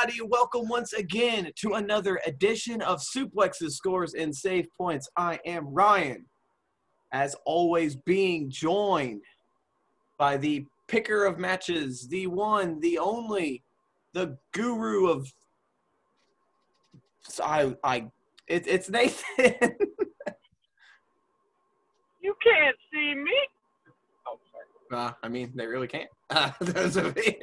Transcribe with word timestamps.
everybody. 0.00 0.28
Welcome 0.30 0.68
once 0.68 0.92
again 0.92 1.50
to 1.56 1.74
another 1.74 2.20
edition 2.26 2.80
of 2.82 3.00
Suplexes 3.00 3.72
Scores 3.72 4.14
and 4.14 4.34
Save 4.34 4.66
Points. 4.76 5.08
I 5.16 5.38
am 5.44 5.66
Ryan, 5.68 6.24
as 7.12 7.34
always, 7.44 7.96
being 7.96 8.50
joined 8.50 9.22
by 10.18 10.36
the 10.36 10.64
picker 10.86 11.24
of 11.24 11.38
matches, 11.38 12.06
the 12.08 12.26
one, 12.28 12.80
the 12.80 12.98
only, 12.98 13.62
the 14.12 14.36
guru 14.52 15.08
of. 15.08 15.30
I, 17.42 17.74
I, 17.82 18.10
it, 18.48 18.66
it's 18.66 18.88
Nathan. 18.88 19.54
You 22.22 22.34
can't 22.44 22.76
see 22.92 23.14
me. 23.14 23.32
Oh, 24.28 24.38
sorry. 24.52 25.06
Uh, 25.06 25.12
I 25.22 25.28
mean, 25.28 25.52
they 25.54 25.66
really 25.66 25.88
can't. 25.88 26.10
Those 26.60 26.98
are 26.98 27.10
me. 27.16 27.38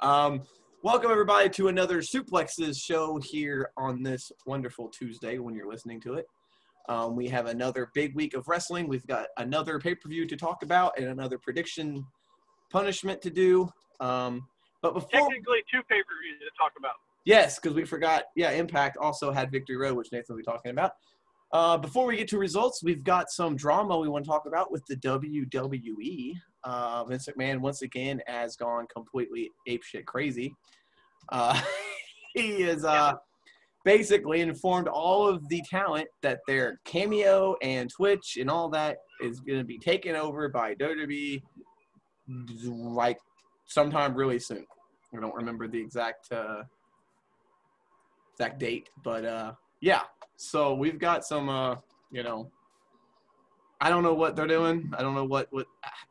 um, 0.00 0.40
welcome 0.82 1.10
everybody 1.10 1.48
to 1.50 1.68
another 1.68 2.00
Suplexes 2.00 2.80
show 2.80 3.18
here 3.18 3.70
on 3.76 4.02
this 4.02 4.30
wonderful 4.46 4.88
Tuesday 4.88 5.38
when 5.38 5.54
you're 5.54 5.68
listening 5.68 6.00
to 6.02 6.14
it. 6.14 6.26
Um, 6.88 7.16
we 7.16 7.28
have 7.28 7.46
another 7.46 7.90
big 7.94 8.14
week 8.14 8.34
of 8.34 8.48
wrestling. 8.48 8.88
We've 8.88 9.06
got 9.06 9.26
another 9.36 9.78
pay 9.78 9.94
per 9.94 10.08
view 10.08 10.26
to 10.26 10.36
talk 10.36 10.62
about 10.62 10.98
and 10.98 11.08
another 11.08 11.38
prediction 11.38 12.04
punishment 12.70 13.20
to 13.22 13.30
do. 13.30 13.68
Um, 14.00 14.46
but 14.82 14.94
before, 14.94 15.10
Technically, 15.10 15.58
two 15.70 15.82
pay 15.88 15.98
per 15.98 16.14
views 16.22 16.38
to 16.40 16.50
talk 16.58 16.72
about. 16.78 16.94
yes, 17.24 17.58
because 17.58 17.74
we 17.74 17.84
forgot. 17.84 18.24
Yeah, 18.36 18.52
Impact 18.52 18.96
also 18.96 19.32
had 19.32 19.50
Victory 19.50 19.76
Road, 19.76 19.96
which 19.96 20.12
Nathan 20.12 20.26
will 20.30 20.38
be 20.38 20.44
talking 20.44 20.70
about. 20.70 20.92
Uh, 21.52 21.76
before 21.78 22.06
we 22.06 22.16
get 22.16 22.28
to 22.28 22.38
results, 22.38 22.82
we've 22.82 23.02
got 23.04 23.30
some 23.30 23.56
drama 23.56 23.98
we 23.98 24.08
want 24.08 24.24
to 24.24 24.28
talk 24.30 24.44
about 24.46 24.70
with 24.70 24.84
the 24.86 24.96
WWE. 24.96 26.34
Uh, 26.64 27.04
Vince 27.04 27.28
McMahon 27.28 27.60
once 27.60 27.82
again 27.82 28.20
has 28.26 28.56
gone 28.56 28.86
completely 28.92 29.50
apeshit 29.68 30.04
crazy. 30.06 30.54
Uh, 31.30 31.60
he 32.34 32.62
is 32.62 32.84
uh, 32.84 33.14
basically 33.84 34.40
informed 34.40 34.88
all 34.88 35.28
of 35.28 35.48
the 35.48 35.62
talent 35.68 36.08
that 36.22 36.40
their 36.46 36.80
cameo 36.84 37.56
and 37.62 37.90
Twitch 37.90 38.36
and 38.40 38.50
all 38.50 38.68
that 38.70 38.98
is 39.22 39.40
going 39.40 39.58
to 39.58 39.64
be 39.64 39.78
taken 39.78 40.14
over 40.14 40.48
by 40.48 40.74
WWE 40.74 41.42
like 42.66 43.18
sometime 43.66 44.14
really 44.14 44.38
soon. 44.38 44.66
I 45.16 45.20
don't 45.20 45.34
remember 45.34 45.68
the 45.68 45.80
exact 45.80 46.30
uh, 46.32 46.64
exact 48.34 48.58
date, 48.58 48.90
but 49.02 49.24
uh, 49.24 49.52
yeah. 49.80 50.02
So 50.36 50.74
we've 50.74 50.98
got 50.98 51.24
some, 51.24 51.48
uh, 51.48 51.76
you 52.10 52.22
know, 52.22 52.50
I 53.80 53.90
don't 53.90 54.02
know 54.02 54.14
what 54.14 54.34
they're 54.34 54.46
doing. 54.48 54.90
I 54.96 55.02
don't 55.02 55.14
know 55.14 55.24
what 55.24 55.46
what. 55.50 55.66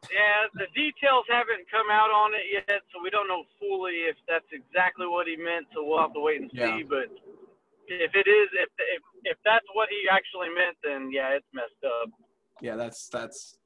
Yeah, 0.09 0.47
the 0.53 0.67
details 0.73 1.25
haven't 1.29 1.67
come 1.69 1.87
out 1.91 2.09
on 2.09 2.31
it 2.33 2.47
yet, 2.53 2.81
so 2.93 3.03
we 3.03 3.09
don't 3.09 3.27
know 3.27 3.43
fully 3.59 4.07
if 4.07 4.15
that's 4.27 4.47
exactly 4.53 5.05
what 5.05 5.27
he 5.27 5.35
meant. 5.35 5.67
So 5.73 5.83
we'll 5.83 5.99
have 5.99 6.13
to 6.13 6.21
wait 6.21 6.41
and 6.41 6.49
see. 6.51 6.59
Yeah. 6.59 6.79
But 6.87 7.11
if 7.87 8.11
it 8.15 8.27
is, 8.27 8.47
if, 8.53 8.69
if 8.95 9.01
if 9.23 9.37
that's 9.43 9.65
what 9.73 9.89
he 9.89 10.07
actually 10.09 10.47
meant, 10.49 10.77
then 10.83 11.11
yeah, 11.11 11.35
it's 11.35 11.47
messed 11.53 11.83
up. 11.83 12.09
Yeah, 12.61 12.77
that's 12.77 13.09
that's 13.09 13.57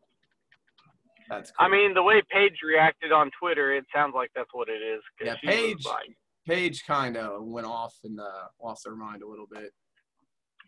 that's. 1.30 1.54
I 1.60 1.70
mean, 1.70 1.94
the 1.94 2.04
way 2.04 2.24
Paige 2.32 2.58
reacted 2.66 3.12
on 3.12 3.30
Twitter, 3.40 3.74
it 3.74 3.86
sounds 3.94 4.14
like 4.16 4.32
that's 4.36 4.50
what 4.54 4.68
it 4.68 4.82
is. 4.82 5.02
Yeah, 5.24 5.36
Paige- 5.44 5.86
like- 5.86 6.18
Paige 6.48 6.86
kind 6.88 7.18
of 7.18 7.44
went 7.46 7.68
off 7.68 7.94
and 8.04 8.20
uh, 8.20 8.48
lost 8.62 8.82
her 8.88 8.96
mind 8.96 9.22
a 9.22 9.28
little 9.28 9.46
bit. 9.46 9.72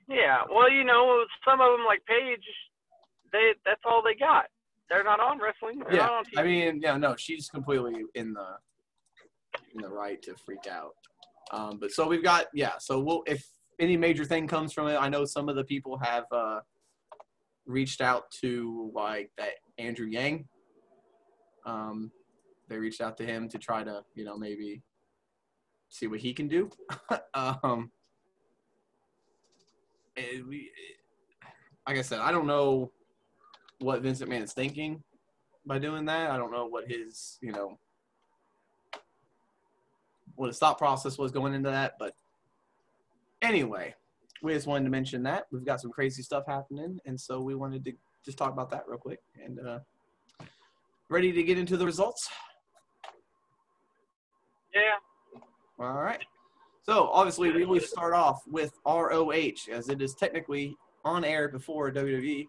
Yeah, 0.08 0.44
well, 0.54 0.70
you 0.70 0.84
know, 0.84 1.24
some 1.44 1.62
of 1.62 1.72
them 1.72 1.84
like 1.88 2.06
Paige, 2.06 2.46
they 3.34 3.52
that's 3.66 3.82
all 3.84 4.02
they 4.02 4.16
got. 4.16 4.46
They're 4.90 5.04
not 5.04 5.20
on 5.20 5.40
wrestling. 5.40 5.80
They're 5.90 5.98
Yeah, 5.98 6.08
on. 6.10 6.24
I 6.38 6.44
mean, 6.44 6.80
yeah, 6.82 6.96
no, 6.98 7.16
she's 7.18 7.50
completely 7.50 8.04
in 8.16 8.34
the 8.34 8.46
in 9.74 9.82
the 9.82 9.90
right 9.90 10.22
to 10.22 10.36
freak 10.46 10.68
out. 10.72 10.92
Um, 11.52 11.78
but 11.80 11.92
so 11.92 12.08
we've 12.08 12.24
got 12.24 12.46
yeah. 12.54 12.78
So 12.80 13.00
we'll 13.02 13.24
if 13.26 13.46
any 13.80 13.98
major 13.98 14.24
thing 14.24 14.48
comes 14.48 14.72
from 14.72 14.88
it, 14.88 14.96
I 14.96 15.10
know 15.10 15.26
some 15.26 15.50
of 15.50 15.56
the 15.56 15.64
people 15.64 15.98
have 15.98 16.26
uh, 16.32 16.60
reached 17.66 18.00
out 18.02 18.30
to 18.42 18.92
like 18.94 19.32
that 19.38 19.54
Andrew 19.78 20.08
Yang. 20.08 20.48
Um, 21.66 22.12
they 22.70 22.78
reached 22.78 23.02
out 23.02 23.18
to 23.18 23.26
him 23.26 23.50
to 23.50 23.58
try 23.58 23.84
to 23.84 24.04
you 24.16 24.24
know 24.26 24.38
maybe 24.38 24.82
see 25.90 26.08
what 26.08 26.20
he 26.20 26.34
can 26.34 26.48
do. 26.48 26.70
um, 27.34 27.92
it- 30.16 30.46
we, 30.48 30.70
like 31.88 31.98
I 31.98 32.02
said, 32.02 32.20
I 32.20 32.32
don't 32.32 32.48
know 32.48 32.92
what 33.84 34.02
Vincent 34.02 34.30
McMahon 34.30 34.44
is 34.44 34.54
thinking 34.54 35.04
by 35.66 35.80
doing 35.80 36.06
that. 36.06 36.32
I 36.32 36.38
don't 36.38 36.52
know 36.52 36.66
what 36.66 36.90
his, 36.90 37.38
you 37.42 37.52
know, 37.52 37.78
what 40.36 40.48
his 40.48 40.58
thought 40.58 40.78
process 40.78 41.18
was 41.18 41.32
going 41.32 41.54
into 41.54 41.70
that. 41.70 41.94
But 42.00 42.16
anyway, 43.42 43.94
we 44.42 44.54
just 44.54 44.68
wanted 44.68 44.86
to 44.86 44.90
mention 44.90 45.24
that. 45.24 45.46
We've 45.52 45.66
got 45.66 45.82
some 45.82 45.92
crazy 45.92 46.24
stuff 46.24 46.46
happening. 46.48 47.00
And 47.06 47.20
so 47.20 47.42
we 47.42 47.56
wanted 47.56 47.86
to 47.86 47.94
just 48.26 48.38
talk 48.38 48.52
about 48.52 48.70
that 48.72 48.84
real 48.88 48.98
quick. 48.98 49.20
And 49.44 49.60
uh, 49.60 49.80
ready 51.10 51.32
to 51.32 51.44
get 51.44 51.58
into 51.58 51.78
the 51.78 51.86
results? 51.86 52.30
yeah, 54.74 54.98
All 55.80 56.02
right. 56.02 56.22
So 56.84 57.10
obviously, 57.14 57.52
we 57.52 57.64
always 57.64 57.88
start 57.88 58.14
off 58.14 58.42
with 58.46 58.74
ROH 58.86 59.72
as 59.72 59.88
it 59.88 60.02
is 60.02 60.16
technically 60.16 60.76
on 61.06 61.24
air 61.24 61.48
before 61.48 61.92
WWE, 61.92 62.48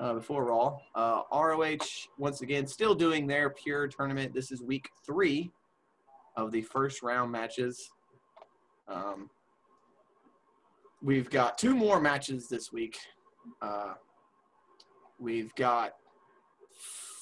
uh, 0.00 0.14
before 0.14 0.44
Raw. 0.46 0.78
Uh, 0.94 1.22
ROH 1.32 2.08
once 2.18 2.40
again 2.40 2.66
still 2.66 2.94
doing 2.94 3.26
their 3.26 3.50
pure 3.50 3.86
tournament. 3.86 4.32
This 4.32 4.50
is 4.50 4.62
week 4.62 4.88
three 5.06 5.52
of 6.36 6.50
the 6.50 6.62
first 6.62 7.02
round 7.02 7.30
matches. 7.30 7.90
Um, 8.88 9.28
we've 11.02 11.30
got 11.30 11.58
two 11.58 11.76
more 11.76 12.00
matches 12.00 12.48
this 12.48 12.72
week. 12.72 12.98
Uh, 13.60 13.94
we've 15.18 15.54
got 15.54 15.92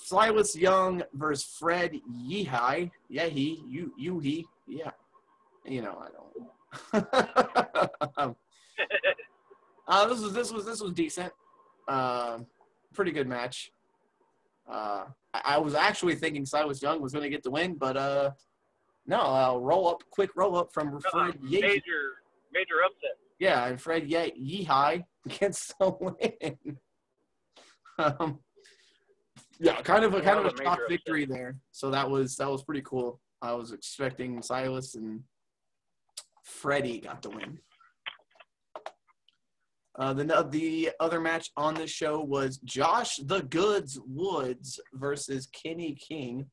Silas 0.04 0.56
Young 0.56 1.02
versus 1.14 1.44
Fred 1.58 2.00
Yehi. 2.10 2.90
Yehi, 3.12 3.58
you, 3.66 3.92
you, 3.98 4.20
he, 4.20 4.46
yeah. 4.66 4.92
You 5.64 5.82
know, 5.82 5.98
I 6.00 6.08
don't. 6.14 6.30
um, 8.16 8.36
uh, 9.86 10.06
this 10.06 10.20
was 10.20 10.32
this 10.32 10.52
was 10.52 10.64
this 10.64 10.80
was 10.80 10.92
decent. 10.92 11.32
Uh, 11.86 12.38
pretty 12.94 13.12
good 13.12 13.26
match. 13.28 13.70
Uh, 14.68 15.04
I, 15.34 15.40
I 15.44 15.58
was 15.58 15.74
actually 15.74 16.14
thinking 16.14 16.44
Silas 16.44 16.82
Young 16.82 17.00
was 17.00 17.12
going 17.12 17.22
to 17.22 17.30
get 17.30 17.42
the 17.42 17.50
win, 17.50 17.74
but 17.74 17.96
uh, 17.96 18.30
no, 19.06 19.20
uh, 19.20 19.56
roll 19.58 19.88
up, 19.88 20.02
quick 20.10 20.30
roll 20.36 20.56
up 20.56 20.72
from 20.72 21.00
Fred 21.10 21.34
Yehi. 21.40 21.62
major 21.62 22.22
major 22.52 22.82
upset. 22.84 23.16
Yeah, 23.38 23.66
and 23.66 23.80
Fred 23.80 24.08
Ye- 24.08 24.66
Yehi 24.66 25.04
gets 25.28 25.72
the 25.80 25.90
win. 26.00 26.78
um, 27.98 28.38
yeah, 29.60 29.80
kind 29.82 30.04
of 30.04 30.14
a 30.14 30.20
kind 30.20 30.38
of 30.38 30.46
a 30.46 30.50
shock 30.50 30.58
major 30.58 30.70
upset. 30.70 30.88
victory 30.88 31.24
there. 31.24 31.56
So 31.72 31.90
that 31.90 32.08
was 32.08 32.36
that 32.36 32.50
was 32.50 32.62
pretty 32.62 32.82
cool. 32.82 33.20
I 33.40 33.52
was 33.54 33.72
expecting 33.72 34.42
Silas 34.42 34.94
and 34.96 35.22
Freddie 36.44 37.00
got 37.00 37.22
the 37.22 37.30
win. 37.30 37.58
Uh, 39.98 40.12
the 40.12 40.46
the 40.50 40.90
other 41.00 41.20
match 41.20 41.50
on 41.56 41.74
the 41.74 41.86
show 41.86 42.20
was 42.20 42.58
Josh 42.58 43.16
the 43.24 43.42
Goods 43.42 43.98
Woods 44.06 44.78
versus 44.94 45.48
Kenny 45.52 45.94
King. 45.94 46.46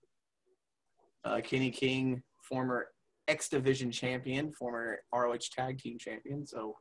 Uh, 1.23 1.41
Kenny 1.41 1.69
King, 1.69 2.23
former 2.41 2.87
X 3.27 3.49
Division 3.49 3.91
champion, 3.91 4.51
former 4.51 4.99
ROH 5.13 5.37
Tag 5.55 5.77
Team 5.77 5.97
champion. 5.99 6.45
So 6.45 6.75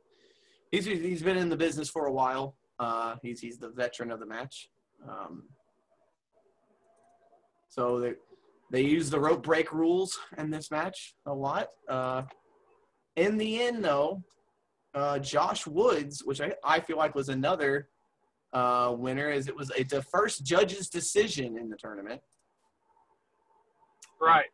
he's 0.71 0.85
he's 0.85 1.21
been 1.21 1.37
in 1.37 1.49
the 1.49 1.57
business 1.57 1.89
for 1.89 2.07
a 2.07 2.13
while. 2.13 2.55
Uh, 2.79 3.15
he's 3.21 3.39
he's 3.39 3.57
the 3.57 3.69
veteran 3.69 4.11
of 4.11 4.19
the 4.19 4.25
match. 4.25 4.69
Um, 5.07 5.43
so 7.69 7.99
they 7.99 8.13
they 8.71 8.81
use 8.81 9.11
the 9.11 9.19
rope 9.19 9.43
break 9.43 9.71
rules 9.71 10.17
in 10.37 10.49
this 10.49 10.71
match 10.71 11.13
a 11.27 11.33
lot. 11.33 11.67
Uh, 11.87 12.23
in 13.15 13.37
the 13.37 13.61
end, 13.61 13.83
though, 13.83 14.23
uh, 14.95 15.19
Josh 15.19 15.67
Woods, 15.67 16.23
which 16.23 16.41
I, 16.41 16.53
I 16.63 16.79
feel 16.79 16.97
like 16.97 17.13
was 17.13 17.29
another 17.29 17.89
uh, 18.53 18.95
winner, 18.97 19.29
is 19.29 19.47
it 19.47 19.55
was 19.55 19.71
it's 19.77 19.93
the 19.93 20.01
first 20.01 20.45
judge's 20.45 20.89
decision 20.89 21.57
in 21.57 21.69
the 21.69 21.75
tournament. 21.75 22.21
Right. 24.21 24.45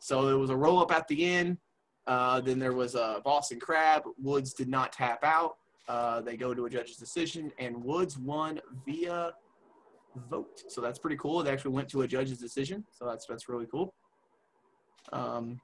So 0.00 0.26
there 0.26 0.38
was 0.38 0.50
a 0.50 0.56
roll 0.56 0.80
up 0.80 0.92
at 0.92 1.06
the 1.08 1.24
end. 1.24 1.58
Uh, 2.06 2.40
then 2.40 2.58
there 2.58 2.72
was 2.72 2.94
a 2.94 3.20
Boston 3.24 3.58
Crab. 3.58 4.02
Woods 4.20 4.52
did 4.52 4.68
not 4.68 4.92
tap 4.92 5.24
out. 5.24 5.56
Uh, 5.88 6.20
they 6.20 6.36
go 6.36 6.52
to 6.52 6.66
a 6.66 6.70
judge's 6.70 6.96
decision, 6.96 7.52
and 7.58 7.82
Woods 7.82 8.18
won 8.18 8.60
via 8.84 9.32
vote. 10.28 10.64
So 10.68 10.80
that's 10.80 10.98
pretty 10.98 11.16
cool. 11.16 11.42
They 11.42 11.50
actually 11.50 11.72
went 11.72 11.88
to 11.90 12.02
a 12.02 12.08
judge's 12.08 12.38
decision. 12.38 12.84
So 12.90 13.06
that's 13.06 13.26
that's 13.26 13.48
really 13.48 13.66
cool. 13.66 13.94
Um, 15.12 15.60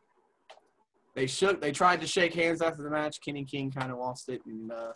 they 1.15 1.27
shook. 1.27 1.61
They 1.61 1.73
tried 1.73 2.01
to 2.01 2.07
shake 2.07 2.35
hands 2.35 2.63
after 2.63 2.83
the 2.83 2.91
match. 2.91 3.21
Kenny 3.25 3.45
King 3.45 3.71
kind 3.71 3.91
of 3.93 3.99
lost 3.99 4.29
it, 4.29 4.41
and 4.47 4.73
uh, 4.73 4.93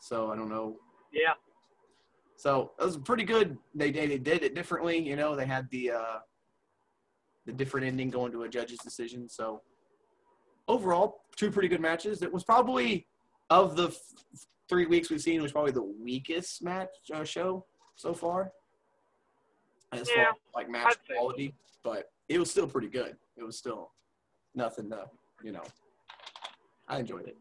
so 0.00 0.30
I 0.30 0.36
don't 0.36 0.48
know 0.48 0.76
Yeah. 1.12 1.32
so 2.36 2.72
it 2.80 2.84
was 2.84 2.96
pretty 2.98 3.24
good. 3.24 3.56
They, 3.74 3.90
they 3.90 4.18
did 4.18 4.42
it 4.42 4.54
differently. 4.54 4.98
You 4.98 5.16
know, 5.16 5.34
they 5.36 5.46
had 5.46 5.68
the 5.70 5.92
uh, 5.92 6.18
the 7.46 7.52
different 7.52 7.86
ending 7.86 8.10
going 8.10 8.32
to 8.32 8.42
a 8.44 8.48
judge's 8.48 8.78
decision. 8.78 9.28
So 9.28 9.62
overall, 10.68 11.22
two 11.36 11.50
pretty 11.50 11.68
good 11.68 11.80
matches. 11.80 12.22
It 12.22 12.32
was 12.32 12.42
probably 12.44 13.06
of 13.50 13.76
the 13.76 13.88
f- 13.88 13.98
three 14.68 14.86
weeks 14.86 15.10
we've 15.10 15.20
seen, 15.20 15.38
it 15.40 15.42
was 15.42 15.52
probably 15.52 15.72
the 15.72 15.82
weakest 15.82 16.62
match 16.64 16.88
uh, 17.12 17.22
show 17.24 17.66
so 17.96 18.14
far. 18.14 18.50
As 19.92 20.08
Yeah, 20.08 20.24
far 20.24 20.30
as 20.32 20.36
like 20.54 20.70
match 20.70 20.96
quality, 21.14 21.54
but 21.82 22.10
it 22.30 22.38
was 22.38 22.50
still 22.50 22.66
pretty 22.66 22.88
good. 22.88 23.16
It 23.36 23.44
was 23.44 23.58
still 23.58 23.90
nothing 24.54 24.90
to, 24.90 25.06
you 25.42 25.52
know. 25.52 25.62
I 26.88 26.98
enjoyed 26.98 27.26
it. 27.26 27.36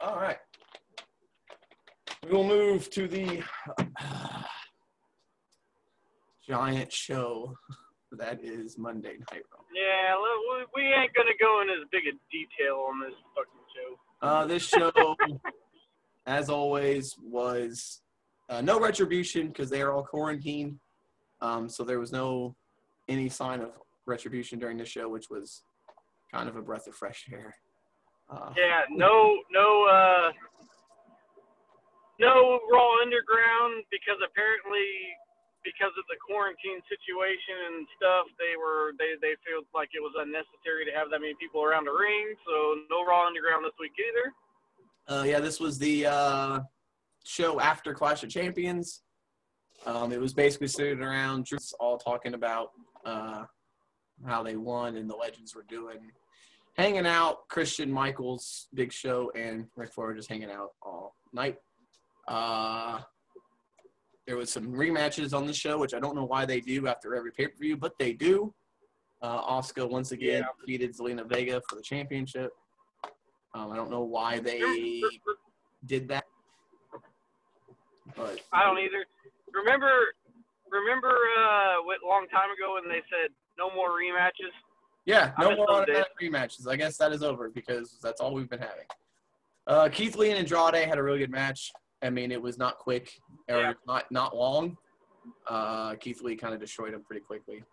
All 0.00 0.16
right. 0.16 0.38
We'll 2.30 2.44
move 2.44 2.90
to 2.90 3.08
the 3.08 3.42
giant 6.48 6.92
show 6.92 7.54
that 8.12 8.42
is 8.42 8.78
Monday 8.78 9.16
Night 9.32 9.42
Raw. 9.52 9.60
Yeah, 9.74 10.14
we, 10.16 10.64
we 10.74 10.92
ain't 10.92 11.12
gonna 11.14 11.30
go 11.40 11.62
in 11.62 11.68
as 11.70 11.86
big 11.92 12.02
a 12.06 12.12
detail 12.32 12.86
on 12.88 13.00
this 13.00 13.14
fucking 13.34 13.60
show. 13.74 14.26
Uh, 14.26 14.46
this 14.46 14.66
show, 14.66 15.16
as 16.26 16.48
always, 16.48 17.14
was 17.22 18.00
uh, 18.48 18.60
no 18.60 18.80
retribution 18.80 19.48
because 19.48 19.70
they 19.70 19.82
are 19.82 19.92
all 19.92 20.02
quarantined. 20.02 20.78
Um, 21.40 21.68
so 21.68 21.84
there 21.84 22.00
was 22.00 22.12
no 22.12 22.56
any 23.08 23.28
sign 23.28 23.60
of 23.60 23.70
retribution 24.06 24.58
during 24.58 24.78
the 24.78 24.84
show, 24.84 25.08
which 25.08 25.28
was 25.30 25.62
kind 26.32 26.48
of 26.48 26.56
a 26.56 26.62
breath 26.62 26.86
of 26.86 26.94
fresh 26.94 27.26
air. 27.32 27.54
Uh, 28.30 28.52
Yeah, 28.56 28.82
no, 28.90 29.38
no, 29.50 29.84
uh, 29.86 30.32
no 32.20 32.60
Raw 32.70 32.90
Underground 33.02 33.84
because 33.90 34.18
apparently 34.24 34.84
because 35.64 35.92
of 35.98 36.04
the 36.08 36.16
quarantine 36.24 36.80
situation 36.88 37.56
and 37.72 37.86
stuff, 37.96 38.26
they 38.38 38.56
were 38.56 38.92
they 38.98 39.16
they 39.20 39.34
felt 39.48 39.66
like 39.74 39.90
it 39.94 40.00
was 40.00 40.12
unnecessary 40.16 40.84
to 40.84 40.92
have 40.92 41.10
that 41.10 41.20
many 41.20 41.34
people 41.40 41.62
around 41.64 41.84
the 41.84 41.92
ring. 41.92 42.34
So 42.46 42.84
no 42.90 43.04
Raw 43.04 43.26
Underground 43.26 43.64
this 43.64 43.76
week 43.80 43.92
either. 43.98 44.32
Uh, 45.08 45.24
yeah, 45.24 45.40
this 45.40 45.58
was 45.58 45.78
the 45.78 46.06
uh, 46.06 46.60
show 47.24 47.60
after 47.60 47.94
Clash 47.94 48.22
of 48.22 48.30
Champions. 48.30 49.02
Um, 49.86 50.12
it 50.12 50.20
was 50.20 50.34
basically 50.34 50.68
sitting 50.68 51.00
around, 51.02 51.44
just 51.46 51.74
all 51.80 51.96
talking 51.98 52.34
about 52.34 52.70
uh, 53.08 53.44
how 54.26 54.42
they 54.42 54.56
won 54.56 54.96
and 54.96 55.08
the 55.08 55.14
legends 55.16 55.54
were 55.54 55.64
doing, 55.68 55.98
hanging 56.76 57.06
out. 57.06 57.48
Christian 57.48 57.90
Michaels, 57.90 58.68
Big 58.74 58.92
Show, 58.92 59.30
and 59.34 59.66
Ric 59.76 59.92
Flair 59.92 60.14
just 60.14 60.28
hanging 60.28 60.50
out 60.50 60.70
all 60.82 61.14
night. 61.32 61.56
Uh, 62.26 63.00
there 64.26 64.36
was 64.36 64.50
some 64.50 64.66
rematches 64.72 65.32
on 65.32 65.46
the 65.46 65.52
show, 65.54 65.78
which 65.78 65.94
I 65.94 66.00
don't 66.00 66.14
know 66.14 66.24
why 66.26 66.44
they 66.44 66.60
do 66.60 66.86
after 66.86 67.14
every 67.14 67.32
pay 67.32 67.46
per 67.46 67.56
view, 67.58 67.76
but 67.76 67.92
they 67.98 68.12
do. 68.12 68.52
Uh, 69.22 69.42
Asuka 69.52 69.88
once 69.88 70.12
again 70.12 70.42
Yeah. 70.42 70.48
defeated 70.60 70.96
Zelina 70.96 71.26
Vega 71.26 71.60
for 71.68 71.76
the 71.76 71.82
championship. 71.82 72.50
Um, 73.54 73.72
I 73.72 73.76
don't 73.76 73.90
know 73.90 74.02
why 74.02 74.38
they 74.38 74.60
did 75.86 76.06
that, 76.08 76.24
but 78.16 78.40
I 78.52 78.64
don't 78.64 78.78
either. 78.78 79.04
Remember, 79.54 79.90
remember 80.70 81.08
uh, 81.08 81.82
what 81.84 81.98
long 82.06 82.26
time 82.28 82.50
ago 82.50 82.74
when 82.74 82.88
they 82.88 83.02
said 83.10 83.30
no 83.58 83.70
more 83.74 83.90
rematches? 83.90 84.52
Yeah, 85.06 85.32
no 85.38 85.56
more 85.56 85.70
automatic 85.70 86.08
rematches. 86.22 86.68
I 86.68 86.76
guess 86.76 86.96
that 86.98 87.12
is 87.12 87.22
over 87.22 87.48
because 87.50 87.98
that's 88.02 88.20
all 88.20 88.34
we've 88.34 88.48
been 88.50 88.58
having. 88.60 88.84
Uh, 89.66 89.88
Keith 89.88 90.16
Lee 90.16 90.30
and 90.30 90.38
Andrade 90.38 90.86
had 90.88 90.98
a 90.98 91.02
really 91.02 91.18
good 91.18 91.30
match. 91.30 91.70
I 92.02 92.10
mean, 92.10 92.30
it 92.30 92.40
was 92.40 92.58
not 92.58 92.78
quick 92.78 93.18
or 93.48 93.58
Yeah. 93.60 93.72
not 93.86 94.10
not 94.10 94.36
long. 94.36 94.76
Uh, 95.46 95.94
Keith 95.96 96.22
Lee 96.22 96.36
kind 96.36 96.54
of 96.54 96.60
destroyed 96.60 96.94
him 96.94 97.02
pretty 97.02 97.20
quickly. 97.20 97.64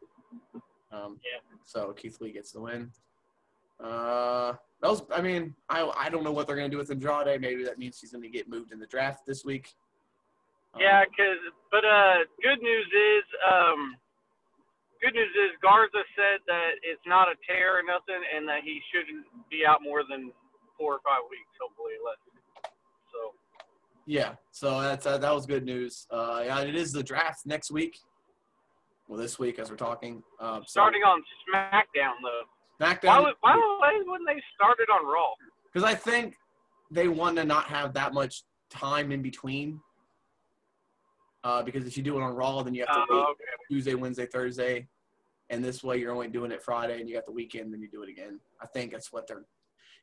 Um, 0.92 1.20
Yeah. 1.24 1.40
So 1.64 1.94
Keith 1.94 2.20
Lee 2.22 2.32
gets 2.32 2.52
the 2.52 2.62
win. 2.62 2.92
Uh, 3.84 4.54
that 4.82 4.90
was. 4.90 5.04
I 5.14 5.22
mean, 5.22 5.54
I 5.70 5.92
I 5.98 6.10
don't 6.10 6.24
know 6.24 6.32
what 6.32 6.48
they're 6.48 6.56
gonna 6.56 6.70
do 6.70 6.78
with 6.78 6.90
Andrade. 6.92 7.42
Maybe 7.42 7.64
that 7.66 7.78
means 7.78 8.00
he's 8.00 8.12
gonna 8.12 8.30
get 8.30 8.48
moved 8.50 8.72
in 8.72 8.80
the 8.80 8.88
draft 8.88 9.26
this 9.26 9.44
week. 9.44 9.74
Yeah, 10.78 11.06
'cause 11.06 11.40
but 11.72 11.86
uh, 11.86 12.26
good 12.42 12.62
news 12.62 12.88
is 12.88 13.24
um, 13.52 13.96
good 15.02 15.14
news 15.14 15.30
is 15.36 15.52
Garza 15.62 16.04
said 16.16 16.40
that 16.48 16.72
it's 16.84 17.02
not 17.06 17.28
a 17.30 17.36
tear 17.48 17.80
or 17.80 17.84
nothing, 17.84 18.22
and 18.36 18.48
that 18.48 18.64
he 18.64 18.82
shouldn't 18.92 19.26
be 19.50 19.66
out 19.66 19.82
more 19.82 20.04
than 20.10 20.32
four 20.78 20.94
or 20.96 21.00
five 21.04 21.22
weeks, 21.30 21.50
hopefully 21.62 21.94
less. 22.06 22.18
So 23.14 23.34
Yeah, 24.06 24.36
so 24.52 24.82
that's 24.82 25.06
uh, 25.06 25.18
that 25.18 25.34
was 25.34 25.46
good 25.46 25.64
news. 25.66 26.08
Uh, 26.12 26.44
yeah, 26.46 26.60
it 26.62 26.76
is 26.76 26.92
the 26.92 27.04
draft 27.04 27.46
next 27.46 27.72
week. 27.72 27.98
Well, 29.08 29.20
this 29.20 29.38
week 29.38 29.60
as 29.60 29.70
we're 29.70 29.78
talking. 29.78 30.24
Um, 30.40 30.64
so 30.66 30.80
starting 30.82 31.04
on 31.04 31.24
SmackDown 31.54 32.16
though, 32.24 32.42
why 32.80 32.94
SmackDown 32.96 33.24
would, 33.24 33.36
why, 33.42 33.56
why 33.80 34.02
wouldn't 34.06 34.28
they 34.28 34.42
start 34.56 34.78
it 34.80 34.90
on 34.90 35.06
Raw? 35.06 35.32
because 35.72 35.88
I 35.90 35.94
think 35.94 36.36
they 36.90 37.08
want 37.08 37.36
to 37.38 37.44
not 37.46 37.66
have 37.66 37.94
that 37.94 38.14
much 38.14 38.44
time 38.70 39.12
in 39.12 39.22
between. 39.22 39.80
Uh, 41.46 41.62
because 41.62 41.86
if 41.86 41.96
you 41.96 42.02
do 42.02 42.18
it 42.18 42.24
on 42.24 42.34
Raw, 42.34 42.64
then 42.64 42.74
you 42.74 42.84
have 42.88 42.96
to 42.96 43.06
Oh, 43.12 43.16
wait 43.18 43.30
okay. 43.32 43.44
Tuesday, 43.70 43.94
Wednesday, 43.94 44.26
Thursday, 44.26 44.88
and 45.52 45.64
this 45.64 45.84
way 45.84 45.98
you're 45.98 46.12
only 46.12 46.28
doing 46.28 46.52
it 46.52 46.62
Friday, 46.64 47.00
and 47.00 47.08
you 47.08 47.14
got 47.14 47.28
the 47.28 47.32
weekend, 47.32 47.72
then 47.72 47.82
you 47.82 47.88
do 47.88 48.02
it 48.02 48.10
again. 48.10 48.40
I 48.60 48.66
think 48.66 48.92
that's 48.92 49.14
what 49.14 49.28
they're. 49.28 49.46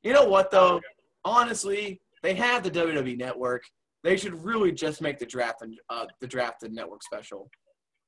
You 0.05 0.13
know 0.13 0.25
what 0.25 0.53
though? 0.53 0.77
Okay. 0.77 0.87
Honestly, 1.25 2.01
they 2.23 2.35
have 2.35 2.63
the 2.63 2.71
WWE 2.71 3.19
Network. 3.19 3.65
They 4.05 4.17
should 4.17 4.35
really 4.45 4.71
just 4.71 5.03
make 5.03 5.19
the 5.19 5.27
draft 5.27 5.63
and 5.63 5.77
uh, 5.91 6.07
the 6.21 6.29
draft 6.29 6.63
and 6.63 6.75
network 6.75 7.03
special. 7.03 7.51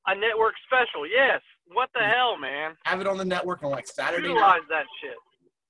A 0.07 0.15
network 0.15 0.53
special, 0.65 1.05
yes. 1.05 1.41
What 1.73 1.89
the 1.93 2.01
hell, 2.01 2.37
man? 2.37 2.75
Have 2.85 3.01
it 3.01 3.07
on 3.07 3.17
the 3.17 3.25
network 3.25 3.63
on 3.63 3.71
like 3.71 3.87
Saturday 3.87 4.27
night. 4.27 4.33
Utilize 4.33 4.61
that 4.69 4.85
shit. 5.01 5.15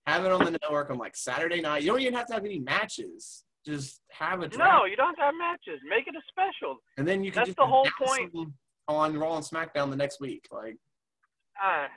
Have 0.08 0.26
it 0.26 0.32
on 0.32 0.44
the 0.46 0.52
network 0.62 0.92
on 0.92 0.98
like 0.98 1.16
Saturday 1.16 1.62
night. 1.62 1.82
You 1.82 1.92
don't 1.92 2.02
even 2.02 2.14
have 2.14 2.28
to 2.28 2.34
have 2.34 2.46
any 2.46 2.60
matches. 2.60 3.44
Just 3.66 4.02
have 4.12 4.42
a 4.42 4.48
draft, 4.48 4.72
No, 4.72 4.86
you 4.86 4.96
don't 4.96 5.18
have 5.20 5.34
matches. 5.38 5.82
Make 5.90 6.08
it 6.08 6.14
a 6.16 6.22
special. 6.30 6.78
and 6.98 7.08
then 7.08 7.24
you 7.24 7.32
can 7.32 7.40
that's 7.40 7.48
just 7.50 7.58
the 7.58 7.66
whole 7.66 7.88
point. 8.00 8.32
on 8.88 9.18
Raw 9.18 9.36
and 9.38 9.46
SmackDown 9.46 9.90
the 9.90 9.96
next 9.96 10.20
week. 10.22 10.46
Like, 10.52 10.78
Uh, 11.62 11.88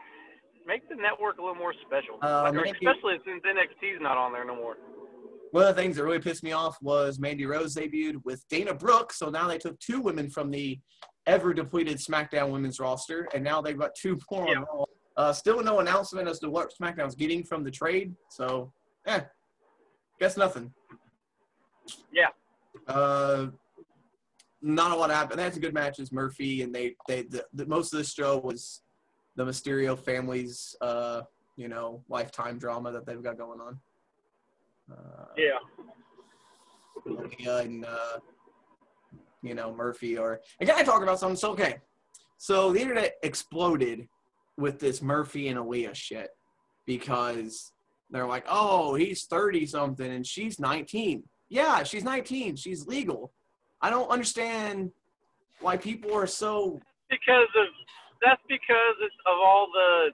make 0.67 0.89
the 0.89 0.95
network 0.95 1.37
a 1.39 1.43
little 1.43 1.55
more 1.57 1.75
special. 1.87 2.19
Uh, 2.23 2.51
Like, 2.55 2.75
especially 2.75 3.19
since 3.27 3.43
NXT's 3.45 4.01
not 4.01 4.17
on 4.17 4.33
there 4.33 4.45
no 4.47 4.57
more. 4.57 4.77
one 5.51 5.65
of 5.67 5.75
the 5.77 5.81
things 5.83 5.97
that 5.97 6.05
really 6.05 6.19
pissed 6.21 6.43
me 6.43 6.53
off 6.53 6.77
was 6.83 7.19
Mandy 7.19 7.45
Rose 7.47 7.75
debuted 7.75 8.23
with 8.25 8.47
Dana 8.49 8.73
Brooke. 8.75 9.13
So 9.13 9.29
now 9.31 9.47
they 9.49 9.59
took 9.59 9.79
two 9.81 10.01
women 10.01 10.29
from 10.31 10.51
the 10.51 10.79
ever 11.27 11.53
depleted 11.55 11.99
SmackDown 11.99 12.51
women's 12.51 12.79
roster, 12.81 13.29
and 13.35 13.43
now 13.45 13.61
they've 13.61 13.79
got 13.79 13.95
two 13.95 14.19
more 14.31 14.47
Yeah. 14.49 14.59
on 14.61 14.65
Raw. 14.79 14.85
Uh, 15.17 15.33
still 15.33 15.63
no 15.63 15.81
announcement 15.81 16.29
as 16.29 16.39
to 16.41 16.49
what 16.49 16.73
SmackDown's 16.81 17.15
getting 17.15 17.45
from 17.45 17.65
the 17.65 17.71
trade. 17.71 18.15
So, 18.31 18.73
eh, 19.07 19.23
guess 20.21 20.37
nothing. 20.37 20.73
Yeah. 22.13 22.29
Uh, 22.87 23.49
not 24.61 24.91
a 24.91 24.95
lot 24.95 25.11
happened. 25.11 25.39
They 25.39 25.45
had 25.45 25.53
some 25.53 25.63
good 25.63 25.75
matches. 25.75 26.13
Murphy 26.13 26.63
and 26.63 26.75
they 26.75 26.97
they 27.07 27.23
the, 27.23 27.45
the, 27.55 27.67
most 27.67 27.93
of 27.93 27.99
this 27.99 28.13
show 28.13 28.39
was 28.39 28.83
the 29.37 29.45
Mysterio 29.45 29.99
family's 29.99 30.75
uh 30.81 31.23
you 31.57 31.69
know 31.69 32.03
lifetime 32.09 32.59
drama 32.59 32.93
that 32.93 33.07
they've 33.07 33.23
got 33.23 33.39
going 33.39 33.61
on. 33.61 33.79
Uh, 34.91 35.25
Yeah. 35.37 35.59
And 37.49 37.85
uh, 37.85 38.19
you 39.43 39.55
know 39.55 39.73
Murphy 39.75 40.19
or 40.19 40.41
and 40.61 40.69
can 40.69 40.79
I 40.79 40.83
talk 40.83 41.03
about 41.03 41.21
something? 41.21 41.37
So 41.37 41.53
okay, 41.53 41.77
so 42.37 42.73
the 42.73 42.81
internet 42.81 43.17
exploded 43.23 44.09
with 44.57 44.81
this 44.81 45.01
Murphy 45.01 45.49
and 45.49 45.59
Aalyah 45.59 45.95
shit 45.95 46.31
because 46.87 47.73
they're 48.11 48.27
like, 48.27 48.45
oh, 48.49 48.95
he's 48.95 49.25
thirty 49.25 49.67
something 49.67 50.11
and 50.11 50.27
she's 50.27 50.59
nineteen. 50.59 51.23
Yeah, 51.49 51.83
she's 51.83 52.05
nineteen. 52.05 52.57
She's 52.57 52.87
legal. 52.87 53.33
I 53.81 53.91
don't 53.91 54.09
understand 54.09 54.91
why 55.61 55.77
people 55.77 56.15
are 56.15 56.27
so. 56.27 56.81
Because 57.11 57.49
of 57.57 57.67
that's 58.23 58.43
because 58.49 58.97
of 59.27 59.39
all 59.39 59.69
the 59.73 60.11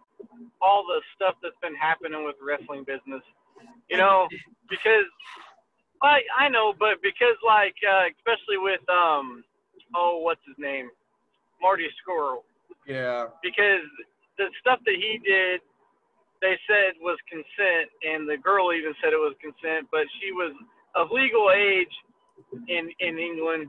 all 0.62 0.84
the 0.84 1.00
stuff 1.14 1.34
that's 1.42 1.56
been 1.62 1.74
happening 1.74 2.24
with 2.24 2.36
wrestling 2.42 2.84
business. 2.84 3.22
You 3.90 3.98
know, 3.98 4.28
because 4.68 5.06
I 6.02 6.20
I 6.38 6.48
know, 6.48 6.74
but 6.78 7.02
because 7.02 7.36
like 7.44 7.74
uh, 7.88 8.06
especially 8.16 8.58
with 8.58 8.80
um 8.88 9.42
oh 9.94 10.18
what's 10.22 10.40
his 10.46 10.56
name 10.58 10.90
Marty 11.60 11.86
Scurll 12.02 12.42
Yeah. 12.86 13.26
because 13.42 13.86
the 14.38 14.46
stuff 14.60 14.80
that 14.84 14.94
he 14.94 15.20
did 15.24 15.60
they 16.42 16.58
said 16.68 16.92
was 17.00 17.16
consent 17.30 17.88
and 18.02 18.28
the 18.28 18.36
girl 18.36 18.72
even 18.74 18.92
said 19.02 19.12
it 19.12 19.22
was 19.22 19.34
consent 19.40 19.88
but 19.90 20.04
she 20.20 20.32
was 20.32 20.52
of 20.96 21.10
legal 21.10 21.50
age 21.50 21.94
in 22.68 22.90
in 23.00 23.18
England 23.18 23.68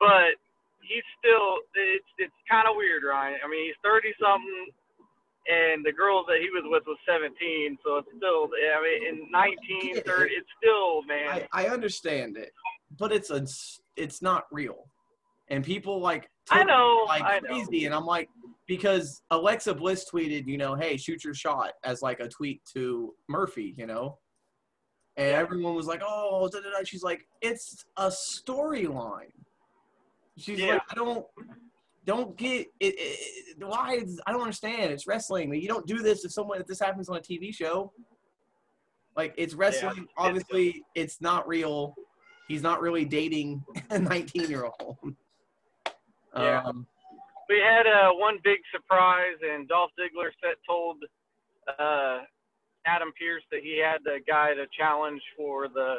but 0.00 0.36
he's 0.82 1.06
still 1.18 1.62
it's 1.74 2.10
it's 2.18 2.34
kind 2.50 2.68
of 2.68 2.76
weird 2.76 3.02
Ryan. 3.04 3.38
I 3.44 3.48
mean 3.48 3.66
he's 3.66 3.80
30 3.84 4.12
something 4.20 4.66
and 5.48 5.84
the 5.84 5.92
girl 5.92 6.24
that 6.26 6.38
he 6.40 6.50
was 6.50 6.64
with 6.66 6.82
was 6.86 6.98
17 7.06 7.78
so 7.84 7.98
it's 7.98 8.08
still 8.16 8.48
I 8.52 8.82
mean 8.82 9.24
in 9.24 9.30
19 9.30 10.02
30 10.02 10.34
it's 10.34 10.48
still 10.62 11.02
man. 11.04 11.46
I, 11.52 11.66
I 11.66 11.68
understand 11.68 12.36
it, 12.36 12.52
but 12.98 13.12
it's 13.12 13.30
a 13.30 13.46
it's 13.96 14.22
not 14.22 14.44
real, 14.52 14.88
and 15.48 15.64
people 15.64 16.00
like 16.00 16.28
I 16.50 16.62
know 16.64 17.04
like 17.06 17.22
I 17.22 17.40
know. 17.40 17.48
crazy, 17.48 17.86
and 17.86 17.94
I'm 17.94 18.04
like, 18.04 18.28
because 18.66 19.22
Alexa 19.30 19.74
Bliss 19.74 20.06
tweeted, 20.10 20.46
you 20.46 20.58
know, 20.58 20.74
hey, 20.74 20.96
shoot 20.96 21.24
your 21.24 21.34
shot 21.34 21.72
as 21.84 22.02
like 22.02 22.20
a 22.20 22.28
tweet 22.28 22.60
to 22.74 23.14
Murphy, 23.28 23.74
you 23.76 23.86
know, 23.86 24.18
and 25.16 25.28
Yeah. 25.28 25.38
everyone 25.38 25.74
was 25.74 25.86
like, 25.86 26.02
oh, 26.06 26.48
da, 26.48 26.60
da, 26.60 26.70
da. 26.70 26.84
she's 26.84 27.02
like, 27.02 27.26
it's 27.40 27.84
a 27.96 28.08
storyline. 28.08 29.32
She's 30.36 30.60
Yeah. 30.60 30.74
like, 30.74 30.82
I 30.90 30.94
don't. 30.94 31.26
Don't 32.04 32.36
get 32.36 32.68
it, 32.78 32.94
it. 32.98 33.64
Why? 33.66 33.94
Is, 33.96 34.20
I 34.28 34.30
don't 34.32 34.42
understand. 34.42 34.92
It's 34.92 35.08
wrestling. 35.08 35.52
You 35.52 35.66
don't 35.66 35.86
do 35.88 35.98
this 36.02 36.24
if 36.24 36.30
someone 36.30 36.60
if 36.60 36.66
this 36.68 36.78
happens 36.78 37.08
on 37.08 37.16
a 37.16 37.20
TV 37.20 37.52
show. 37.52 37.92
Like 39.16 39.34
it's 39.36 39.54
wrestling. 39.54 40.06
Obviously, 40.16 40.84
it's 40.94 41.20
not 41.20 41.48
real. 41.48 41.96
He's 42.46 42.62
not 42.62 42.80
really 42.80 43.04
dating 43.04 43.64
a 43.90 43.98
19 43.98 44.48
year 44.48 44.64
old. 44.80 44.98
Yeah. 46.36 46.62
Um, 46.64 46.86
we 47.48 47.58
had 47.60 47.86
uh, 47.86 48.10
one 48.12 48.38
big 48.44 48.58
surprise, 48.70 49.36
and 49.42 49.66
Dolph 49.66 49.90
Ziggler 49.98 50.28
set 50.42 50.56
told 50.68 50.98
uh, 51.78 52.18
Adam 52.86 53.12
Pearce 53.18 53.42
that 53.50 53.60
he 53.62 53.78
had 53.82 53.98
the 54.04 54.18
guy 54.26 54.54
to 54.54 54.64
challenge 54.78 55.20
for 55.36 55.68
the 55.68 55.96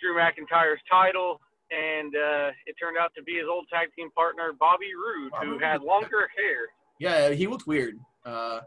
Drew 0.00 0.14
McIntyre's 0.16 0.80
title, 0.90 1.40
and 1.70 2.14
uh, 2.14 2.50
it 2.66 2.74
turned 2.80 2.96
out 2.96 3.12
to 3.16 3.22
be 3.22 3.34
his 3.34 3.44
old 3.50 3.66
tag 3.72 3.88
team 3.96 4.10
partner 4.12 4.52
Bobby 4.58 4.90
Roode, 4.94 5.32
who 5.44 5.58
had 5.58 5.82
longer 5.82 6.28
hair. 6.36 6.66
yeah, 6.98 7.30
he 7.34 7.46
looked 7.46 7.66
weird. 7.66 7.98
Uh, 8.24 8.60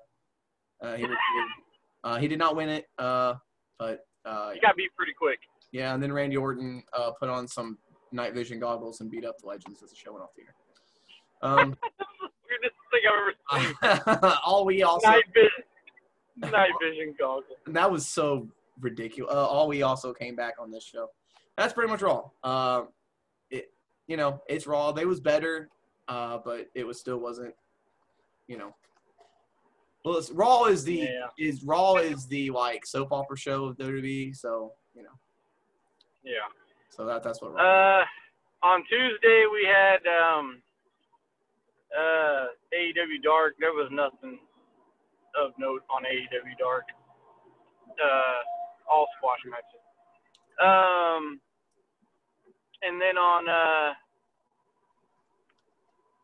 uh, 0.82 0.96
he 0.96 1.03
looked 1.03 1.22
weird. 1.34 1.50
Uh, 2.03 2.18
he 2.18 2.27
did 2.27 2.38
not 2.39 2.56
win 2.56 2.70
it. 2.70 2.86
Uh, 3.00 3.36
but 3.80 4.06
uh, 4.25 4.51
He 4.51 4.60
got 4.60 4.75
beat 4.75 4.92
pretty 4.96 5.13
quick. 5.18 5.39
yeah, 5.72 5.94
and 5.94 6.03
then 6.03 6.12
Randy 6.12 6.38
Orton 6.38 6.84
uh, 6.98 7.12
put 7.20 7.30
on 7.30 7.48
some 7.48 7.77
night 8.12 8.34
vision 8.34 8.60
goggles 8.60 9.01
and 9.01 9.10
beat 9.10 9.25
up 9.25 9.38
the 9.39 9.48
Legends 9.48 9.82
as 9.82 9.89
the 9.89 9.96
show 9.96 10.12
went 10.13 10.24
off 10.24 10.32
the 10.36 10.44
air. 10.44 10.56
Um, 11.42 11.75
Weirdest 12.48 12.75
thing 12.92 13.01
I've 13.10 13.89
ever 13.89 14.13
seen. 14.24 14.32
all 14.46 14.65
we 14.65 14.84
also 14.84 15.08
night 15.10 15.24
vision, 15.34 15.50
night 16.38 16.72
vision 16.82 17.16
goggles. 17.20 17.46
And 17.66 17.75
that 17.75 17.92
was 17.92 18.08
so 18.08 18.48
ridiculous. 18.80 19.34
Uh, 19.34 19.48
all 19.48 19.68
we 19.68 19.82
also 19.84 20.13
came 20.13 20.36
back 20.36 20.56
on 20.60 20.72
this 20.72 20.84
show. 20.84 21.08
That's 21.58 21.74
pretty 21.74 21.92
much 21.92 22.02
Raw. 22.02 22.30
Uh, 22.44 22.84
it, 23.52 23.72
you 24.08 24.18
know, 24.18 24.42
it's 24.48 24.66
Raw. 24.66 24.92
They 24.92 25.06
was 25.06 25.20
better, 25.20 25.70
uh, 26.08 26.40
but 26.44 26.68
it 26.75 26.86
was 26.86 27.00
still 27.00 27.18
wasn't. 27.18 27.54
You 28.48 28.58
know, 28.58 28.75
well, 30.04 30.18
it's, 30.18 30.32
Raw 30.32 30.66
is 30.66 30.84
the 30.84 30.96
Yeah. 30.96 31.28
is 31.38 31.63
Raw 31.63 31.96
is 31.96 32.28
the 32.28 32.50
like 32.50 32.86
soap 32.86 33.12
opera 33.12 33.38
show 33.38 33.66
of 33.66 33.78
WWE. 33.78 34.36
So 34.36 34.74
you 34.96 35.04
know, 35.04 35.10
Yeah. 36.24 36.40
so 36.90 37.06
that 37.06 37.24
that's 37.24 37.42
what. 37.42 37.54
Raw 37.54 37.62
Uh, 38.02 38.06
on 38.63 38.84
Tuesday 38.90 39.46
we 39.52 39.66
had 39.66 40.00
um, 40.08 40.62
uh, 41.98 42.46
AEW 42.74 43.22
Dark. 43.24 43.56
There 43.60 43.72
was 43.74 43.90
nothing 43.92 44.40
of 45.40 45.52
note 45.58 45.84
on 45.90 46.04
AEW 46.04 46.58
Dark. 46.60 46.86
Uh, 47.94 48.40
all 48.90 49.08
squash 49.18 49.40
matches. 49.46 49.82
Um, 50.62 51.40
and 52.82 53.02
then 53.02 53.18
on 53.18 53.50
uh, 53.50 53.94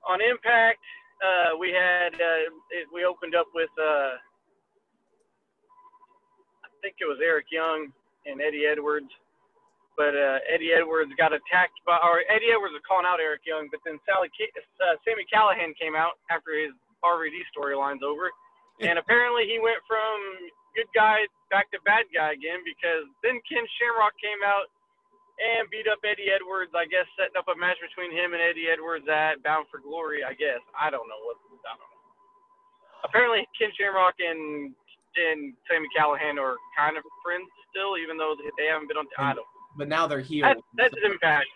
on 0.10 0.20
Impact, 0.22 0.82
uh, 1.24 1.58
we 1.58 1.70
had 1.70 2.14
uh, 2.14 2.50
it, 2.72 2.88
we 2.94 3.06
opened 3.06 3.36
up 3.36 3.48
with 3.54 3.70
uh, 3.80 4.18
I 6.66 6.70
think 6.82 6.96
it 7.00 7.06
was 7.06 7.20
Eric 7.24 7.48
Young 7.52 7.92
and 8.26 8.42
Eddie 8.42 8.66
Edwards 8.66 9.10
but 10.00 10.16
uh, 10.16 10.40
Eddie 10.48 10.72
Edwards 10.72 11.12
got 11.20 11.36
attacked 11.36 11.76
by, 11.84 12.00
or 12.00 12.24
Eddie 12.32 12.56
Edwards 12.56 12.72
was 12.72 12.88
calling 12.88 13.04
out 13.04 13.20
Eric 13.20 13.44
Young, 13.44 13.68
but 13.68 13.84
then 13.84 14.00
Sally, 14.08 14.32
uh, 14.32 14.96
Sami 15.04 15.28
Callihan 15.28 15.76
came 15.76 15.92
out 15.92 16.16
after 16.32 16.56
his 16.56 16.72
RVD 17.04 17.36
storyline's 17.52 18.00
over, 18.00 18.32
and 18.80 18.98
apparently 18.98 19.46
he 19.48 19.60
went 19.60 19.80
from 19.88 20.52
good 20.76 20.90
guy 20.96 21.26
back 21.52 21.70
to 21.74 21.80
bad 21.84 22.06
guy 22.14 22.32
again 22.34 22.62
because 22.64 23.10
then 23.26 23.42
Ken 23.50 23.66
Shamrock 23.78 24.14
came 24.22 24.40
out 24.46 24.70
and 25.40 25.66
beat 25.72 25.88
up 25.90 26.00
Eddie 26.04 26.30
Edwards. 26.32 26.72
I 26.76 26.86
guess 26.86 27.08
setting 27.16 27.36
up 27.40 27.48
a 27.50 27.56
match 27.58 27.80
between 27.80 28.12
him 28.12 28.36
and 28.36 28.42
Eddie 28.44 28.70
Edwards 28.72 29.08
at 29.08 29.42
Bound 29.44 29.68
for 29.72 29.80
Glory. 29.80 30.24
I 30.24 30.36
guess 30.36 30.62
I 30.76 30.92
don't 30.92 31.08
know 31.08 31.20
what 31.26 31.38
I 31.66 31.74
don't 31.76 31.90
know. 31.90 32.04
Apparently 33.04 33.48
Ken 33.58 33.72
Shamrock 33.76 34.20
and 34.20 34.76
and 35.18 35.54
Sami 35.68 35.88
Callihan 35.98 36.38
are 36.38 36.56
kind 36.78 36.96
of 36.96 37.04
friends 37.24 37.50
still, 37.72 37.98
even 37.98 38.16
though 38.18 38.36
they 38.58 38.68
haven't 38.70 38.88
been 38.88 38.98
on. 38.98 39.08
I 39.18 39.34
don't. 39.34 39.48
but 39.78 39.88
now 39.88 40.08
they're 40.08 40.22
healed. 40.22 40.48
That's, 40.78 40.94
that's 40.94 40.96
impact. 41.04 41.50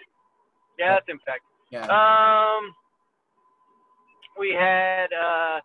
Yeah, 0.80 0.94
that's 0.98 1.06
impact. 1.08 1.44
yeah. 1.70 1.86
Um, 1.86 2.74
we 4.40 4.52
had 4.58 5.14
uh, 5.14 5.60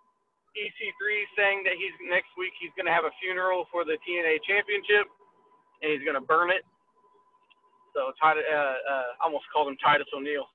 EC3 0.58 1.02
saying 1.38 1.62
that 1.64 1.78
he's 1.78 1.94
next 2.10 2.34
week 2.34 2.52
he's 2.58 2.74
going 2.74 2.86
to 2.86 2.94
have 2.94 3.06
a 3.06 3.14
funeral 3.22 3.70
for 3.70 3.84
the 3.84 3.96
TNA 4.02 4.42
Championship, 4.42 5.06
and 5.82 5.94
he's 5.94 6.02
going 6.02 6.18
to 6.18 6.24
burn 6.24 6.50
it. 6.50 6.66
So 7.94 8.12
Titus, 8.20 8.44
uh, 8.50 8.54
uh, 8.54 9.22
I 9.22 9.22
almost 9.24 9.46
called 9.54 9.68
him 9.70 9.78
Titus 9.78 10.06
O'Neil. 10.14 10.46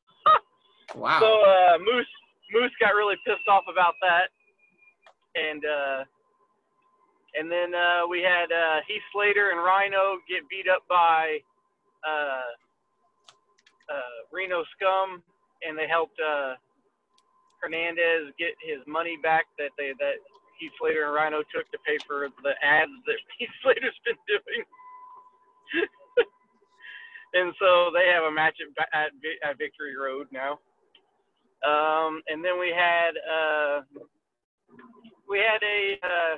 wow. 0.96 1.20
So 1.20 1.30
uh, 1.44 1.80
Moose 1.80 2.14
Moose 2.52 2.72
got 2.80 2.94
really 2.94 3.16
pissed 3.26 3.48
off 3.50 3.64
about 3.72 3.96
that, 4.04 4.30
and 5.36 5.64
uh, 5.66 6.00
and 7.36 7.52
then 7.52 7.74
uh, 7.74 8.06
we 8.08 8.22
had 8.22 8.52
uh, 8.54 8.86
Heath 8.88 9.02
Slater 9.12 9.52
and 9.52 9.60
Rhyno 9.60 10.22
get 10.30 10.48
beat 10.50 10.70
up 10.70 10.84
by 10.88 11.40
uh, 12.06 12.54
uh, 13.90 14.16
Reno 14.32 14.64
Scum, 14.76 15.24
and 15.68 15.78
they 15.78 15.88
helped 15.88 16.20
uh, 16.20 16.56
Hernandez 17.64 18.36
get 18.38 18.60
his 18.60 18.84
money 18.86 19.18
back 19.24 19.48
that 19.58 19.72
they 19.78 19.96
that 20.00 20.20
Heath 20.60 20.72
Slater 20.80 21.08
and 21.08 21.16
Rhyno 21.16 21.44
took 21.48 21.70
to 21.72 21.80
pay 21.88 21.98
for 22.06 22.28
the 22.44 22.54
ads 22.62 22.92
that 23.08 23.16
Heath 23.40 23.56
Slater's 23.64 23.96
been 24.04 24.20
doing. 24.28 24.64
and 27.34 27.54
so 27.60 27.90
they 27.94 28.12
have 28.12 28.24
a 28.24 28.32
match 28.32 28.58
at, 28.60 28.88
at, 28.94 29.12
at 29.48 29.58
Victory 29.58 29.96
Road 29.96 30.28
now. 30.32 30.60
Um, 31.64 32.22
and 32.28 32.44
then 32.44 32.60
we 32.60 32.74
had 32.76 33.12
uh, 33.24 33.82
we 35.30 35.40
had 35.40 35.64
a 35.64 35.98
uh, 36.04 36.36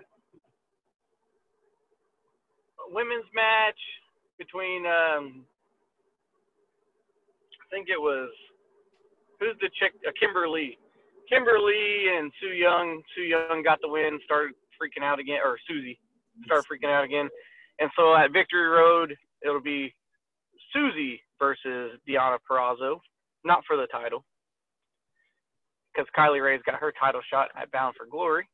women's 2.92 3.26
match 3.34 3.80
between 4.38 4.86
um, 4.86 5.44
I 7.58 7.66
think 7.72 7.90
it 7.90 8.00
was 8.00 8.30
who's 9.40 9.58
the 9.62 9.70
chick 9.80 9.94
uh, 10.08 10.12
Kimber 10.20 10.48
Lee 10.48 10.78
Kimber 11.30 11.60
Lee 11.60 12.16
and 12.18 12.32
Su 12.40 12.48
Yung. 12.48 13.02
Su 13.16 13.22
Yung 13.22 13.64
got 13.64 13.80
the 13.82 13.88
win, 13.88 14.20
started 14.24 14.54
freaking 14.82 15.04
out 15.04 15.20
again, 15.20 15.40
or 15.44 15.58
Susie 15.68 16.00
started 16.46 16.66
freaking 16.70 16.92
out 16.92 17.04
again. 17.04 17.30
And 17.80 17.90
so 17.98 18.16
at 18.16 18.32
Victory 18.32 18.68
Road, 18.68 19.16
it'll 19.44 19.62
be 19.62 19.94
Susie 20.74 21.22
versus 21.40 22.00
Deonna 22.08 22.38
Purrazzo, 22.50 23.00
not 23.44 23.64
for 23.68 23.78
the 23.78 23.88
title, 23.88 24.24
because 25.94 26.10
Kylie 26.18 26.44
Rae's 26.44 26.62
got 26.66 26.80
her 26.80 26.94
title 27.00 27.22
shot 27.30 27.50
at 27.60 27.72
Bound 27.72 27.96
for 27.98 28.06
Glory. 28.06 28.48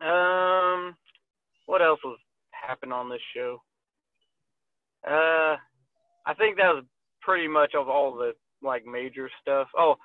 Um, 0.00 0.96
what 1.66 1.82
else 1.82 2.00
was 2.04 2.18
happened 2.50 2.92
on 2.92 3.08
this 3.08 3.22
show? 3.34 3.58
Uh, 5.06 5.56
I 6.26 6.34
think 6.38 6.56
that 6.56 6.74
was 6.74 6.84
pretty 7.22 7.48
much 7.48 7.74
of 7.74 7.88
all 7.88 8.14
the 8.14 8.32
like 8.62 8.84
major 8.86 9.30
stuff. 9.40 9.68
Oh, 9.78 9.96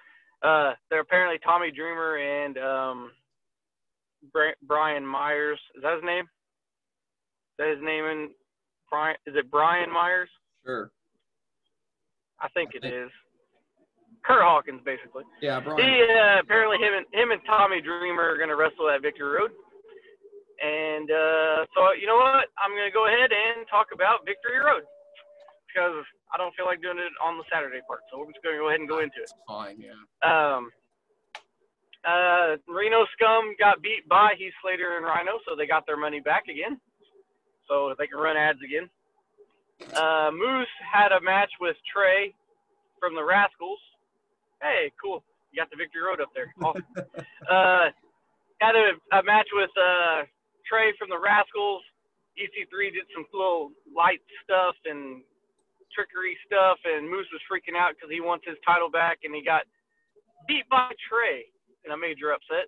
uh, 0.44 0.74
they're 0.90 1.02
apparently 1.02 1.40
Tommy 1.44 1.72
Dreamer 1.72 2.18
and 2.18 2.58
um, 2.58 3.12
Brian 4.68 5.06
Myers. 5.06 5.60
Is 5.76 5.84
that 5.84 5.96
his 5.96 6.04
name? 6.04 6.26
Is 6.26 7.58
that 7.58 7.70
his 7.76 7.84
name? 7.84 8.06
In 8.06 8.30
Brian? 8.90 9.16
Is 9.28 9.36
it 9.36 9.52
Brian 9.52 9.92
Myers? 9.92 10.30
sure. 10.66 10.92
I 12.42 12.48
think 12.50 12.72
it 12.74 12.82
think- 12.84 12.94
is. 12.94 13.12
Kurt 14.24 14.44
Hawkins, 14.44 14.82
basically. 14.84 15.24
Yeah, 15.42 15.64
Brian. 15.64 15.80
He 15.80 15.88
uh, 15.88 16.44
apparently 16.44 16.76
him 16.76 16.92
and 16.92 17.08
him 17.16 17.32
and 17.32 17.40
Tommy 17.48 17.80
Dreamer 17.80 18.28
are 18.28 18.38
gonna 18.38 18.56
wrestle 18.56 18.92
at 18.92 19.02
Victory 19.02 19.32
Road. 19.32 19.52
And 20.60 21.08
uh, 21.08 21.64
so 21.72 21.96
you 21.96 22.04
know 22.04 22.20
what? 22.20 22.52
I'm 22.60 22.76
gonna 22.76 22.92
go 22.92 23.08
ahead 23.08 23.32
and 23.32 23.64
talk 23.72 23.96
about 23.96 24.28
Victory 24.28 24.60
Road 24.60 24.84
because 25.72 26.04
I 26.34 26.38
don't 26.38 26.54
feel 26.56 26.66
like 26.66 26.82
doing 26.82 27.00
it 27.00 27.14
on 27.24 27.38
the 27.38 27.44
Saturday 27.52 27.82
part. 27.88 28.02
So 28.12 28.20
we're 28.20 28.32
just 28.32 28.44
gonna 28.44 28.58
go 28.58 28.70
ahead 28.70 28.80
and 28.80 28.90
go 28.90 29.00
into 29.00 29.18
it. 29.22 29.32
Fine. 29.48 29.82
Yeah. 29.82 29.98
Um, 30.22 30.70
uh, 32.06 32.56
Reno 32.68 33.06
Scum 33.18 33.56
got 33.60 33.82
beat 33.82 34.08
by 34.08 34.36
Heath 34.38 34.54
Slater 34.62 34.98
and 34.98 35.06
Rhyno, 35.06 35.42
so 35.48 35.56
they 35.56 35.68
got 35.68 35.86
their 35.86 35.98
money 35.98 36.20
back 36.20 36.48
again. 36.48 36.80
So 37.68 37.94
they 37.98 38.08
can 38.08 38.20
run 38.20 38.38
ads 38.38 38.60
again. 38.64 38.90
Uh, 39.96 40.32
Moose 40.34 40.68
had 40.80 41.12
a 41.12 41.22
match 41.22 41.52
with 41.60 41.76
Trey 41.92 42.34
from 43.00 43.16
the 43.16 43.22
Rascalz. 43.22 43.80
Hey, 44.62 44.92
cool. 45.02 45.24
You 45.52 45.62
got 45.62 45.70
the 45.70 45.78
Victory 45.78 46.02
Road 46.02 46.22
up 46.22 46.30
there. 46.36 46.54
Awesome. 46.62 46.86
uh, 47.50 47.90
had 48.60 48.76
a, 48.76 48.92
a 49.18 49.24
match 49.24 49.48
with 49.54 49.72
uh, 49.78 50.24
Trey 50.68 50.94
from 51.00 51.10
the 51.10 51.20
Rascalz. 51.20 51.82
EC3 52.38 52.94
did 52.94 53.08
some 53.14 53.26
little 53.34 53.72
light 53.96 54.22
stuff 54.44 54.76
and 54.86 55.22
trickery 55.96 56.38
stuff, 56.46 56.78
and 56.86 57.10
Moose 57.10 57.28
was 57.34 57.42
freaking 57.52 57.78
out 57.78 57.96
because 57.96 58.12
he 58.12 58.22
wants 58.22 58.46
his 58.48 58.58
title 58.66 58.90
back, 58.90 59.20
and 59.24 59.36
he 59.36 59.44
got 59.44 59.64
beat 60.48 60.68
by 60.70 60.92
Trey. 61.10 61.46
in 61.86 61.92
a 61.92 61.98
major 61.98 62.32
upset. 62.34 62.68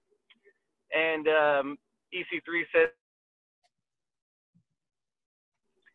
And 0.94 1.28
um, 1.28 1.78
EC3 2.14 2.64
said 2.74 2.90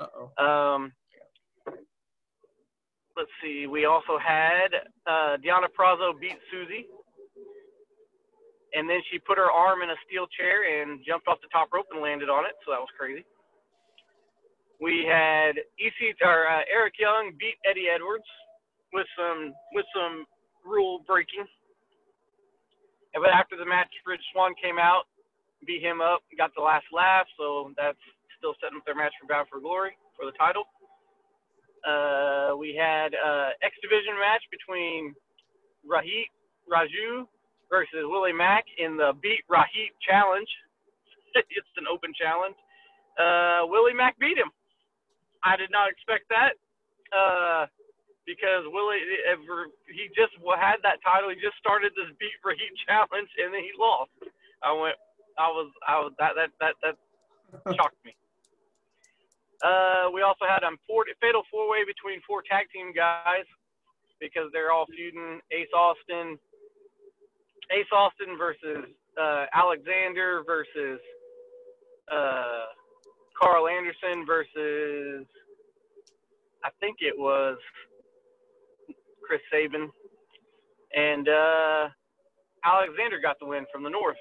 Uh-oh. 0.00 0.28
Um, 0.36 0.92
let's 3.16 3.30
see. 3.42 3.66
We 3.66 3.86
also 3.86 4.18
had 4.18 4.68
uh, 5.06 5.36
Deonna 5.40 5.72
Purrazzo 5.72 6.18
beat 6.20 6.36
Susie, 6.52 6.86
and 8.74 8.88
then 8.88 9.00
she 9.10 9.18
put 9.18 9.38
her 9.38 9.50
arm 9.50 9.82
in 9.82 9.90
a 9.90 9.96
steel 10.06 10.26
chair 10.38 10.82
and 10.82 11.00
jumped 11.06 11.28
off 11.28 11.40
the 11.40 11.48
top 11.52 11.68
rope 11.72 11.86
and 11.92 12.02
landed 12.02 12.28
on 12.28 12.44
it. 12.44 12.52
So 12.66 12.72
that 12.72 12.80
was 12.80 12.92
crazy. 12.98 13.24
We 14.80 15.06
had 15.08 15.56
EC 15.80 16.16
or 16.22 16.48
uh, 16.48 16.62
Eric 16.72 16.94
Young 17.00 17.32
beat 17.38 17.56
Eddie 17.68 17.88
Edwards 17.94 18.26
with 18.92 19.06
some 19.16 19.54
with 19.72 19.86
some 19.94 20.26
rule 20.64 21.00
breaking. 21.06 21.46
But 23.14 23.32
after 23.32 23.56
the 23.56 23.64
match, 23.66 23.88
Rich 24.06 24.22
Swann 24.32 24.52
came 24.62 24.78
out, 24.78 25.04
beat 25.66 25.82
him 25.82 26.00
up, 26.00 26.20
got 26.36 26.52
the 26.56 26.62
last 26.62 26.86
laugh. 26.92 27.26
So 27.38 27.72
that's 27.76 28.00
still 28.38 28.54
setting 28.60 28.78
up 28.78 28.86
their 28.86 28.96
match 28.96 29.14
for 29.20 29.28
Bound 29.28 29.48
for 29.48 29.60
Glory 29.60 29.96
for 30.16 30.26
the 30.26 30.36
title. 30.36 30.64
Uh, 31.86 32.56
we 32.58 32.74
had 32.76 33.14
uh, 33.14 33.50
X 33.62 33.76
Division 33.82 34.18
match 34.20 34.42
between 34.50 35.14
Rohit 35.86 36.30
Raju 36.70 37.26
versus 37.70 38.04
Willie 38.06 38.32
Mack 38.34 38.64
in 38.78 38.96
the 38.96 39.12
Beat 39.22 39.44
Rohit 39.50 39.94
Challenge. 40.06 40.48
it's 41.36 41.74
an 41.76 41.86
open 41.90 42.12
challenge. 42.18 42.56
Uh, 43.18 43.66
Willie 43.68 43.94
Mack 43.94 44.18
beat 44.18 44.38
him. 44.38 44.50
I 45.46 45.54
did 45.54 45.70
not 45.70 45.86
expect 45.86 46.26
that 46.34 46.58
uh, 47.14 47.70
because 48.26 48.66
Willie 48.66 48.98
ever 49.30 49.70
he 49.86 50.10
just 50.10 50.34
had 50.58 50.82
that 50.82 50.98
title. 51.06 51.30
He 51.30 51.38
just 51.38 51.54
started 51.62 51.94
this 51.94 52.10
Beat 52.18 52.34
Rohit 52.42 52.74
Challenge 52.86 53.30
and 53.38 53.54
then 53.54 53.62
he 53.62 53.70
lost. 53.78 54.10
I 54.66 54.74
went. 54.74 54.98
I 55.38 55.48
was. 55.54 55.70
I 55.86 56.02
was. 56.02 56.12
That. 56.18 56.34
That. 56.34 56.50
That. 56.58 56.74
That 56.82 56.96
shocked 57.78 58.02
me. 58.02 58.18
Uh, 59.62 60.10
we 60.12 60.20
also 60.20 60.44
had 60.44 60.60
a 60.64 60.68
um, 60.68 60.76
four, 60.84 61.06
fatal 61.20 61.42
four 61.48 61.70
way 61.70 61.80
between 61.86 62.20
four 62.26 62.42
tag 62.44 62.66
team 62.74 62.92
guys 62.92 63.48
because 64.20 64.50
they're 64.52 64.72
all 64.72 64.84
feuding. 64.84 65.40
Ace 65.52 65.72
Austin, 65.72 66.36
Ace 67.72 67.88
Austin 67.92 68.36
versus 68.36 68.84
uh, 69.16 69.46
Alexander 69.54 70.42
versus 70.44 71.00
uh, 72.12 72.68
Karl 73.40 73.68
Anderson 73.68 74.24
versus 74.26 75.26
I 76.64 76.70
think 76.80 76.96
it 77.00 77.16
was 77.16 77.58
Chris 79.22 79.40
Sabin, 79.52 79.90
and 80.94 81.28
uh, 81.28 81.88
Alexander 82.64 83.20
got 83.22 83.38
the 83.38 83.46
win 83.46 83.66
from 83.72 83.82
the 83.82 83.90
North. 83.90 84.16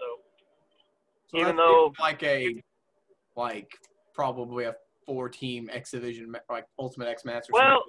So, 0.00 1.38
So 1.38 1.42
even 1.42 1.56
though 1.56 1.92
like 1.98 2.22
a 2.22 2.62
like 3.36 3.72
probably 4.14 4.64
a 4.64 4.74
four 5.06 5.28
team 5.28 5.70
X 5.72 5.92
division 5.92 6.34
like 6.50 6.66
Ultimate 6.78 7.08
X 7.08 7.24
match 7.24 7.46
Well. 7.50 7.84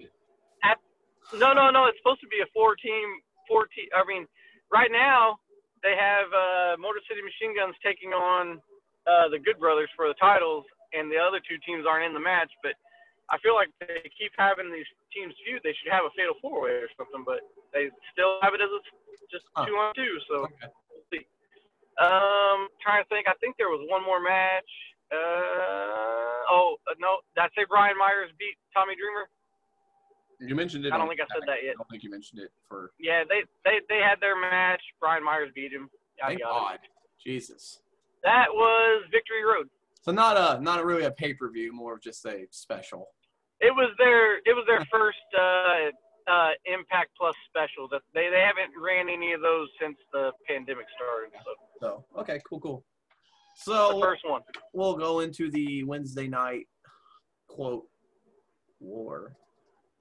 No, 1.34 1.54
no, 1.54 1.70
no. 1.70 1.86
It's 1.86 1.98
supposed 2.02 2.22
to 2.22 2.28
be 2.28 2.42
a 2.42 2.50
four 2.54 2.76
team, 2.76 3.06
four 3.48 3.68
team. 3.70 3.86
I 3.94 4.02
mean, 4.08 4.26
right 4.74 4.90
now 4.90 5.38
they 5.84 5.94
have 5.94 6.26
uh, 6.34 6.78
Motor 6.82 7.00
City 7.06 7.22
Machine 7.22 7.54
Guns 7.54 7.76
taking 7.86 8.14
on 8.18 8.58
uh, 9.08 9.28
the 9.30 9.40
Good 9.40 9.60
Brothers 9.60 9.90
for 9.96 10.08
the 10.08 10.18
titles, 10.20 10.66
and 10.94 11.12
the 11.12 11.18
other 11.18 11.40
two 11.40 11.58
teams 11.66 11.86
aren't 11.88 12.06
in 12.08 12.14
the 12.14 12.20
match. 12.24 12.52
But 12.64 12.74
I 13.30 13.38
feel 13.40 13.54
like 13.56 13.70
they 13.80 14.10
keep 14.18 14.34
having 14.38 14.72
these 14.74 14.88
teams 15.14 15.34
feud. 15.46 15.62
They 15.64 15.76
should 15.78 15.92
have 15.94 16.06
a 16.06 16.14
fatal 16.18 16.36
four 16.42 16.64
way 16.66 16.82
or 16.82 16.90
something, 16.98 17.24
but 17.24 17.42
they 17.74 17.90
still 18.12 18.40
have 18.42 18.54
it 18.58 18.62
as 18.62 18.72
a, 18.72 18.82
just 19.30 19.46
Huh. 19.56 19.66
two 19.70 19.76
on 19.78 19.94
two. 19.94 20.18
So 20.28 20.36
Okay. 20.50 20.68
we'll 20.90 21.06
see. 21.14 21.24
Um, 22.02 22.70
trying 22.82 23.04
to 23.04 23.10
think. 23.10 23.28
I 23.28 23.36
think 23.44 23.58
there 23.58 23.70
was 23.70 23.86
one 23.90 24.04
more 24.04 24.20
match. 24.22 24.70
Uh, 25.12 26.46
oh 26.54 26.78
uh, 26.90 26.94
no, 27.00 27.20
did 27.36 27.42
I 27.42 27.50
say 27.58 27.66
Brian 27.68 27.98
Myers 27.98 28.30
beat 28.38 28.56
Tommy 28.74 28.94
Dreamer? 28.96 29.28
You 30.40 30.56
mentioned 30.56 30.86
it. 30.86 30.94
I 30.94 30.98
don't 30.98 31.10
think 31.10 31.20
I 31.20 31.28
said 31.34 31.44
that 31.48 31.64
yet. 31.64 31.76
I 31.76 31.78
don't 31.82 31.90
think 31.90 32.04
you 32.04 32.10
mentioned 32.10 32.40
it 32.42 32.52
for 32.70 32.92
Yeah, 33.00 33.24
they, 33.28 33.42
they 33.66 33.82
they 33.90 34.00
had 34.00 34.22
their 34.22 34.40
match. 34.40 34.82
Brian 35.00 35.24
Myers 35.24 35.52
beat 35.54 35.74
him. 35.74 35.90
Yada, 36.18 36.30
thank 36.30 36.40
yada. 36.40 36.54
God. 36.54 36.80
Jesus. 37.22 37.82
That 38.24 38.48
was 38.52 39.04
Victory 39.12 39.44
Road. 39.46 39.70
So 40.02 40.12
not 40.12 40.38
a 40.38 40.62
not 40.62 40.86
really 40.86 41.04
a 41.04 41.12
pay 41.12 41.34
per 41.34 41.50
view, 41.50 41.72
more 41.74 41.94
of 41.96 42.02
just 42.02 42.26
a 42.26 42.46
special. 42.52 43.08
It 43.60 43.74
was 43.76 43.94
their 43.98 44.38
it 44.38 44.56
was 44.56 44.66
their 44.68 44.86
first 44.92 45.18
uh, 45.38 46.32
uh, 46.32 46.50
Impact 46.66 47.12
Plus 47.18 47.36
special. 47.50 47.88
That 47.90 48.02
they 48.14 48.30
they 48.30 48.42
haven't 48.46 48.74
ran 48.80 49.10
any 49.10 49.34
of 49.34 49.42
those 49.42 49.68
since 49.82 49.98
the 50.14 50.32
pandemic 50.48 50.86
started. 50.96 51.32
So 51.44 51.52
So 52.16 52.22
okay, 52.22 52.40
cool, 52.48 52.60
cool. 52.60 52.84
the 53.66 53.72
So 53.74 54.00
first 54.02 54.22
one. 54.26 54.42
we'll 54.74 54.96
go 54.96 55.20
into 55.20 55.50
the 55.52 55.84
Wednesday 55.84 56.28
night 56.28 56.68
quote 57.48 57.88
war. 58.80 59.36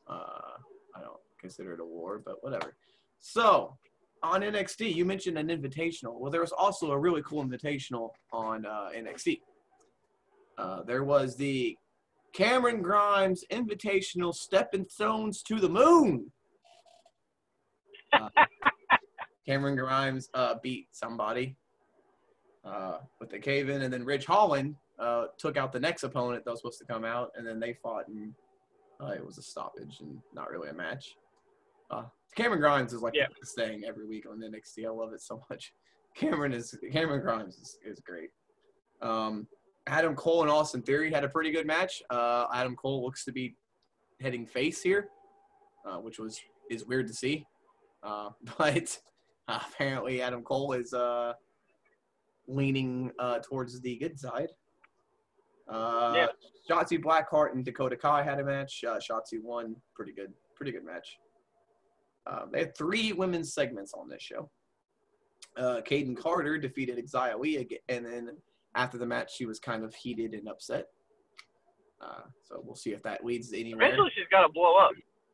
Uh, 0.07 0.57
I 0.95 1.01
don't 1.03 1.21
consider 1.41 1.75
it 1.75 1.81
a 1.81 1.85
war, 1.85 2.23
but 2.25 2.43
whatever. 2.43 2.77
So 3.19 3.77
on 4.23 4.43
NXT, 4.43 4.95
you 4.95 5.05
mentioned 5.05 5.39
an 5.39 5.49
invitational. 5.49 6.19
Well, 6.19 6.31
there 6.31 6.41
was 6.41 6.53
also 6.53 6.91
a 6.91 6.99
really 6.99 7.23
cool 7.23 7.45
invitational 7.45 8.11
on 8.33 8.67
uh, 8.67 8.89
NXT. 8.97 9.41
Uh, 10.57 10.83
there 10.83 11.05
was 11.05 11.37
the 11.37 11.77
Cameron 12.35 12.83
Grimes 12.83 13.45
Invitational 13.51 14.35
Stepping 14.35 14.87
Stones 14.89 15.43
to 15.43 15.61
the 15.61 15.69
Moon. 15.69 16.31
Uh, 18.13 18.29
Cameron 19.47 19.77
Grimes 19.77 20.29
uh, 20.35 20.57
beat 20.63 20.89
somebody 20.93 21.57
uh, 22.65 22.99
with 23.21 23.31
the 23.31 23.39
cave 23.39 23.69
in, 23.69 23.83
and 23.83 23.93
then 23.93 24.05
Ridge 24.05 24.27
Holland 24.27 24.75
uh, 24.99 25.27
took 25.39 25.57
out 25.57 25.73
the 25.73 25.81
next 25.81 26.03
opponent 26.03 26.45
that 26.45 26.51
was 26.51 26.61
supposed 26.61 26.79
to 26.81 26.85
come 26.85 27.05
out, 27.05 27.31
and 27.37 27.47
then 27.47 27.61
they 27.61 27.73
fought, 27.73 28.09
and 28.09 28.35
uh, 29.01 29.13
it 29.13 29.25
was 29.25 29.39
a 29.39 29.43
stoppage 29.43 30.01
and 30.01 30.19
not 30.35 30.51
really 30.51 30.69
a 30.69 30.75
match. 30.75 31.17
Uh, 31.91 32.05
Cameron 32.37 32.61
Grimes 32.61 32.93
is 32.93 33.03
like 33.03 33.15
Yeah. 33.15 33.27
the 33.29 33.35
best 33.41 33.55
thing 33.55 33.85
every 33.87 34.07
week 34.07 34.27
on 34.31 34.41
NXT. 34.41 34.87
I 34.87 34.91
love 34.91 35.13
it 35.13 35.21
so 35.21 35.43
much. 35.51 35.73
Cameron 36.15 36.53
is 36.53 36.77
Cameron 36.93 37.21
Grimes 37.21 37.57
is, 37.59 37.79
is 37.85 38.01
great. 38.01 38.31
Um, 39.03 39.47
Adam 39.87 40.15
Cole 40.17 40.43
and 40.43 40.51
Austin 40.51 40.83
Theory 40.83 41.11
had 41.11 41.25
a 41.25 41.29
pretty 41.29 41.51
good 41.51 41.67
match. 41.67 42.03
Uh, 42.11 42.47
Adam 42.53 42.77
Cole 42.77 43.03
looks 43.03 43.25
to 43.25 43.33
be 43.33 43.57
heading 44.21 44.45
face 44.47 44.83
here, 44.83 45.09
uh, 45.87 45.97
which 45.99 46.19
was 46.19 46.41
is 46.71 46.85
weird 46.87 47.07
to 47.07 47.15
see. 47.15 47.47
Uh, 48.03 48.31
but 48.59 48.99
uh, 49.49 49.61
apparently 49.73 50.21
Adam 50.21 50.43
Cole 50.43 50.73
is 50.73 50.93
uh, 50.93 51.33
leaning 52.47 53.11
uh, 53.19 53.39
towards 53.41 53.81
the 53.81 53.97
good 53.97 54.19
side. 54.19 54.49
Uh, 55.69 56.13
Yeah. 56.17 56.27
Shotzi 56.69 57.03
Blackheart 57.03 57.53
and 57.55 57.65
Dakota 57.65 57.97
Kai 57.97 58.23
had 58.23 58.41
a 58.41 58.45
match. 58.45 58.85
Uh, 58.87 58.99
Shotzi 58.99 59.43
won. 59.43 59.75
Pretty 59.95 60.13
good. 60.13 60.33
Pretty 60.55 60.71
good 60.73 60.85
match. 60.85 61.19
Uh, 62.29 62.47
they 62.53 62.61
had 62.61 62.77
three 62.77 63.13
women's 63.13 63.55
segments 63.55 63.95
on 63.95 64.09
this 64.09 64.23
show. 64.23 64.51
Uh, 65.57 65.81
Kayden 65.81 66.17
Carter 66.17 66.59
defeated 66.59 66.99
Xia 66.99 67.79
and 67.89 68.05
then 68.05 68.31
after 68.75 68.99
the 68.99 69.07
match, 69.07 69.35
she 69.35 69.47
was 69.47 69.59
kind 69.59 69.83
of 69.85 69.95
heated 69.95 70.35
and 70.35 70.49
upset. 70.49 70.87
Uh, 72.01 72.23
so 72.45 72.63
we'll 72.65 72.77
see 72.77 72.93
if 72.93 73.03
that 73.03 73.25
leads 73.25 73.53
anywhere. 73.53 73.87
Eventually, 73.87 74.11
she's 74.15 74.29
got 74.31 74.47
to 74.47 74.53
blow 74.53 74.77
up. 74.77 74.93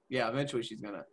Yeah, 0.08 0.28
eventually 0.28 0.62
she's 0.62 0.80
gonna. 0.80 1.04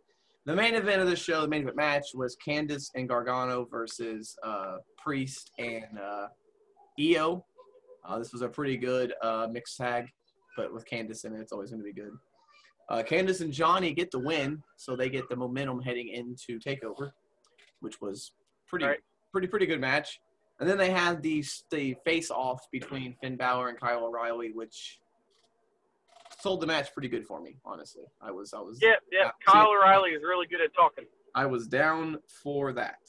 The 0.44 0.54
main 0.54 0.74
event 0.74 1.00
of 1.00 1.08
the 1.08 1.16
show, 1.16 1.42
the 1.42 1.48
main 1.48 1.62
event 1.62 1.76
match, 1.76 2.06
was 2.14 2.36
Candice 2.44 2.90
and 2.94 3.08
Gargano 3.08 3.66
versus 3.70 4.36
uh, 4.42 4.78
Priest 4.98 5.50
and 5.58 5.98
uh, 6.02 6.26
Io. 6.98 7.44
Uh, 8.04 8.18
this 8.18 8.32
was 8.32 8.42
a 8.42 8.48
pretty 8.48 8.76
good 8.76 9.12
uh, 9.22 9.46
mixed 9.50 9.76
tag, 9.76 10.06
but 10.56 10.72
with 10.72 10.84
Candice 10.88 11.24
in 11.24 11.34
it, 11.34 11.40
it's 11.40 11.52
always 11.52 11.70
going 11.70 11.80
to 11.80 11.84
be 11.84 11.92
good. 11.92 12.12
Uh, 12.92 13.02
Candice 13.02 13.40
and 13.40 13.50
Johnny 13.52 13.94
get 13.94 14.10
the 14.10 14.18
win, 14.18 14.62
so 14.76 14.94
they 14.94 15.08
get 15.08 15.26
the 15.30 15.34
momentum 15.34 15.80
heading 15.80 16.08
into 16.08 16.58
Takeover, 16.60 17.10
which 17.80 18.02
was 18.02 18.32
pretty, 18.68 18.84
Right. 18.84 19.00
pretty, 19.32 19.46
pretty 19.48 19.64
good 19.64 19.80
match. 19.80 20.20
And 20.60 20.68
then 20.68 20.76
they 20.76 20.90
had 20.90 21.22
the 21.22 21.42
the 21.70 21.96
face 22.04 22.30
off 22.30 22.70
between 22.70 23.16
Finn 23.22 23.36
Balor 23.36 23.70
and 23.70 23.80
Kyle 23.80 24.04
O'Reilly, 24.04 24.52
which 24.52 25.00
sold 26.38 26.60
the 26.60 26.66
match 26.66 26.92
pretty 26.92 27.08
good 27.08 27.26
for 27.26 27.40
me. 27.40 27.56
Honestly, 27.64 28.04
I 28.20 28.30
was 28.30 28.52
I 28.52 28.60
was 28.60 28.78
Yeah. 28.82 28.96
Yeah, 29.10 29.30
Kyle 29.46 29.70
O'Reilly 29.70 30.10
is 30.10 30.22
really 30.22 30.46
good 30.46 30.60
at 30.60 30.74
talking. 30.74 31.06
I 31.34 31.46
was 31.46 31.66
down 31.66 32.18
for 32.42 32.74
that. 32.74 33.00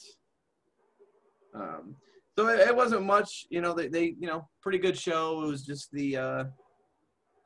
Um, 1.54 1.94
so 2.36 2.48
it, 2.48 2.58
it 2.60 2.74
wasn't 2.74 3.04
much, 3.04 3.46
you 3.50 3.60
know. 3.60 3.74
They, 3.74 3.88
they, 3.88 4.14
you 4.18 4.26
know, 4.26 4.48
pretty 4.62 4.78
good 4.78 4.98
show. 4.98 5.42
It 5.44 5.46
was 5.46 5.62
just 5.64 5.92
the, 5.92 6.16
uh, 6.16 6.44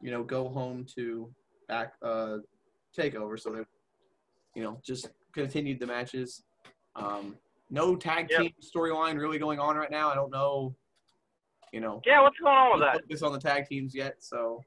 you 0.01 0.11
know, 0.13 0.23
go 0.23 0.49
home 0.49 0.87
to 0.97 1.35
back 1.69 1.93
uh, 2.03 2.39
takeover. 2.97 3.39
So 3.39 3.51
they, 3.51 3.61
you 4.55 4.63
know, 4.63 4.81
just 4.85 5.11
continued 5.33 5.79
the 5.79 5.87
matches. 5.87 6.43
Um, 6.97 7.37
no 7.71 7.95
tag 7.95 8.29
Yep. 8.31 8.41
team 8.41 8.53
storyline 8.75 9.19
really 9.19 9.39
going 9.39 9.61
on 9.61 9.77
right 9.77 9.91
now. 9.91 10.11
I 10.11 10.15
don't 10.15 10.33
know, 10.33 10.75
you 11.73 11.81
know, 11.81 12.01
Yeah, 12.07 12.23
what's 12.23 12.39
going 12.39 12.57
on 12.57 12.73
with 12.79 12.81
that? 12.89 13.03
focus 13.03 13.23
on 13.23 13.33
the 13.35 13.39
tag 13.39 13.67
teams 13.69 13.95
yet. 13.95 14.17
So, 14.21 14.65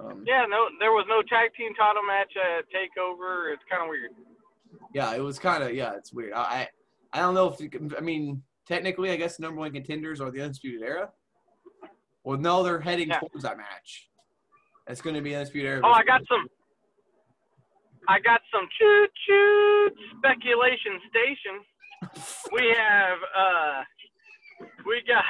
um, 0.00 0.24
Yeah, 0.26 0.46
no, 0.48 0.66
there 0.80 0.92
was 0.92 1.04
no 1.08 1.22
tag 1.22 1.50
team 1.54 1.74
title 1.74 2.02
match 2.02 2.32
at 2.36 2.64
Takeover. 2.70 3.52
It's 3.52 3.62
kind 3.70 3.82
of 3.82 3.88
weird. 3.90 4.10
yeah, 4.94 5.14
it 5.14 5.20
was 5.20 5.38
kind 5.38 5.62
of 5.62 5.74
yeah, 5.74 5.92
it's 5.94 6.12
weird. 6.12 6.32
I 6.32 6.68
I 7.12 7.18
don't 7.20 7.34
know 7.34 7.48
if 7.52 7.60
you 7.60 7.68
can, 7.68 7.94
I 7.96 8.00
mean 8.00 8.42
technically 8.66 9.10
I 9.10 9.16
guess 9.16 9.36
the 9.36 9.42
number 9.42 9.58
one 9.60 9.72
contenders 9.72 10.20
are 10.20 10.30
the 10.30 10.40
Undisputed 10.40 10.82
Era. 10.82 11.10
Well, 12.24 12.38
no, 12.38 12.62
they're 12.62 12.80
heading 12.80 13.08
Yeah. 13.08 13.18
towards 13.20 13.42
that 13.42 13.56
match. 13.58 14.09
It's 14.90 15.00
going 15.00 15.14
to 15.14 15.22
be 15.22 15.34
Undisputed 15.34 15.70
Era. 15.70 15.80
Oh, 15.84 15.92
I 15.94 16.02
got 16.02 16.20
some. 16.26 16.50
I 18.08 18.18
got 18.18 18.40
some 18.50 18.66
choo 18.74 19.06
choo 19.26 19.90
speculation 20.18 20.98
station. 21.08 21.56
We 22.50 22.64
have 22.74 23.20
uh, 23.36 23.84
we 24.88 25.04
got 25.06 25.22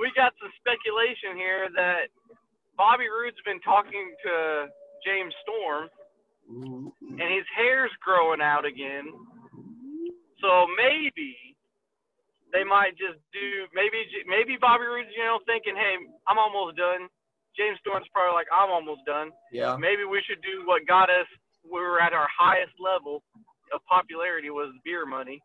we 0.00 0.08
got 0.16 0.32
some 0.40 0.48
speculation 0.56 1.36
here 1.36 1.68
that 1.74 2.08
Bobby 2.78 3.10
Roode's 3.10 3.42
been 3.44 3.60
talking 3.60 4.14
to 4.24 4.70
James 5.04 5.34
Storm, 5.42 5.90
and 6.48 7.28
his 7.34 7.44
hair's 7.52 7.90
growing 8.00 8.40
out 8.40 8.64
again. 8.64 9.12
So 10.40 10.64
maybe 10.78 11.36
they 12.54 12.64
might 12.64 12.96
just 12.96 13.18
do 13.34 13.66
maybe 13.74 14.06
maybe 14.24 14.56
Bobby 14.56 14.86
Roode's 14.86 15.12
you 15.12 15.26
know 15.26 15.42
thinking, 15.44 15.74
hey, 15.76 15.98
I'm 16.30 16.38
almost 16.38 16.78
done. 16.78 17.10
James 17.58 17.76
Storm's 17.82 18.06
probably 18.14 18.34
like, 18.38 18.46
I'm 18.54 18.70
almost 18.70 19.02
done. 19.04 19.30
Yeah. 19.52 19.76
maybe 19.76 20.06
we 20.06 20.22
should 20.22 20.40
do 20.40 20.64
what 20.64 20.86
got 20.86 21.10
us 21.10 21.26
we 21.64 21.80
were 21.80 22.00
at 22.00 22.12
our 22.12 22.28
highest 22.38 22.72
level 22.80 23.22
of 23.74 23.80
popularity 23.84 24.50
was 24.50 24.72
beer 24.84 25.04
money. 25.06 25.40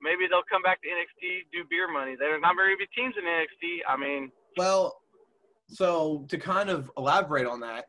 Maybe 0.00 0.26
they'll 0.30 0.46
come 0.50 0.62
back 0.62 0.80
to 0.82 0.88
NXT, 0.88 1.50
do 1.52 1.64
beer 1.68 1.90
money. 1.90 2.14
There's 2.18 2.40
not 2.40 2.54
very 2.54 2.74
many 2.76 2.86
teams 2.94 3.14
in 3.18 3.24
NXT. 3.24 3.78
I 3.88 3.96
mean, 3.96 4.30
Well, 4.56 5.00
so 5.68 6.24
to 6.28 6.38
kind 6.38 6.70
of 6.70 6.90
elaborate 6.96 7.46
on 7.46 7.60
that, 7.60 7.86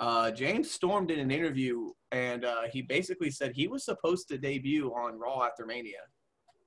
uh, 0.00 0.30
James 0.32 0.70
Storm 0.70 1.06
did 1.06 1.18
an 1.18 1.30
interview 1.30 1.90
and 2.12 2.44
uh, 2.44 2.62
he 2.70 2.82
basically 2.82 3.30
said 3.30 3.52
he 3.52 3.68
was 3.68 3.84
supposed 3.84 4.28
to 4.28 4.38
debut 4.38 4.92
on 4.92 5.18
Raw 5.18 5.42
after 5.42 5.66
Mania, 5.66 6.02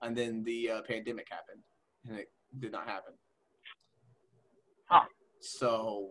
and 0.02 0.15
then 0.15 0.43
the 0.43 0.70
uh, 0.70 0.82
pandemic 0.82 1.28
happened, 1.32 1.63
and 2.08 2.20
it 2.20 2.28
did 2.60 2.74
not 2.74 2.86
happen. 2.86 3.13
Huh. 4.89 5.06
So 5.39 6.10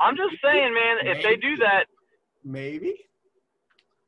I'm 0.00 0.16
just 0.16 0.36
saying, 0.42 0.72
man, 0.74 1.06
if 1.16 1.22
they 1.22 1.36
do 1.36 1.56
that, 1.56 1.86
maybe. 2.44 2.94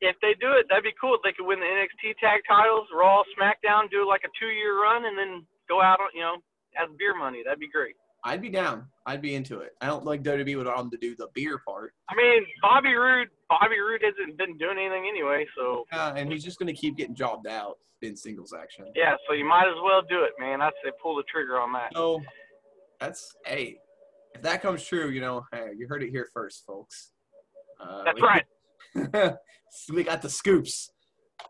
if 0.00 0.16
they 0.22 0.34
do 0.40 0.52
it, 0.52 0.66
that'd 0.68 0.84
be 0.84 0.94
cool. 1.00 1.14
If 1.14 1.20
they 1.24 1.32
could 1.32 1.46
win 1.46 1.60
the 1.60 1.66
NXT 1.66 2.16
tag 2.20 2.40
titles, 2.48 2.88
Raw, 2.94 3.22
SmackDown, 3.38 3.90
do 3.90 4.06
like 4.08 4.22
a 4.24 4.30
two 4.38 4.52
year 4.52 4.80
run, 4.82 5.04
and 5.06 5.16
then 5.18 5.46
go 5.68 5.80
out 5.80 6.00
on, 6.00 6.08
you 6.14 6.20
know, 6.20 6.36
as 6.80 6.88
beer 6.98 7.16
money. 7.16 7.42
That'd 7.44 7.60
be 7.60 7.68
great. 7.70 7.94
I'd 8.26 8.40
be 8.40 8.48
down. 8.48 8.86
I'd 9.04 9.20
be 9.20 9.34
into 9.34 9.60
it. 9.60 9.72
I 9.82 9.86
don't 9.86 10.04
like 10.06 10.22
WWE 10.22 10.56
would 10.56 10.66
want 10.66 10.78
them 10.78 10.90
to 10.92 10.96
do 10.96 11.14
the 11.14 11.28
beer 11.34 11.58
part. 11.66 11.92
I 12.08 12.14
mean, 12.16 12.46
Bobby 12.62 12.94
Roode, 12.94 13.28
Bobby 13.50 13.78
Roode 13.78 14.00
hasn't 14.02 14.38
been 14.38 14.56
doing 14.56 14.78
anything 14.78 15.06
anyway, 15.06 15.46
so 15.56 15.84
Uh, 15.92 16.14
and 16.16 16.32
he's 16.32 16.42
just 16.42 16.58
going 16.58 16.74
to 16.74 16.78
keep 16.80 16.96
getting 16.96 17.14
jobbed 17.14 17.46
out 17.46 17.76
in 18.00 18.16
singles 18.16 18.54
action. 18.58 18.86
yeah, 18.94 19.14
so 19.28 19.34
you 19.34 19.44
might 19.46 19.68
as 19.68 19.76
well 19.84 20.00
do 20.08 20.24
it, 20.24 20.32
man. 20.38 20.62
I'd 20.62 20.72
say 20.82 20.90
pull 21.02 21.16
the 21.16 21.22
trigger 21.30 21.60
on 21.60 21.72
that. 21.74 21.92
So 21.94 22.22
that's 22.98 23.34
hey, 23.44 23.76
if 24.34 24.42
that 24.42 24.62
comes 24.62 24.84
true, 24.84 25.08
you 25.10 25.20
know, 25.20 25.44
hey, 25.52 25.70
you 25.76 25.86
heard 25.88 26.02
it 26.02 26.10
here 26.10 26.28
first, 26.32 26.64
folks. 26.66 27.10
Uh, 27.80 28.04
That's 28.04 28.20
we- 28.20 28.26
right. 28.26 29.34
we 29.92 30.04
got 30.04 30.22
the 30.22 30.30
scoops. 30.30 30.90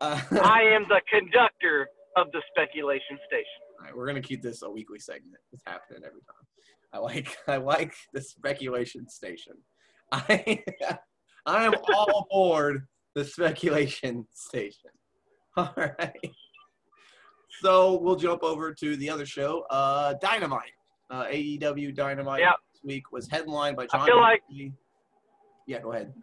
Uh, 0.01 0.19
I 0.41 0.61
am 0.73 0.85
the 0.89 1.01
conductor 1.09 1.87
of 2.17 2.27
the 2.31 2.41
speculation 2.51 3.17
station. 3.27 3.45
all 3.79 3.85
right, 3.85 3.95
we're 3.95 4.07
gonna 4.07 4.21
keep 4.21 4.41
this 4.41 4.61
a 4.63 4.69
weekly 4.69 4.99
segment. 4.99 5.35
It's 5.53 5.61
happening 5.65 6.01
every 6.05 6.21
time. 6.21 6.45
I 6.93 6.97
like 6.99 7.37
I 7.47 7.57
like 7.57 7.93
the 8.13 8.21
speculation 8.21 9.07
station. 9.09 9.53
I 10.11 10.63
I 11.45 11.65
am 11.65 11.73
all 11.93 12.25
aboard 12.31 12.87
the 13.13 13.23
speculation 13.25 14.25
station. 14.33 14.89
All 15.57 15.73
right. 15.77 16.31
So 17.61 17.97
we'll 18.01 18.15
jump 18.17 18.43
over 18.43 18.73
to 18.73 18.97
the 18.97 19.09
other 19.09 19.25
show, 19.25 19.65
uh, 19.69 20.15
Dynamite. 20.21 20.71
Uh, 21.09 21.25
AEW 21.25 21.95
Dynamite 21.95 22.41
Yeah. 22.41 22.53
This 22.85 22.93
week 22.93 23.11
was 23.11 23.27
headlined 23.27 23.75
by 23.77 23.87
John. 23.87 24.05
feel 24.05 24.19
like- 24.21 24.43
yeah, 25.67 25.79
go 25.79 25.91
ahead. 25.93 26.13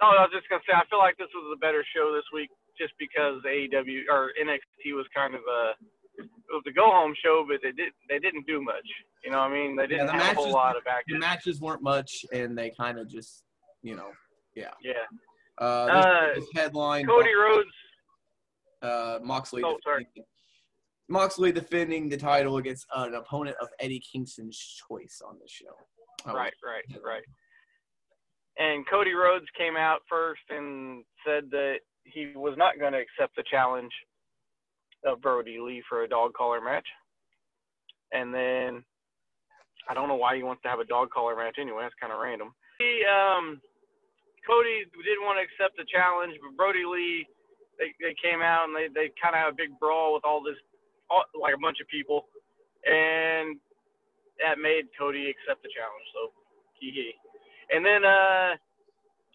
Oh, 0.00 0.06
I 0.06 0.22
was 0.22 0.30
just 0.32 0.48
gonna 0.48 0.62
say, 0.66 0.74
I 0.74 0.84
feel 0.88 0.98
like 0.98 1.16
this 1.16 1.28
was 1.34 1.52
a 1.56 1.58
better 1.58 1.84
show 1.94 2.12
this 2.14 2.24
week, 2.32 2.50
just 2.78 2.92
because 2.98 3.42
AEW 3.44 4.02
or 4.10 4.32
NXT 4.40 4.94
was 4.94 5.06
kind 5.14 5.34
of 5.34 5.40
a 5.42 5.72
it 6.20 6.28
was 6.50 6.62
a 6.66 6.72
go 6.72 6.90
home 6.90 7.14
show, 7.22 7.44
but 7.48 7.58
they 7.62 7.72
did 7.72 7.92
they 8.08 8.18
didn't 8.18 8.46
do 8.46 8.60
much. 8.60 8.86
You 9.24 9.30
know 9.32 9.38
what 9.38 9.50
I 9.50 9.54
mean? 9.54 9.76
They 9.76 9.86
didn't 9.86 10.06
the 10.06 10.12
have 10.12 10.36
a 10.36 10.40
whole 10.40 10.52
lot 10.52 10.76
of 10.76 10.82
action. 10.88 11.14
The 11.14 11.18
matches 11.18 11.60
weren't 11.60 11.82
much, 11.82 12.24
and 12.32 12.56
they 12.56 12.70
kind 12.70 12.98
of 12.98 13.08
just, 13.08 13.44
you 13.82 13.94
know, 13.96 14.10
yeah. 14.54 14.70
Yeah. 14.82 14.92
Uh, 15.58 15.86
this 15.86 16.06
Uh, 16.06 16.28
was 16.40 16.48
headlined 16.54 17.08
Cody 17.08 17.34
Rhodes. 17.34 17.70
uh, 18.82 19.18
Moxley. 19.22 19.62
Oh, 19.64 19.78
sorry. 19.84 20.06
Moxley 21.08 21.52
defending 21.52 22.08
the 22.08 22.16
title 22.16 22.58
against 22.58 22.86
an 22.94 23.14
opponent 23.14 23.56
of 23.60 23.68
Eddie 23.80 24.02
Kingston's 24.12 24.58
choice 24.58 25.22
on 25.26 25.36
the 25.40 25.48
show. 25.48 25.74
Oh, 26.26 26.34
Right, 26.34 26.52
right, 26.64 26.84
right. 27.04 27.22
And 28.58 28.84
Cody 28.88 29.12
Rhodes 29.12 29.46
came 29.56 29.76
out 29.76 30.00
first 30.08 30.42
and 30.50 31.04
said 31.24 31.44
that 31.52 31.76
he 32.04 32.32
was 32.34 32.54
not 32.56 32.78
going 32.78 32.92
to 32.92 32.98
accept 32.98 33.36
the 33.36 33.44
challenge 33.48 33.92
of 35.06 35.22
Brodie 35.22 35.60
Lee 35.60 35.82
for 35.88 36.02
a 36.02 36.08
dog 36.08 36.32
collar 36.34 36.60
match. 36.60 36.86
And 38.12 38.34
then 38.34 38.82
I 39.88 39.94
don't 39.94 40.08
know 40.08 40.16
why 40.16 40.36
he 40.36 40.42
wants 40.42 40.62
to 40.62 40.68
have 40.68 40.80
a 40.80 40.84
dog 40.84 41.10
collar 41.10 41.36
match 41.36 41.56
anyway. 41.60 41.82
That's 41.82 41.94
kind 42.00 42.12
of 42.12 42.18
random. 42.18 42.52
He, 42.78 43.02
um, 43.06 43.60
Cody 44.46 44.84
didn't 44.90 45.24
want 45.24 45.38
to 45.38 45.46
accept 45.46 45.76
the 45.76 45.86
challenge, 45.86 46.34
but 46.42 46.56
Brodie 46.56 46.88
Lee, 46.88 47.26
they, 47.78 47.94
they 48.00 48.16
came 48.18 48.42
out 48.42 48.66
and 48.66 48.74
they, 48.74 48.88
they 48.90 49.12
kind 49.22 49.36
of 49.36 49.40
had 49.44 49.52
a 49.54 49.56
big 49.60 49.78
brawl 49.78 50.14
with 50.14 50.24
all 50.24 50.42
this, 50.42 50.58
all, 51.10 51.24
like 51.38 51.54
a 51.54 51.60
bunch 51.60 51.78
of 51.80 51.88
people. 51.88 52.26
And 52.86 53.58
that 54.40 54.58
made 54.58 54.86
Cody 54.98 55.28
accept 55.28 55.62
the 55.62 55.70
challenge. 55.74 56.06
So, 56.14 56.32
hee 56.78 56.92
hee. 56.94 57.14
And 57.74 57.84
then 57.84 58.04
uh, 58.04 58.56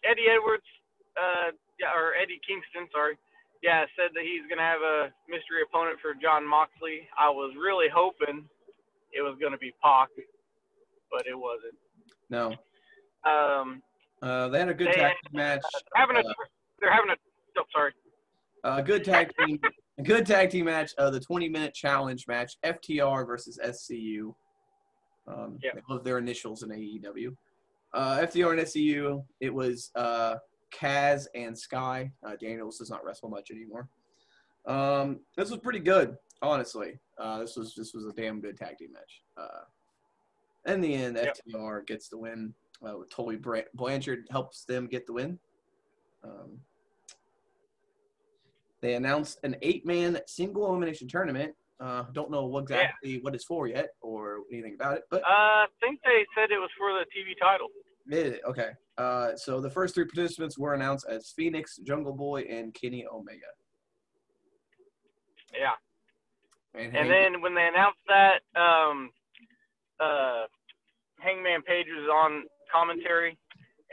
Eddie 0.04 0.32
Edwards, 0.32 0.66
uh, 1.20 1.52
yeah, 1.80 1.94
or 1.94 2.16
Eddie 2.16 2.40
Kingston, 2.48 2.90
sorry, 2.92 3.18
yeah, 3.62 3.86
said 3.96 4.12
that 4.16 4.24
he's 4.24 4.42
gonna 4.50 4.66
have 4.66 4.82
a 4.82 5.14
mystery 5.30 5.62
opponent 5.62 6.00
for 6.02 6.14
Jon 6.16 6.48
Moxley. 6.48 7.08
I 7.20 7.30
was 7.30 7.54
really 7.60 7.88
hoping 7.94 8.46
it 9.12 9.22
was 9.22 9.38
gonna 9.42 9.58
be 9.58 9.72
Pac, 9.84 10.10
but 11.12 11.28
it 11.28 11.38
wasn't. 11.38 11.76
No. 12.30 12.56
Um, 13.30 13.84
Uh, 14.22 14.48
they 14.50 14.60
had 14.60 14.70
a 14.70 14.74
good 14.74 14.92
tag 14.94 15.14
team 15.28 15.38
match. 15.38 15.62
they're 15.94 16.02
having 16.02 16.18
a, 16.18 16.24
they're 16.80 16.92
having 16.92 17.12
a. 17.12 17.16
Oh, 17.60 17.64
sorry. 17.72 17.94
A 18.64 18.82
good 18.82 19.04
tag 19.04 19.32
team, 19.38 19.60
good 20.02 20.26
tag 20.26 20.50
team 20.50 20.66
match. 20.66 20.92
Uh, 20.98 21.10
the 21.10 21.20
20 21.20 21.50
minute 21.50 21.74
challenge 21.74 22.28
match: 22.28 22.58
FTR 22.64 23.26
versus 23.28 23.60
SCU. 23.64 24.34
Um, 25.28 25.58
Yeah. 25.62 25.72
They 25.76 25.82
love 25.90 26.04
their 26.04 26.18
initials 26.18 26.64
in 26.64 26.70
AEW. 26.70 27.36
Uh, 27.94 28.18
FTR 28.22 28.52
and 28.54 28.62
SCU. 28.62 29.24
It 29.40 29.54
was 29.54 29.92
uh, 29.96 30.36
Kaz 30.74 31.28
and 31.36 31.58
Sky. 31.58 32.12
Uh, 32.26 32.36
Daniels 32.42 32.80
does 32.80 32.90
not 32.90 33.04
wrestle 33.06 33.30
much 33.30 33.52
anymore. 33.52 33.88
Um, 34.66 35.20
this 35.38 35.52
was 35.52 35.60
pretty 35.60 35.80
good, 35.80 36.18
honestly. 36.42 37.00
Uh, 37.20 37.40
this 37.40 37.56
was 37.56 37.76
this 37.76 37.94
was 37.94 38.06
a 38.06 38.12
damn 38.14 38.42
good 38.42 38.58
tag 38.58 38.78
team 38.78 38.92
match. 38.94 39.22
Uh, 39.38 40.72
in 40.72 40.82
the 40.82 40.94
end, 40.94 41.18
Yep. 41.18 41.38
FTR 41.48 41.86
gets 41.86 42.10
the 42.10 42.18
win. 42.18 42.54
Uh, 42.86 42.98
with 42.98 43.10
Tully 43.10 43.38
Bra- 43.38 43.62
Blanchard 43.76 44.28
helps 44.30 44.66
them 44.66 44.88
get 44.88 45.06
the 45.08 45.14
win. 45.14 45.40
Um, 46.24 46.60
they 48.84 48.96
announced 48.96 49.39
an 49.43 49.56
eight-man 49.62 50.19
single 50.28 50.67
elimination 50.67 51.08
tournament. 51.08 51.56
Uh, 51.80 52.04
don't 52.12 52.30
know 52.30 52.46
what 52.46 52.63
exactly 52.63 53.19
what 53.22 53.34
it's 53.34 53.46
for 53.46 53.65
yet 53.67 53.89
or 54.02 54.41
anything 54.52 54.76
about 54.76 54.98
it, 54.98 55.04
but 55.10 55.22
Uh, 55.24 55.63
I 55.63 55.65
think 55.82 56.02
they 56.04 56.26
said 56.36 56.52
it 56.52 56.60
was 56.60 56.69
for 56.78 56.91
the 56.91 57.06
TV 57.15 57.34
title. 57.39 57.69
it, 58.10 58.41
okay. 58.46 58.72
Uh, 58.98 59.36
so 59.38 59.62
the 59.62 59.69
first 59.69 59.96
three 59.96 60.04
participants 60.06 60.58
were 60.58 60.74
announced 60.74 61.06
as 61.10 61.32
Fenix, 61.32 61.78
Jungle 61.78 62.13
Boy, 62.13 62.41
and 62.41 62.74
Kenny 62.74 63.06
Omega. 63.08 63.48
Yeah. 65.54 65.72
And, 66.76 66.96
And 66.96 67.10
then 67.10 67.41
when 67.41 67.56
they 67.56 67.65
announced 67.67 68.00
that, 68.08 68.41
um, 68.60 69.12
uh, 70.00 70.43
Hangman 71.19 71.62
Page 71.62 71.88
was 71.88 72.10
on 72.13 72.43
commentary, 72.72 73.38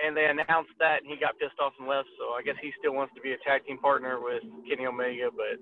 and 0.02 0.16
they 0.16 0.26
announced 0.26 0.72
that, 0.78 1.02
and 1.02 1.10
he 1.10 1.16
got 1.16 1.38
pissed 1.38 1.58
off 1.60 1.72
and 1.78 1.88
left. 1.88 2.08
So 2.18 2.32
I 2.34 2.42
guess 2.42 2.56
he 2.62 2.72
still 2.78 2.94
wants 2.94 3.14
to 3.14 3.20
be 3.20 3.32
a 3.32 3.38
tag 3.46 3.64
team 3.66 3.78
partner 3.78 4.20
with 4.20 4.42
Kenny 4.68 4.86
Omega, 4.86 5.28
but 5.34 5.58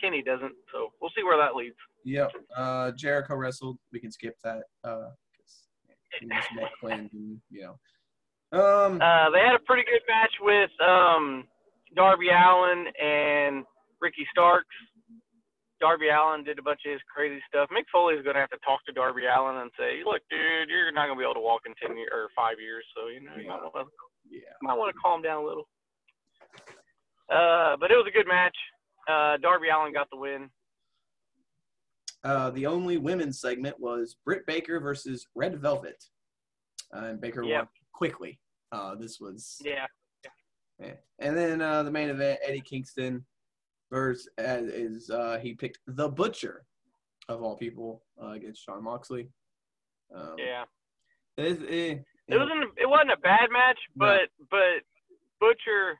Kenny 0.00 0.22
doesn't. 0.22 0.54
So 0.72 0.92
we'll 1.00 1.10
see 1.16 1.22
where 1.22 1.38
that 1.38 1.54
leads. 1.54 1.76
Yep. 2.04 2.32
Uh, 2.56 2.92
Jericho 2.92 3.34
wrestled. 3.34 3.78
We 3.92 4.00
can 4.00 4.10
skip 4.12 4.36
that. 4.44 4.64
Uh, 4.84 5.10
'cause 5.36 5.68
he 6.20 6.26
just 6.28 6.48
met 6.54 6.70
Quinn, 6.80 7.08
and, 7.12 7.40
you 7.50 7.62
know. 7.62 7.78
Um, 8.52 9.00
Uh, 9.02 9.30
they 9.30 9.40
had 9.40 9.54
a 9.56 9.64
pretty 9.66 9.82
good 9.84 10.02
match 10.08 10.32
with 10.40 10.70
um, 10.80 11.48
Darby 11.94 12.28
Allin 12.30 12.86
and 13.00 13.64
Ricky 14.00 14.26
Starks. 14.30 14.66
Darby 15.80 16.08
Allin 16.08 16.44
did 16.44 16.58
a 16.58 16.62
bunch 16.62 16.80
of 16.86 16.92
his 16.92 17.00
crazy 17.12 17.42
stuff. 17.48 17.68
Mick 17.70 17.84
Foley's 17.92 18.24
going 18.24 18.34
to 18.34 18.40
have 18.40 18.50
to 18.50 18.62
talk 18.64 18.84
to 18.86 18.92
Darby 18.92 19.22
Allin 19.26 19.60
and 19.60 19.70
say, 19.78 20.00
"Look, 20.04 20.22
dude, 20.30 20.68
you're 20.68 20.92
not 20.92 21.06
going 21.06 21.18
to 21.18 21.20
be 21.20 21.24
able 21.24 21.34
to 21.34 21.44
walk 21.44 21.62
in 21.66 21.74
ten 21.80 21.96
years 21.96 22.10
or 22.12 22.28
five 22.34 22.56
years, 22.60 22.84
so 22.96 23.08
you 23.08 23.20
know 23.20 23.36
you 23.36 23.48
might 23.48 23.60
want 23.60 23.74
to 23.74 23.92
yeah. 24.30 24.56
might 24.62 24.78
want 24.78 24.94
to 24.94 24.98
calm 25.00 25.22
down 25.22 25.42
a 25.42 25.46
little." 25.46 25.68
Uh, 27.28 27.76
but 27.78 27.90
it 27.90 27.96
was 27.96 28.06
a 28.08 28.16
good 28.16 28.26
match. 28.28 28.56
Uh, 29.08 29.36
Darby 29.38 29.68
Allin 29.68 29.92
got 29.92 30.08
the 30.10 30.16
win. 30.16 30.48
Uh, 32.24 32.50
the 32.50 32.66
only 32.66 32.96
women's 32.96 33.40
segment 33.40 33.78
was 33.78 34.16
Britt 34.24 34.46
Baker 34.46 34.80
versus 34.80 35.26
Red 35.34 35.60
Velvet, 35.60 36.02
uh, 36.94 37.04
and 37.04 37.20
Baker 37.20 37.42
Yep. 37.42 37.58
won 37.58 37.68
quickly. 37.92 38.40
Uh, 38.72 38.94
this 38.94 39.20
was 39.20 39.60
Yeah. 39.64 39.86
Yeah. 40.80 40.94
And 41.18 41.36
then 41.36 41.62
uh, 41.62 41.82
the 41.82 41.90
main 41.90 42.10
event, 42.10 42.40
Eddie 42.42 42.60
Kingston 42.60 43.24
versus 43.90 44.28
as 44.38 44.64
is 44.66 45.10
uh, 45.10 45.38
he 45.40 45.54
picked 45.54 45.78
the 45.86 46.08
Butcher 46.08 46.64
of 47.28 47.42
all 47.42 47.56
people 47.56 48.02
uh, 48.22 48.30
against 48.30 48.64
Sean 48.64 48.82
Moxley. 48.84 49.28
Um, 50.14 50.34
Yeah. 50.38 50.64
It, 51.38 51.60
it, 51.62 52.04
It 52.28 52.38
wasn't. 52.38 52.64
It 52.78 52.88
wasn't 52.88 53.12
a 53.12 53.18
bad 53.18 53.50
match, 53.52 53.78
No. 53.94 54.06
but 54.06 54.46
but 54.50 54.82
Butcher 55.40 55.98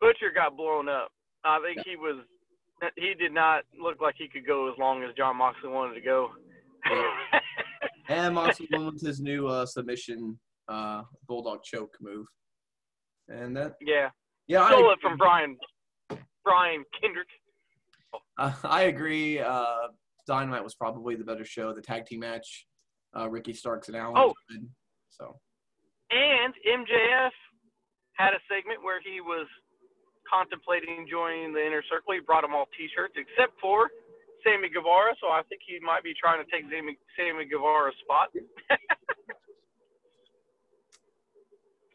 Butcher 0.00 0.30
got 0.34 0.56
blown 0.56 0.88
up. 0.88 1.08
I 1.44 1.58
think 1.60 1.84
he 1.86 1.96
was. 1.96 2.24
He 2.96 3.14
did 3.14 3.32
not 3.32 3.64
look 3.80 4.00
like 4.00 4.14
he 4.18 4.28
could 4.28 4.46
go 4.46 4.70
as 4.70 4.78
long 4.78 5.02
as 5.02 5.14
Jon 5.16 5.36
Moxley 5.36 5.70
wanted 5.70 5.94
to 5.94 6.00
go. 6.02 6.30
and 8.08 8.34
Moxley 8.34 8.68
won 8.70 8.92
with 8.92 9.00
his 9.00 9.18
new 9.18 9.48
uh, 9.48 9.64
submission 9.64 10.38
uh, 10.68 11.02
bulldog 11.26 11.62
choke 11.64 11.96
move. 12.00 12.26
And 13.28 13.56
that 13.56 13.74
yeah. 13.80 14.10
yeah, 14.46 14.68
Stole 14.68 14.90
I, 14.90 14.92
it 14.92 14.98
from 15.00 15.16
Brian 15.16 15.56
Brian 16.46 16.84
Kendrick. 17.02 17.26
uh, 18.38 18.52
I 18.62 18.82
agree. 18.84 19.40
Uh, 19.40 19.90
Dynamite 20.28 20.62
was 20.62 20.74
probably 20.74 21.16
the 21.16 21.24
better 21.24 21.44
show. 21.44 21.74
The 21.74 21.82
tag 21.82 22.06
team 22.06 22.20
match, 22.20 22.66
uh, 23.16 23.28
Ricky 23.28 23.52
Starks 23.52 23.88
and 23.88 23.96
Allin. 23.96 24.14
Oh. 24.16 24.32
good. 24.48 24.66
So 25.10 25.38
And 26.10 26.54
MJF 26.64 27.34
had 28.14 28.32
a 28.32 28.38
segment 28.48 28.82
where 28.82 29.00
he 29.02 29.20
was 29.20 29.46
contemplating 30.30 31.06
joining 31.10 31.52
the 31.52 31.64
inner 31.64 31.82
circle. 31.90 32.14
He 32.14 32.20
brought 32.20 32.42
them 32.42 32.54
all 32.54 32.66
T-shirts 32.78 33.14
except 33.16 33.58
for 33.60 33.90
Sammy 34.44 34.68
Guevara, 34.68 35.14
so 35.20 35.28
I 35.28 35.42
think 35.48 35.62
he 35.66 35.78
might 35.84 36.04
be 36.04 36.14
trying 36.14 36.44
to 36.44 36.50
take 36.50 36.70
Sammy, 36.70 36.96
Sammy 37.18 37.44
Guevara's 37.46 37.94
spot. 38.02 38.30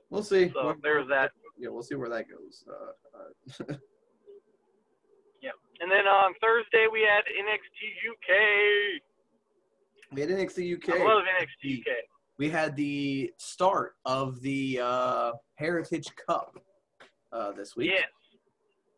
we'll 0.09 0.23
see. 0.23 0.51
So 0.53 0.75
there's 0.83 1.07
that. 1.07 1.31
Yeah, 1.57 1.69
we'll 1.69 1.83
see 1.83 1.95
where 1.95 2.09
that 2.09 2.25
goes. 2.27 2.65
Uh, 2.67 3.71
uh, 3.71 3.77
And 5.81 5.89
then 5.91 6.07
on 6.07 6.33
Thursday 6.41 6.85
we 6.91 7.01
had 7.01 7.23
NXT 7.25 8.11
UK. 8.11 9.01
we 10.13 10.21
had 10.21 10.29
NXT 10.29 10.75
UK. 10.77 11.01
I 11.01 11.03
love 11.03 11.23
NXT 11.23 11.79
UK. 11.79 11.87
we 12.37 12.49
had 12.49 12.75
the 12.75 13.31
start 13.37 13.93
of 14.05 14.39
the 14.41 14.79
uh, 14.81 15.31
Heritage 15.55 16.07
Cup 16.27 16.57
uh, 17.33 17.51
this 17.53 17.75
week. 17.75 17.91
Yes. 17.91 18.03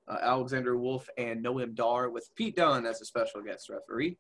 Uh, 0.10 0.17
Alexander 0.22 0.78
Wolf 0.78 1.08
and 1.17 1.43
Noam 1.43 1.74
Dar 1.74 2.10
with 2.10 2.30
Pete 2.36 2.58
Dunne 2.58 2.86
as 2.86 3.00
a 3.02 3.06
special 3.06 3.41
guest 3.41 3.69
referee. 3.69 4.17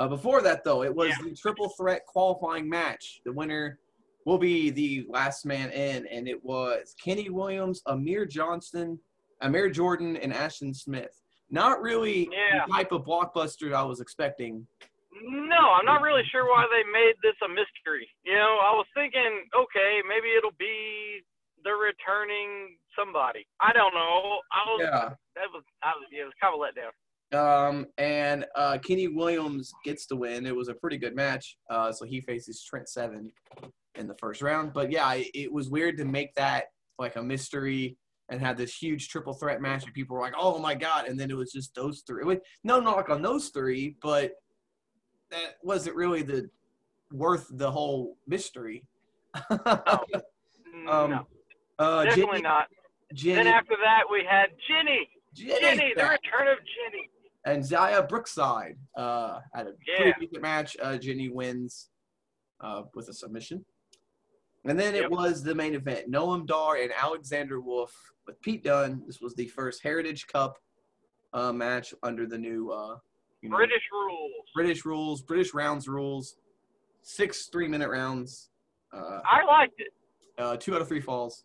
Uh, 0.00 0.08
before 0.08 0.42
that, 0.42 0.64
though, 0.64 0.82
it 0.82 0.92
was 0.94 1.10
Yeah. 1.10 1.28
the 1.28 1.36
triple 1.36 1.68
threat 1.78 2.04
qualifying 2.06 2.68
match. 2.68 3.20
The 3.24 3.32
winner 3.32 3.78
will 4.26 4.38
be 4.38 4.70
the 4.70 5.06
last 5.08 5.46
man 5.46 5.70
in, 5.70 6.06
and 6.08 6.26
it 6.26 6.42
was 6.44 6.96
Kenny 7.02 7.28
Williams, 7.30 7.80
Amir 7.86 8.26
Johnston, 8.26 8.98
Amir 9.40 9.70
Jordan, 9.70 10.16
and 10.16 10.32
Ashton 10.34 10.74
Smith. 10.74 11.19
Not 11.50 11.82
really 11.82 12.28
Yeah. 12.32 12.64
the 12.66 12.72
type 12.72 12.92
of 12.92 13.04
blockbuster 13.04 13.72
I 13.74 13.82
was 13.82 14.00
expecting. 14.00 14.66
No, 15.22 15.72
I'm 15.72 15.84
not 15.84 16.02
really 16.02 16.24
sure 16.30 16.46
why 16.48 16.66
they 16.72 16.84
made 16.90 17.14
this 17.22 17.34
a 17.44 17.48
mystery. 17.48 18.08
You 18.24 18.34
know, 18.34 18.58
I 18.62 18.72
was 18.72 18.86
thinking, 18.94 19.48
okay, 19.54 20.00
maybe 20.08 20.28
it'll 20.36 20.52
be 20.58 21.22
the 21.64 21.72
returning 21.72 22.78
somebody. 22.96 23.46
I 23.60 23.72
don't 23.72 23.92
know. 23.92 24.40
I 24.52 24.64
was 24.70 24.80
Yeah. 24.82 25.08
that 25.34 25.50
was 25.52 25.62
I 25.82 25.92
was 25.94 26.06
yeah, 26.10 26.22
it 26.22 26.24
was 26.24 26.34
kind 26.40 26.54
of 26.54 26.60
a 26.60 26.64
letdown. 26.64 26.92
Um, 27.32 27.86
and 27.98 28.46
uh, 28.56 28.78
Kenny 28.78 29.08
Williams 29.08 29.72
gets 29.84 30.06
the 30.06 30.16
win. 30.16 30.46
It 30.46 30.56
was 30.56 30.68
a 30.68 30.74
pretty 30.74 30.96
good 30.96 31.14
match. 31.14 31.56
Uh, 31.68 31.92
so 31.92 32.04
he 32.04 32.20
faces 32.20 32.64
Trent 32.64 32.88
Seven 32.88 33.30
in 33.96 34.08
the 34.08 34.16
first 34.18 34.42
round. 34.42 34.72
But 34.72 34.90
yeah, 34.90 35.12
it, 35.14 35.28
it 35.34 35.52
was 35.52 35.68
weird 35.70 35.96
to 35.98 36.04
make 36.04 36.34
that 36.34 36.66
like 36.98 37.16
a 37.16 37.22
mystery 37.22 37.96
and 38.30 38.40
had 38.40 38.56
this 38.56 38.74
huge 38.76 39.08
triple 39.08 39.34
threat 39.34 39.60
match, 39.60 39.84
and 39.84 39.92
people 39.92 40.16
were 40.16 40.22
like, 40.22 40.34
"Oh 40.38 40.58
my 40.58 40.74
god!" 40.74 41.06
And 41.08 41.18
then 41.18 41.30
it 41.30 41.36
was 41.36 41.52
just 41.52 41.74
those 41.74 42.02
three. 42.06 42.24
Wait, 42.24 42.40
No 42.64 42.80
knock 42.80 43.10
on 43.10 43.20
those 43.22 43.48
three, 43.48 43.96
but 44.00 44.32
that 45.30 45.56
wasn't 45.62 45.96
really 45.96 46.22
the 46.22 46.48
worth 47.12 47.46
the 47.50 47.70
whole 47.70 48.16
mystery. 48.26 48.84
um, 49.50 49.58
no, 50.86 51.26
uh, 51.78 52.04
definitely 52.04 52.26
Jenny, 52.38 52.42
not. 52.42 52.66
Jenny, 53.12 53.34
Then 53.44 53.46
after 53.48 53.76
that 53.82 54.04
we 54.10 54.24
had 54.28 54.46
Jenny. 54.68 55.08
Jenny's 55.34 55.60
Jenny, 55.60 55.92
the 55.96 56.02
return 56.02 56.48
of 56.48 56.58
Jenny. 56.58 57.08
and 57.44 57.62
Xia 57.62 58.08
Brookside 58.08 58.76
uh, 58.96 59.40
had 59.54 59.66
a 59.68 59.72
Yeah. 59.86 59.96
pretty 60.12 60.26
decent 60.26 60.42
match. 60.42 60.76
Uh, 60.82 60.96
Jenny 60.96 61.28
wins 61.28 61.90
uh, 62.60 62.82
with 62.94 63.08
a 63.08 63.12
submission. 63.12 63.64
And 64.66 64.78
then 64.78 64.94
it 64.94 65.10
was 65.10 65.42
the 65.42 65.54
main 65.54 65.74
event 65.74 66.10
Noam 66.10 66.46
Dar 66.46 66.76
and 66.76 66.92
Alexander 66.92 67.60
Wolf 67.60 67.92
with 68.26 68.40
Pete 68.42 68.62
Dunne. 68.64 69.02
This 69.06 69.20
was 69.20 69.34
the 69.34 69.46
first 69.48 69.82
Heritage 69.82 70.26
Cup 70.26 70.58
uh, 71.32 71.52
match 71.52 71.94
under 72.02 72.26
the 72.26 72.36
new 72.36 72.70
uh, 72.70 72.96
you 73.40 73.48
know, 73.48 73.56
British 73.56 73.82
rules. 73.90 74.32
British 74.54 74.84
rules, 74.84 75.22
British 75.22 75.54
rounds 75.54 75.88
rules. 75.88 76.36
Six 77.02 77.46
three 77.46 77.68
minute 77.68 77.88
rounds. 77.88 78.50
Uh, 78.92 79.20
I 79.24 79.44
liked 79.46 79.78
it. 79.80 79.92
uh, 80.38 80.56
two 80.58 80.74
out 80.74 80.82
of 80.82 80.88
three 80.88 81.00
falls. 81.00 81.44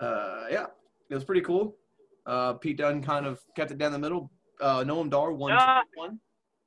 Uh, 0.00 0.44
yeah, 0.50 0.66
it 1.10 1.14
was 1.14 1.24
pretty 1.24 1.40
cool. 1.42 1.76
Uh, 2.24 2.54
Pete 2.54 2.78
Dunne 2.78 3.02
kind 3.02 3.26
of 3.26 3.40
kept 3.54 3.70
it 3.70 3.78
down 3.78 3.92
the 3.92 3.98
middle. 3.98 4.30
Uh, 4.60 4.82
Noam 4.84 5.10
Dar 5.10 5.32
won 5.32 5.52
Uh, 5.52 5.80
one. 5.94 6.18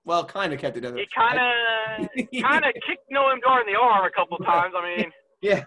Well, 0.09 0.25
kind 0.25 0.51
of 0.51 0.59
kept 0.59 0.75
it 0.75 0.79
down 0.81 0.97
He 0.97 1.05
kind 1.15 1.37
of 1.37 2.07
kind 2.41 2.65
of 2.65 2.73
kicked 2.87 3.11
Noam 3.13 3.39
Dar 3.45 3.61
in 3.61 3.71
the 3.71 3.79
arm 3.79 4.03
a 4.05 4.09
couple 4.09 4.39
times. 4.39 4.73
I 4.75 4.97
mean, 4.97 5.11
Yeah. 5.43 5.63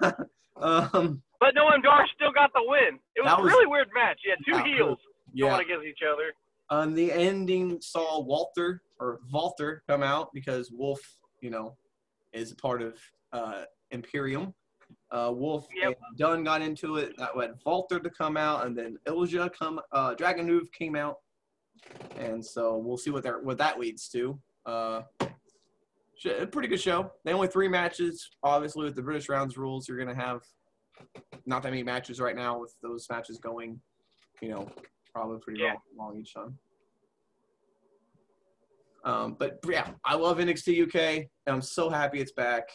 Um, 0.56 1.22
but 1.38 1.54
Noam 1.54 1.80
Dar 1.80 2.04
still 2.16 2.32
got 2.32 2.52
the 2.52 2.60
win. 2.66 2.98
It 3.14 3.22
was, 3.22 3.30
That 3.30 3.38
a 3.38 3.44
really 3.44 3.66
weird 3.66 3.86
match. 3.94 4.18
You 4.24 4.32
had 4.32 4.40
two 4.44 4.68
Yeah, 4.68 4.76
heels 4.76 4.98
yeah. 5.32 5.48
going 5.50 5.64
against 5.66 5.86
each 5.86 6.00
other. 6.12 6.32
Um, 6.70 6.92
the 6.96 7.12
ending 7.12 7.80
saw 7.80 8.20
Walter 8.20 8.82
or 8.98 9.20
Walter 9.32 9.84
come 9.88 10.02
out 10.02 10.30
because 10.34 10.72
Wolf, 10.72 10.98
you 11.40 11.50
know, 11.50 11.76
is 12.32 12.50
a 12.50 12.56
part 12.56 12.82
of 12.82 12.98
uh, 13.32 13.62
Imperium. 13.92 14.52
Uh, 15.12 15.30
Wolf 15.32 15.68
Yep. 15.80 15.86
and 15.86 16.18
Dunne 16.18 16.42
got 16.42 16.62
into 16.62 16.96
it. 16.96 17.16
That 17.16 17.36
led 17.36 17.52
Walter 17.64 18.00
to 18.00 18.10
come 18.10 18.36
out, 18.36 18.66
and 18.66 18.76
then 18.76 18.98
Ilja 19.06 19.52
come. 19.56 19.80
Uh, 19.92 20.16
Dragunov 20.16 20.72
came 20.72 20.96
out, 20.96 21.18
and 22.18 22.44
so 22.44 22.76
we'll 22.76 22.96
see 22.96 23.10
what 23.10 23.22
that 23.24 23.42
what 23.44 23.58
that 23.58 23.78
leads 23.80 24.08
to. 24.10 24.38
Uh, 24.66 25.02
a 26.40 26.46
pretty 26.46 26.68
good 26.68 26.80
show. 26.80 27.10
They 27.24 27.32
only 27.32 27.48
three 27.48 27.66
matches. 27.68 28.30
Obviously, 28.44 28.84
with 28.84 28.94
the 28.94 29.02
British 29.02 29.28
rounds 29.28 29.56
rules, 29.58 29.88
you're 29.88 29.98
gonna 29.98 30.14
have 30.14 30.42
not 31.46 31.62
that 31.64 31.70
many 31.70 31.82
matches 31.82 32.20
right 32.20 32.36
now. 32.36 32.60
With 32.60 32.74
those 32.82 33.06
matches 33.10 33.38
going, 33.38 33.80
you 34.40 34.50
know, 34.50 34.68
probably 35.12 35.38
pretty 35.40 35.60
Yeah. 35.60 35.74
long, 35.96 36.12
long 36.12 36.16
each 36.20 36.32
time. 36.34 36.56
Um, 39.04 39.34
but 39.38 39.58
yeah, 39.68 39.90
I 40.04 40.14
love 40.14 40.38
NXT 40.38 40.82
UK. 40.86 41.28
And 41.46 41.56
I'm 41.56 41.62
so 41.62 41.90
happy 41.90 42.20
it's 42.20 42.30
back, 42.32 42.68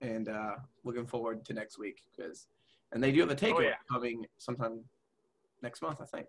and 0.00 0.28
uh, 0.28 0.56
looking 0.84 1.06
forward 1.06 1.44
to 1.44 1.52
next 1.54 1.78
week 1.78 2.00
because, 2.10 2.48
and 2.92 3.02
they 3.02 3.12
do 3.12 3.20
have 3.20 3.30
a 3.30 3.36
takeover 3.36 3.58
Oh, 3.58 3.60
yeah. 3.60 3.74
coming 3.90 4.24
sometime 4.38 4.80
next 5.62 5.82
month, 5.82 6.00
I 6.00 6.04
think. 6.06 6.26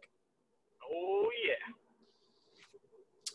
Oh 0.92 1.30
yeah. 1.48 1.74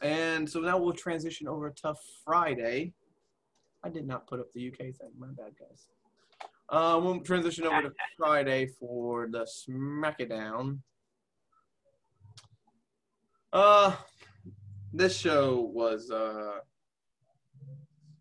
And 0.05 0.49
so 0.49 0.61
now 0.61 0.77
we'll 0.77 0.93
transition 0.93 1.49
over 1.49 1.71
to 1.71 1.95
Friday. 2.27 2.93
I 3.83 3.89
did 3.89 4.07
not 4.07 4.27
put 4.27 4.39
up 4.39 4.53
the 4.53 4.69
UK 4.69 4.79
thing. 4.79 5.11
My 5.19 5.29
bad, 5.29 5.53
guys. 5.59 5.89
Uh, 6.69 7.01
we'll 7.03 7.21
transition 7.21 7.67
over 7.67 7.81
to 7.83 7.93
Friday 8.19 8.67
for 8.79 9.29
the 9.31 9.47
SmackDown. 9.47 10.81
Uh, 13.51 13.97
this 14.93 15.17
show 15.17 15.71
was 15.73 16.11
uh, 16.11 16.59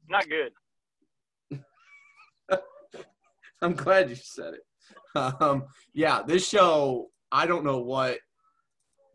Not 0.08 0.26
good. 0.30 0.54
I'm 3.62 3.74
glad 3.74 4.10
you 4.10 4.16
said 4.16 4.54
it. 4.54 4.62
Um, 5.16 5.66
yeah, 5.94 6.22
this 6.26 6.48
show. 6.48 7.10
I 7.30 7.46
don't 7.46 7.66
know 7.66 7.80
what 7.80 8.20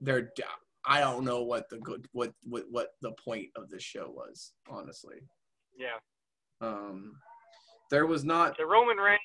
they're. 0.02 0.33
I 0.88 1.01
don't 1.01 1.24
know 1.24 1.42
what 1.42 1.68
the 1.68 1.77
good 1.79 2.07
what 2.12 2.33
what 2.42 2.64
what 2.70 2.88
the 3.03 3.12
point 3.12 3.48
of 3.57 3.68
this 3.68 3.83
show 3.83 4.09
was. 4.11 4.53
Honestly, 4.70 5.16
Yeah. 5.79 5.98
um, 6.62 7.20
there 7.90 8.07
was 8.07 8.24
not. 8.24 8.57
The 8.57 8.64
Roman 8.64 8.96
Reigns, 8.96 9.20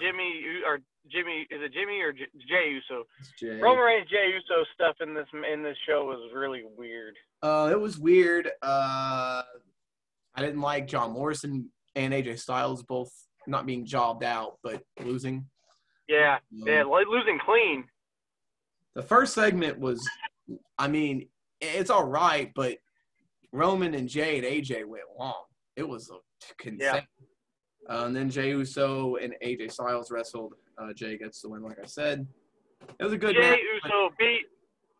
Jimmy 0.00 0.42
or 0.66 0.80
Jimmy 1.10 1.46
is 1.50 1.62
it 1.62 1.72
Jimmy 1.72 2.00
or 2.00 2.12
J- 2.12 2.26
Jay 2.48 2.70
Uso? 2.70 3.04
Jay. 3.38 3.60
Roman 3.60 3.84
Reigns, 3.84 4.10
Jay 4.10 4.32
Uso 4.34 4.64
stuff 4.74 4.96
in 5.00 5.14
this 5.14 5.28
in 5.52 5.62
this 5.62 5.76
show 5.86 6.04
was 6.06 6.18
really 6.34 6.64
weird. 6.76 7.14
Uh, 7.40 7.68
it 7.70 7.78
was 7.78 7.96
weird. 7.98 8.48
Uh, 8.60 9.42
I 10.34 10.40
didn't 10.40 10.60
like 10.60 10.88
John 10.88 11.12
Morrison 11.12 11.70
and 11.94 12.12
AJ 12.12 12.40
Styles 12.40 12.82
both 12.82 13.12
not 13.46 13.64
being 13.64 13.84
jobbed 13.86 14.24
out, 14.24 14.58
but 14.64 14.82
losing. 15.04 15.46
Yeah, 16.08 16.38
Um, 16.52 16.66
yeah, 16.66 16.82
losing 16.82 17.38
clean. 17.38 17.84
The 18.94 19.02
first 19.02 19.34
segment 19.34 19.78
was 19.78 20.06
I 20.78 20.88
mean, 20.88 21.28
it's 21.60 21.90
all 21.90 22.04
right, 22.04 22.52
but 22.54 22.76
Roman 23.52 23.94
and 23.94 24.08
Jay 24.08 24.36
and 24.36 24.44
AJ 24.46 24.84
went 24.84 25.04
long. 25.18 25.44
It 25.76 25.88
was 25.88 26.10
a 26.10 26.54
consent. 26.58 27.04
Yeah. 27.88 27.94
Uh, 27.94 28.06
and 28.06 28.16
then 28.16 28.30
Jey 28.30 28.48
Uso 28.50 29.16
and 29.16 29.34
AJ 29.44 29.72
Styles 29.72 30.10
wrestled. 30.10 30.54
Uh, 30.78 30.92
Jay 30.92 31.16
gets 31.16 31.40
the 31.42 31.48
win, 31.48 31.62
like 31.62 31.78
I 31.82 31.86
said. 31.86 32.26
It 32.98 33.04
was 33.04 33.12
a 33.12 33.18
good 33.18 33.34
Jay 33.34 33.40
match. 33.40 33.60
Uso 33.84 34.10
beat 34.18 34.42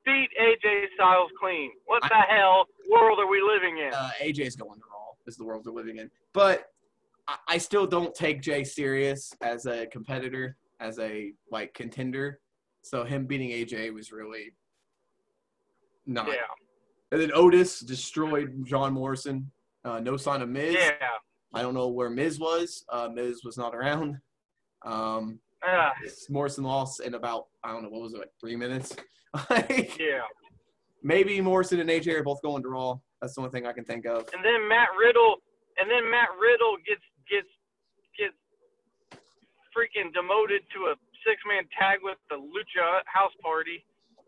beat 0.05 0.29
AJ 0.41 0.87
Styles 0.95 1.31
clean. 1.41 1.71
What 1.87 2.05
I- 2.05 2.09
the 2.09 2.35
hell 2.35 2.67
world 2.91 3.19
are 3.19 3.29
we 3.29 3.41
living 3.43 3.79
in? 3.79 3.93
Uh, 3.95 4.11
AJ's 4.23 4.57
going 4.57 4.79
to 4.79 4.87
Raw. 4.91 5.13
Is 5.27 5.37
the 5.37 5.45
world 5.45 5.65
we're 5.65 5.73
living 5.73 5.97
in. 5.99 6.11
But 6.35 6.67
I, 7.27 7.37
I 7.49 7.59
still 7.59 7.87
don't 7.87 8.15
take 8.15 8.43
Jay 8.43 8.63
serious 8.65 9.33
as 9.41 9.65
a 9.67 9.87
competitor, 9.87 10.57
as 10.81 10.99
a 10.99 11.33
like 11.51 11.73
contender. 11.75 12.41
So 12.83 13.05
him 13.05 13.25
beating 13.27 13.51
AJ 13.51 13.95
was 13.95 14.13
really 14.13 14.53
not. 16.07 16.29
yeah, 16.29 16.35
And 17.13 17.21
then 17.21 17.31
Otis 17.35 17.81
destroyed 17.81 18.65
John 18.65 18.93
Morrison. 18.93 19.51
Uh, 19.85 20.01
no 20.01 20.17
sign 20.17 20.43
of 20.43 20.49
Miz. 20.49 20.75
yeah. 20.75 20.93
I 21.53 21.63
don't 21.63 21.75
know 21.75 21.89
where 21.89 22.11
Miz 22.11 22.39
was. 22.41 22.85
Uh, 22.89 23.09
Miz 23.13 23.43
was 23.45 23.57
not 23.57 23.75
around. 23.75 24.17
Um, 24.85 25.39
Uh, 25.67 25.91
Morrison 26.29 26.65
lost 26.65 27.01
in 27.01 27.15
about 27.15 27.47
I 27.63 27.73
don't 27.73 27.83
know 27.83 27.89
what 27.89 28.03
was 28.03 28.13
it 28.15 28.19
like 28.19 28.33
three 28.41 28.57
minutes. 28.57 28.95
Like, 29.51 29.99
yeah. 29.99 30.23
Maybe 31.03 31.41
Morrison 31.41 31.81
and 31.81 31.91
AJ 31.91 32.15
are 32.15 32.23
both 32.23 32.41
going 32.43 32.63
to 32.63 32.69
Raw. 32.69 32.95
That's 33.21 33.35
the 33.35 33.41
only 33.41 33.51
thing 33.51 33.67
I 33.67 33.73
can 33.73 33.85
think 33.85 34.07
of. 34.07 34.29
And 34.33 34.45
then 34.45 34.69
Matt 34.69 34.89
Riddle, 34.97 35.37
and 35.77 35.91
then 35.91 36.09
Matt 36.09 36.29
Riddle 36.39 36.77
gets 36.87 37.03
gets 37.29 37.51
gets 38.17 38.39
freaking 39.75 40.13
demoted 40.15 40.63
to 40.75 40.93
a 40.93 40.95
six 41.27 41.43
man 41.51 41.65
tag 41.79 41.99
with 42.03 42.19
the 42.31 42.37
Lucha 42.37 43.03
House 43.07 43.33
Party. 43.43 43.85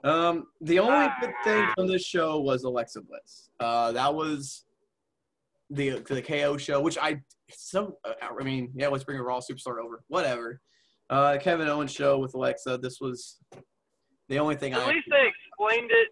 Um, 0.06 0.46
the 0.60 0.78
only 0.78 1.08
good 1.20 1.32
thing 1.44 1.66
from 1.74 1.88
this 1.88 2.04
show 2.04 2.40
was 2.40 2.62
Alexa 2.64 3.00
Bliss. 3.02 3.50
Uh, 3.58 3.92
that 3.92 4.14
was 4.14 4.64
the 5.70 5.98
the 6.08 6.22
KO 6.22 6.56
show, 6.56 6.80
which 6.80 6.96
I 6.98 7.20
so 7.50 7.98
uh, 8.04 8.12
I 8.40 8.44
mean, 8.44 8.70
yeah, 8.74 8.88
let's 8.88 9.04
bring 9.04 9.18
a 9.18 9.22
Raw 9.22 9.40
superstar 9.40 9.82
over. 9.82 10.02
Whatever. 10.08 10.60
Uh, 11.10 11.38
Kevin 11.40 11.68
Owens 11.68 11.92
show 11.92 12.18
with 12.18 12.34
Alexa. 12.34 12.78
This 12.78 13.00
was 13.00 13.38
the 14.28 14.38
only 14.38 14.56
thing 14.56 14.72
At 14.74 14.82
I. 14.82 14.88
least 14.88 15.06
they 15.10 15.26
explained 15.28 15.90
it. 15.92 16.08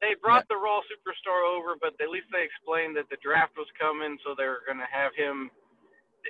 They 0.00 0.14
brought 0.22 0.46
the 0.48 0.56
Raw 0.56 0.80
Superstar 0.80 1.44
over, 1.58 1.74
but 1.78 1.92
at 2.02 2.08
least 2.08 2.24
they 2.32 2.42
explained 2.42 2.96
that 2.96 3.04
the 3.10 3.18
draft 3.22 3.52
was 3.58 3.66
coming, 3.78 4.16
so 4.24 4.34
they're 4.36 4.58
gonna 4.66 4.86
have 4.90 5.12
him. 5.14 5.50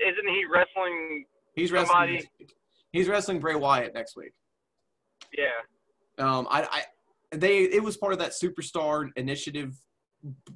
Isn't 0.05 0.29
he 0.29 0.45
wrestling? 0.45 1.25
He's 1.55 1.71
wrestling. 1.71 1.93
somebody- 1.93 2.13
Next. 2.41 2.55
He's 2.93 3.09
wrestling 3.09 3.39
Bray 3.39 3.55
Wyatt 3.55 3.95
next 3.95 4.17
week. 4.17 4.33
Yeah, 5.33 5.47
Um, 6.19 6.49
I, 6.51 6.63
I, 6.65 6.83
they, 7.33 7.63
it 7.63 7.83
was 7.83 7.97
part 7.97 8.13
of 8.13 8.19
that 8.19 8.33
superstar 8.33 9.09
initiative, 9.17 9.81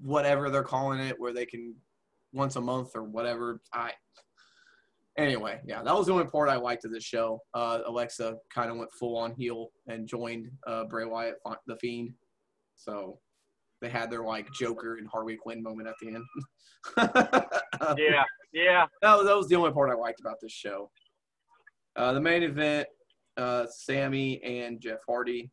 whatever 0.00 0.50
they're 0.50 0.62
calling 0.62 1.00
it, 1.00 1.18
where 1.18 1.32
they 1.32 1.46
can 1.46 1.74
once 2.32 2.56
a 2.56 2.60
month 2.60 2.90
or 2.94 3.04
whatever. 3.04 3.60
I, 3.72 3.92
anyway, 5.16 5.60
yeah, 5.64 5.82
that 5.82 5.94
was 5.94 6.06
the 6.06 6.12
only 6.12 6.26
part 6.26 6.48
I 6.48 6.56
liked 6.56 6.84
of 6.84 6.92
this 6.92 7.04
show. 7.04 7.40
Uh, 7.54 7.80
Alexa 7.86 8.36
kind 8.52 8.70
of 8.70 8.76
went 8.76 8.92
full 8.92 9.16
on 9.16 9.34
heel 9.34 9.70
and 9.86 10.06
joined 10.06 10.50
uh, 10.66 10.84
Bray 10.84 11.04
Wyatt, 11.04 11.36
the 11.66 11.76
Fiend. 11.76 12.12
So 12.76 13.18
they 13.80 13.88
had 13.88 14.10
their 14.10 14.24
like 14.24 14.50
Joker 14.52 14.96
and 14.96 15.08
Harley 15.08 15.36
Quinn 15.36 15.62
moment 15.62 15.88
at 15.88 15.94
the 16.00 16.08
end. 16.08 16.24
yeah, 17.98 18.24
yeah. 18.52 18.86
that 19.02 19.16
was, 19.16 19.26
that 19.26 19.36
was 19.36 19.48
the 19.48 19.56
only 19.56 19.72
part 19.72 19.90
I 19.90 19.94
liked 19.94 20.20
about 20.20 20.36
this 20.40 20.52
show. 20.52 20.90
Uh, 21.96 22.12
the 22.12 22.20
main 22.20 22.42
event, 22.42 22.88
uh, 23.36 23.66
Sami 23.70 24.42
and 24.42 24.80
Jeff 24.80 25.00
Hardy. 25.06 25.50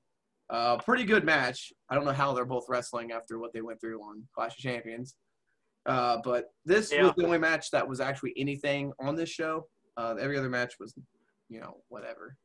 Uh, 0.51 0.77
pretty 0.77 1.05
good 1.05 1.23
match. 1.23 1.71
I 1.89 1.95
don't 1.95 2.03
know 2.03 2.11
how 2.11 2.33
they're 2.33 2.43
both 2.45 2.65
wrestling 2.67 3.13
after 3.13 3.39
what 3.39 3.53
they 3.53 3.61
went 3.61 3.79
through 3.79 4.01
on 4.01 4.27
Clash 4.35 4.51
of 4.51 4.57
Champions. 4.57 5.15
Uh, 5.85 6.17
but 6.23 6.53
this 6.65 6.91
Yeah. 6.91 7.03
was 7.03 7.13
the 7.15 7.23
only 7.25 7.37
match 7.37 7.71
that 7.71 7.87
was 7.87 8.01
actually 8.01 8.33
anything 8.37 8.91
on 8.99 9.15
this 9.15 9.29
show. 9.29 9.69
Uh, 9.95 10.15
every 10.19 10.37
other 10.37 10.49
match 10.49 10.77
was, 10.77 10.93
you 11.47 11.61
know, 11.61 11.81
whatever. 11.87 12.37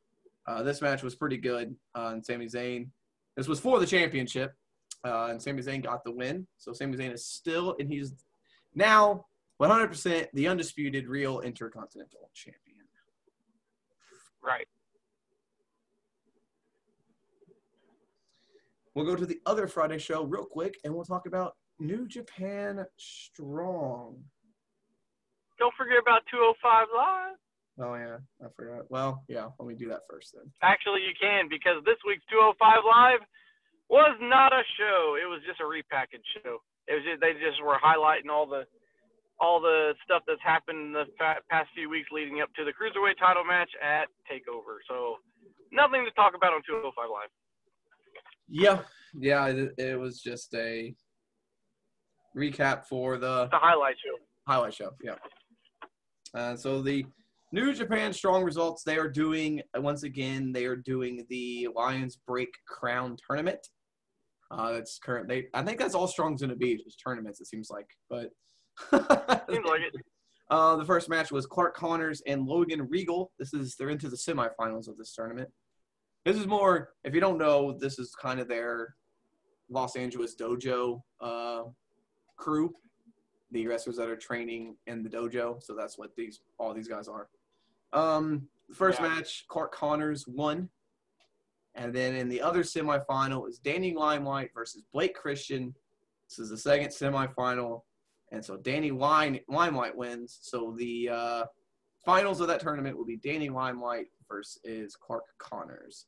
Uh, 0.47 0.63
this 0.63 0.81
match 0.81 1.03
was 1.03 1.17
pretty 1.17 1.37
good. 1.37 1.77
And 1.97 2.25
Sami 2.25 2.47
Zayn, 2.47 2.89
this 3.37 3.49
was 3.49 3.59
for 3.59 3.81
the 3.81 3.87
championship. 3.87 4.55
Uh, 5.05 5.27
and 5.27 5.43
Sami 5.43 5.63
Zayn 5.63 5.83
got 5.83 6.05
the 6.05 6.13
win. 6.13 6.47
So 6.59 6.73
Sami 6.73 6.97
Zayn 6.97 7.13
is 7.13 7.27
still, 7.27 7.77
and 7.81 7.89
he's 7.93 8.15
now 8.75 9.27
100% 9.61 10.29
the 10.33 10.47
undisputed 10.47 11.09
real 11.09 11.41
intercontinental 11.41 12.31
champion. 12.35 12.63
Right. 14.41 14.69
We'll 18.97 19.05
go 19.05 19.15
to 19.15 19.27
the 19.27 19.39
other 19.45 19.69
Friday 19.69 19.99
show 19.99 20.25
real 20.25 20.49
quick 20.49 20.81
and 20.83 20.89
we'll 20.89 21.05
talk 21.05 21.27
about 21.29 21.53
New 21.79 22.09
Japan 22.09 22.81
Strong. 22.97 24.17
Don't 25.61 25.77
forget 25.77 26.01
about 26.01 26.25
205 26.33 26.89
Live. 26.97 27.37
Oh, 27.77 27.93
yeah, 27.93 28.17
I 28.41 28.49
forgot. 28.57 28.89
Well, 28.89 29.21
yeah, 29.29 29.53
let 29.61 29.69
me 29.69 29.77
do 29.77 29.93
that 29.93 30.09
first 30.09 30.33
then. 30.33 30.49
Actually, 30.65 31.05
you 31.05 31.13
can 31.13 31.45
because 31.45 31.85
this 31.85 32.01
week's 32.09 32.25
205 32.33 32.57
Live 32.89 33.21
was 33.93 34.17
not 34.25 34.57
a 34.57 34.65
show. 34.81 35.21
It 35.21 35.29
was 35.29 35.45
just 35.45 35.61
a 35.61 35.69
repackaged 35.69 36.25
show. 36.41 36.65
It 36.89 36.97
was 36.97 37.05
just 37.05 37.21
they 37.21 37.37
just 37.37 37.61
were 37.61 37.77
highlighting 37.77 38.33
all 38.33 38.49
the 38.49 38.65
all 39.37 39.61
the 39.61 39.93
stuff 40.09 40.25
that's 40.25 40.41
happened 40.41 40.81
in 40.81 40.93
the 40.97 41.05
past 41.21 41.69
few 41.77 41.93
weeks 41.93 42.09
leading 42.09 42.41
up 42.41 42.49
to 42.57 42.65
the 42.65 42.73
cruiserweight 42.73 43.21
title 43.21 43.45
match 43.45 43.69
at 43.85 44.09
Takeover. 44.25 44.81
So 44.89 45.21
nothing 45.69 46.09
to 46.09 46.13
talk 46.17 46.33
about 46.33 46.57
on 46.57 46.65
205 46.65 46.97
Live. 46.97 47.29
Yeah, 48.49 48.81
yeah, 49.15 49.47
it, 49.47 49.73
it 49.79 49.99
was 49.99 50.21
just 50.21 50.55
a 50.55 50.95
recap 52.37 52.85
for 52.87 53.17
the 53.19 53.49
The 53.51 53.59
highlight 53.59 53.97
show. 54.05 54.17
highlight 54.47 54.75
show. 54.75 54.91
Yeah. 55.03 55.15
Uh, 56.35 56.57
so 56.57 56.83
the 56.83 57.05
New 57.53 57.73
Japan 57.73 58.13
Strong 58.13 58.45
results 58.45 58.83
they 58.83 58.99
are 58.99 59.09
doing 59.09 59.63
once 59.77 60.03
again. 60.03 60.53
They 60.53 60.67
are 60.67 60.77
doing 60.77 61.25
the 61.31 61.69
Lions 61.75 62.19
Break 62.27 62.51
Crown 62.69 63.17
tournament. 63.27 63.67
Uh, 64.51 64.73
that's 64.73 64.99
current. 64.99 65.29
They 65.29 65.47
I 65.55 65.63
think 65.63 65.79
that's 65.79 65.95
all 65.95 66.07
Strong's 66.07 66.41
gonna 66.43 66.57
be 66.57 66.77
just 66.77 67.01
tournaments. 67.05 67.41
It 67.41 67.47
seems 67.47 67.71
like, 67.71 67.87
but 68.11 68.31
Seems 69.51 69.65
like 69.67 69.81
it. 69.81 69.95
Uh, 70.51 70.77
the 70.77 70.85
first 70.85 71.09
match 71.09 71.33
was 71.33 71.47
Clark 71.47 71.75
Connors 71.75 72.23
and 72.27 72.47
Logan 72.47 72.87
Riegel. 72.89 73.33
This 73.39 73.55
is 73.55 73.75
they're 73.77 73.89
into 73.89 74.09
the 74.09 74.17
semifinals 74.17 74.87
of 74.89 74.97
this 74.99 75.13
tournament. 75.15 75.49
This 76.27 76.39
is 76.39 76.49
more, 76.49 76.91
if 77.05 77.15
you 77.15 77.21
don't 77.21 77.39
know, 77.39 77.79
this 77.79 78.01
is 78.01 78.13
kind 78.21 78.41
of 78.41 78.49
their 78.49 78.97
Los 79.71 79.95
Angeles 79.95 80.35
dojo 80.35 81.01
uh, 81.21 81.63
crew, 82.37 82.75
the 83.53 83.65
wrestlers 83.69 83.97
that 83.99 84.09
are 84.09 84.17
training 84.17 84.77
in 84.89 85.05
the 85.05 85.09
dojo. 85.09 85.63
So 85.63 85.77
that's 85.77 85.97
what 85.97 86.17
these 86.17 86.41
all 86.59 86.75
these 86.75 86.89
guys 86.89 87.07
are. 87.07 87.29
Um, 87.93 88.49
first 88.75 89.01
Yeah. 89.01 89.09
match, 89.09 89.45
Clark 89.47 89.73
Connors 89.73 90.27
won, 90.27 90.69
and 91.77 91.95
then 91.95 92.17
in 92.17 92.29
the 92.29 92.41
other 92.41 92.65
semifinal 92.65 93.49
is 93.49 93.61
Danny 93.61 93.95
Limelight 93.95 94.51
versus 94.53 94.83
Blake 94.93 95.15
Christian. 95.15 95.73
This 96.29 96.41
is 96.41 96.51
the 96.51 96.59
second 96.59 96.89
semifinal. 96.89 97.83
And 98.33 98.45
so 98.45 98.57
Danny 98.57 98.91
Lime, 98.91 99.39
Limelight 99.49 99.97
wins. 99.97 100.41
So 100.43 100.75
the 100.77 101.09
uh, 101.09 101.45
finals 102.05 102.41
of 102.41 102.49
that 102.49 102.59
tournament 102.59 102.99
will 102.99 103.05
be 103.07 103.19
Danny 103.19 103.49
Limelight 103.49 104.09
versus 104.29 104.97
Clark 104.97 105.23
Connors. 105.39 106.07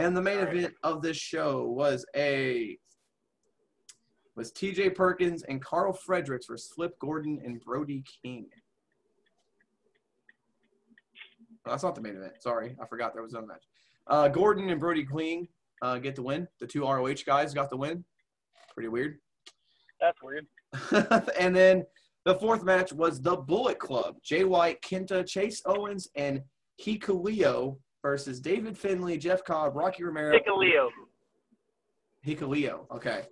And 0.00 0.16
the 0.16 0.22
main 0.22 0.38
All 0.38 0.44
right. 0.46 0.56
event 0.56 0.74
of 0.82 1.02
this 1.02 1.18
show 1.18 1.66
was 1.66 2.06
a 2.16 2.78
was 4.34 4.50
T.J. 4.50 4.90
Perkins 4.90 5.42
and 5.42 5.62
Karl 5.62 5.92
Fredericks 5.92 6.46
versus 6.46 6.72
Flip 6.74 6.98
Gordon 6.98 7.38
and 7.44 7.60
Brody 7.60 8.02
King. 8.22 8.46
Oh, 11.66 11.72
that's 11.72 11.82
not 11.82 11.94
the 11.94 12.00
main 12.00 12.16
event. 12.16 12.32
Sorry, 12.40 12.74
I 12.80 12.86
forgot 12.86 13.12
there 13.12 13.22
was 13.22 13.34
another 13.34 13.48
match. 13.48 13.64
Uh, 14.06 14.28
Gordon 14.28 14.70
and 14.70 14.80
Brody 14.80 15.04
King 15.04 15.46
uh, 15.82 15.98
get 15.98 16.16
the 16.16 16.22
win. 16.22 16.48
The 16.60 16.66
two 16.66 16.84
ROH 16.84 17.16
guys 17.26 17.52
got 17.52 17.68
the 17.68 17.76
win. 17.76 18.02
Pretty 18.72 18.88
weird. 18.88 19.18
That's 20.00 20.18
weird. 20.22 20.46
and 21.38 21.54
then 21.54 21.84
the 22.24 22.36
fourth 22.36 22.64
match 22.64 22.94
was 22.94 23.20
the 23.20 23.36
Bullet 23.36 23.78
Club. 23.78 24.16
Jay 24.22 24.44
White, 24.44 24.80
Kenta, 24.80 25.26
Chase 25.26 25.60
Owens, 25.66 26.08
and 26.16 26.40
Hikuleo 26.82 27.76
versus 28.02 28.40
David 28.40 28.76
Finlay, 28.76 29.16
Jeff 29.16 29.44
Cobb, 29.44 29.76
Rocky 29.76 30.04
Romero. 30.04 30.32
Pick 30.32 30.46
a 30.46 30.54
Leo. 30.54 30.88
Hikuleo. 32.26 32.86
Okay. 32.94 33.22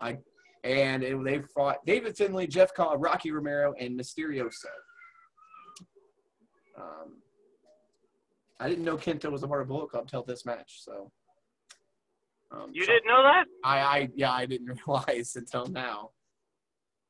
I 0.00 0.18
and 0.64 1.02
it, 1.04 1.22
they 1.24 1.40
fought 1.54 1.84
David 1.86 2.16
Finlay, 2.16 2.46
Jeff 2.46 2.74
Cobb, 2.74 3.02
Rocky 3.02 3.30
Romero, 3.30 3.72
and 3.78 3.98
Misterioso. 3.98 4.66
Um, 6.76 7.18
I 8.58 8.68
didn't 8.68 8.84
know 8.84 8.96
Kenta 8.96 9.30
was 9.30 9.42
a 9.44 9.48
part 9.48 9.62
of 9.62 9.68
Bullet 9.68 9.90
Club 9.90 10.08
till 10.08 10.22
this 10.24 10.44
match, 10.44 10.80
so. 10.82 11.10
Um, 12.50 12.70
You 12.72 12.84
so- 12.84 12.92
didn't 12.92 13.06
know 13.06 13.22
that? 13.22 13.44
I, 13.64 13.78
I 13.80 14.08
yeah, 14.16 14.32
I 14.32 14.46
didn't 14.46 14.80
realize 14.86 15.36
until 15.36 15.66
now. 15.66 16.10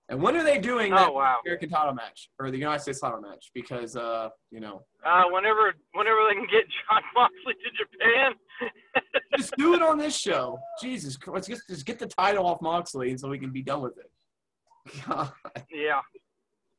And 0.09 0.23
when 0.23 0.37
are 0.37 0.45
they 0.45 0.59
doing 0.59 0.93
Oh 0.93 0.97
that 0.97 1.15
wow. 1.15 1.37
American 1.45 1.69
title 1.69 1.93
match 1.95 2.29
or 2.39 2.51
the 2.51 2.59
United 2.59 2.81
States 2.81 3.01
title 3.01 3.21
match? 3.21 3.51
Because 3.55 3.97
uh, 3.97 4.29
you 4.51 4.61
know, 4.61 4.85
Uh, 5.05 5.25
whenever 5.31 5.75
whenever 5.95 6.19
they 6.29 6.35
can 6.35 6.47
get 6.51 6.65
Jon 6.89 7.03
Moxley 7.15 7.55
to 7.55 7.71
Japan. 7.77 8.33
just 9.37 9.53
do 9.57 9.75
it 9.75 9.83
on 9.83 9.99
this 9.99 10.17
show. 10.17 10.59
Jesus 10.81 11.17
Christ, 11.17 11.35
let's 11.35 11.49
just, 11.49 11.69
just 11.69 11.87
get 11.87 11.99
the 11.99 12.07
title 12.07 12.47
off 12.47 12.63
Moxley 12.63 13.11
and 13.11 13.19
so 13.19 13.29
we 13.29 13.39
can 13.39 13.51
be 13.53 13.63
done 13.63 13.83
with 13.83 13.99
it. 13.99 14.11
God. 15.07 15.33
Yeah. 15.71 16.01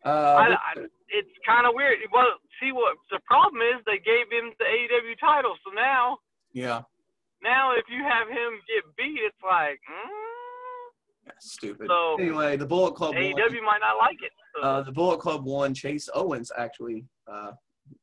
Uh, 0.06 0.10
I, 0.10 0.46
I, 0.54 0.74
it's 1.10 1.36
kind 1.46 1.68
of 1.68 1.74
weird. 1.76 1.98
Well, 2.14 2.32
see 2.62 2.72
what 2.72 2.96
the 3.12 3.20
problem 3.26 3.62
is? 3.62 3.84
They 3.86 3.98
gave 4.00 4.32
him 4.32 4.54
the 4.58 4.64
AEW 4.66 5.20
title, 5.20 5.56
so 5.66 5.74
now, 5.74 6.18
yeah, 6.54 6.82
now 7.44 7.74
if 7.76 7.84
you 7.90 8.04
have 8.04 8.30
him 8.30 8.62
get 8.72 8.88
beat, 8.96 9.20
it's 9.26 9.42
like, 9.44 9.82
mm, 9.84 10.27
stupid. 11.40 11.88
So- 11.88 12.16
anyway, 12.20 12.58
the 12.58 12.66
Bullet 12.66 12.94
Club. 12.96 13.16
won. 13.16 13.24
AEW 13.24 13.64
might 13.64 13.80
not 13.82 13.98
like 13.98 14.18
it. 14.22 14.32
So, 14.56 14.62
Uh, 14.62 14.82
the 14.82 14.92
Bullet 14.92 15.20
Club 15.20 15.46
won. 15.46 15.74
Chase 15.74 16.10
Owens 16.14 16.52
actually 16.58 17.06
uh, 17.32 17.52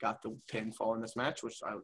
got 0.01 0.23
the 0.23 0.37
pinfall 0.51 0.95
in 0.95 1.01
this 1.03 1.17
match, 1.17 1.43
which 1.43 1.59
I 1.67 1.75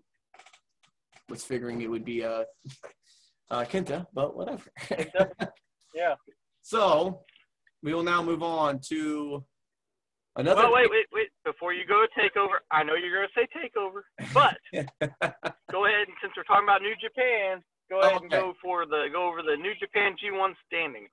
was 1.29 1.45
figuring 1.45 1.81
it 1.83 1.91
would 1.91 2.05
be 2.05 2.25
uh, 2.25 2.45
uh, 3.51 3.65
Kenta, 3.65 4.07
but 4.13 4.37
whatever. 4.37 4.71
yeah. 5.95 6.15
so 6.63 7.23
we 7.83 7.95
will 7.95 8.03
now 8.03 8.23
move 8.23 8.43
on 8.43 8.81
to 8.89 9.45
another. 10.37 10.63
Well, 10.63 10.73
wait, 10.75 10.91
wait, 10.91 11.07
wait. 11.13 11.29
Before 11.45 11.73
you 11.73 11.85
go 11.87 12.05
to 12.05 12.21
takeover, 12.21 12.59
I 12.71 12.83
know 12.83 12.95
you're 12.95 13.17
going 13.17 13.29
to 13.29 13.41
say 13.41 13.49
takeover, 13.57 14.03
but 14.35 14.57
go 15.73 15.87
ahead 15.87 16.07
and 16.09 16.17
since 16.23 16.33
we're 16.37 16.45
talking 16.45 16.65
about 16.65 16.83
New 16.83 16.95
Japan, 17.03 17.63
go 17.91 18.01
ahead 18.01 18.23
and 18.23 18.33
Okay. 18.33 18.41
go 18.41 18.55
for 18.63 18.87
the 18.87 19.07
go 19.13 19.27
over 19.29 19.43
the 19.43 19.57
New 19.57 19.73
Japan 19.81 20.15
G1 20.23 20.53
standings. 20.67 21.11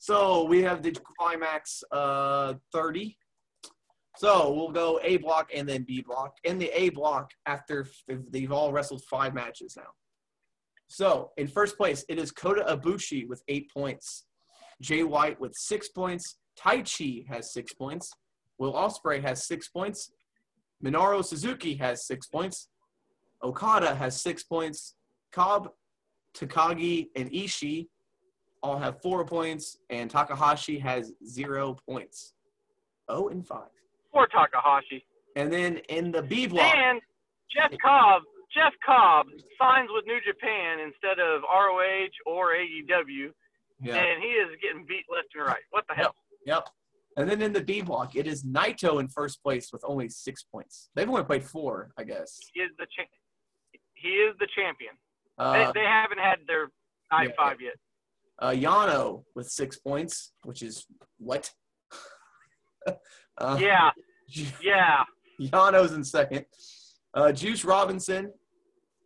So 0.00 0.44
we 0.44 0.62
have 0.62 0.82
the 0.82 0.96
climax 1.18 1.84
uh, 1.92 2.54
30. 2.72 3.18
So 4.16 4.50
we'll 4.50 4.70
go 4.70 4.98
A 5.02 5.18
block 5.18 5.50
and 5.54 5.68
then 5.68 5.82
B 5.82 6.00
block. 6.00 6.32
In 6.44 6.58
the 6.58 6.70
A 6.74 6.88
block, 6.88 7.30
after 7.44 7.86
they've 8.30 8.50
all 8.50 8.72
wrestled 8.72 9.02
five 9.10 9.34
matches 9.34 9.76
now. 9.76 9.90
So 10.88 11.32
in 11.36 11.46
first 11.46 11.76
place, 11.76 12.02
it 12.08 12.18
is 12.18 12.32
Kota 12.32 12.64
Ibushi 12.66 13.28
with 13.28 13.42
eight 13.48 13.70
points. 13.70 14.24
Jay 14.80 15.02
White 15.02 15.38
with 15.38 15.54
six 15.54 15.88
points. 15.90 16.38
Taichi 16.58 17.28
has 17.28 17.52
six 17.52 17.74
points. 17.74 18.10
Will 18.58 18.72
Ospreay 18.72 19.22
has 19.22 19.46
six 19.46 19.68
points. 19.68 20.12
Minoru 20.82 21.22
Suzuki 21.22 21.74
has 21.74 22.06
six 22.06 22.26
points. 22.26 22.68
Okada 23.44 23.94
has 23.94 24.20
six 24.20 24.42
points. 24.44 24.94
Cobb, 25.30 25.68
Takagi, 26.34 27.08
and 27.14 27.30
Ishii 27.30 27.88
all 28.62 28.78
have 28.78 29.00
four 29.00 29.24
points, 29.24 29.78
and 29.90 30.10
Takahashi 30.10 30.78
has 30.78 31.12
zero 31.26 31.76
points. 31.88 32.34
Oh 33.08 33.28
and 33.28 33.46
five. 33.46 33.70
Poor 34.12 34.26
Takahashi. 34.26 35.04
And 35.36 35.52
then 35.52 35.78
in 35.88 36.10
the 36.12 36.22
B 36.22 36.46
block, 36.46 36.74
And 36.74 37.00
Jeff 37.54 37.72
Cobb, 37.82 38.22
Jeff 38.52 38.72
Cobb 38.84 39.26
signs 39.58 39.88
with 39.92 40.04
New 40.06 40.18
Japan 40.26 40.80
instead 40.80 41.18
of 41.18 41.42
ROH 41.42 42.08
or 42.26 42.54
AEW, 42.54 43.30
yeah, 43.82 43.94
and 43.96 44.22
he 44.22 44.28
is 44.28 44.48
getting 44.62 44.84
beat 44.86 45.04
left 45.12 45.28
and 45.34 45.46
right. 45.46 45.62
What 45.70 45.84
the 45.88 45.94
hell? 45.94 46.14
yep. 46.44 46.68
And 47.16 47.28
then 47.28 47.42
in 47.42 47.52
the 47.52 47.62
B 47.62 47.82
block, 47.82 48.14
it 48.14 48.26
is 48.26 48.44
Naito 48.44 49.00
in 49.00 49.08
first 49.08 49.42
place 49.42 49.72
with 49.72 49.82
only 49.84 50.08
six 50.08 50.44
points. 50.44 50.90
They've 50.94 51.08
only 51.08 51.24
played 51.24 51.44
four, 51.44 51.90
I 51.98 52.04
guess. 52.04 52.38
He 52.54 52.60
is 52.60 52.70
the 52.78 52.86
cha- 52.86 53.80
he 53.94 54.08
is 54.08 54.34
the 54.38 54.46
champion. 54.56 54.92
Uh, 55.36 55.52
they, 55.52 55.80
they 55.80 55.86
haven't 55.86 56.18
had 56.18 56.38
their 56.46 56.70
night 57.12 57.30
yeah. 57.30 57.34
five 57.36 57.60
yet. 57.60 57.74
Uh, 58.40 58.50
Yano 58.50 59.22
with 59.34 59.48
six 59.48 59.76
points, 59.78 60.32
which 60.44 60.62
is 60.62 60.86
what? 61.18 61.50
uh, 63.38 63.58
Yeah, 63.60 63.90
yeah. 64.62 65.04
Yano's 65.40 65.92
in 65.92 66.04
second. 66.04 66.44
Uh, 67.14 67.32
Juice 67.32 67.64
Robinson 67.64 68.32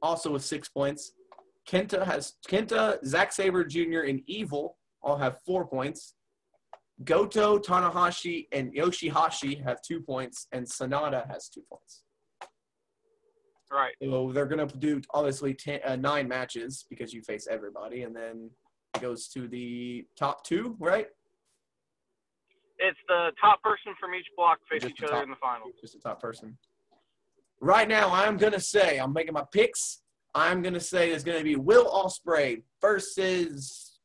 also 0.03 0.30
with 0.32 0.45
six 0.45 0.68
points. 0.68 1.12
Kenta 1.68 2.05
has 2.05 2.35
Kenta, 2.49 3.05
Zack 3.05 3.32
Sabre 3.32 3.64
Jr. 3.64 4.01
and 4.01 4.20
Evil 4.26 4.76
all 5.03 5.16
have 5.16 5.39
four 5.47 5.66
points. 5.66 6.14
Goto, 7.03 7.59
Tanahashi, 7.59 8.47
and 8.53 8.72
Yoshihashi 8.72 9.62
have 9.64 9.82
two 9.82 10.01
points, 10.01 10.47
and 10.53 10.64
Sanada 10.64 11.28
has 11.28 11.49
two 11.49 11.62
points. 11.68 12.05
Right. 13.72 13.95
So 14.01 14.30
they're 14.32 14.47
gonna 14.47 14.66
do 14.66 15.01
obviously 15.12 15.55
ten, 15.55 15.80
uh, 15.85 15.97
nine 15.97 16.28
matches 16.28 16.87
because 16.89 17.12
you 17.12 17.22
face 17.22 17.49
everybody, 17.51 18.03
and 18.03 18.14
then 18.14 18.51
goes 19.01 19.28
to 19.28 19.49
the 19.49 20.07
top 20.16 20.45
two, 20.45 20.76
right? 20.78 21.07
It's 22.78 22.99
the 23.09 23.30
top 23.40 23.62
person 23.62 23.95
from 24.01 24.14
each 24.14 24.26
block 24.36 24.59
face 24.70 24.82
Just 24.82 24.95
each 24.95 25.03
other 25.05 25.12
top. 25.14 25.24
in 25.24 25.30
the 25.30 25.36
final. 25.36 25.68
Just 25.80 25.95
the 25.95 26.01
top 26.01 26.20
person. 26.20 26.57
Right 27.61 27.88
now, 27.88 28.11
I'm 28.12 28.36
gonna 28.36 28.61
say 28.61 28.99
I'm 28.99 29.12
making 29.12 29.34
my 29.34 29.45
picks. 29.53 30.03
I'm 30.34 30.61
gonna 30.62 30.80
say 30.80 31.11
it's 31.11 31.24
gonna 31.24 31.45
be 31.45 31.57
Will 31.57 31.86
Ospreay 31.86 32.62
versus 32.80 33.99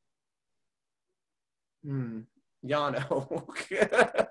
hmm, 1.83 2.21
Yano. 2.65 3.45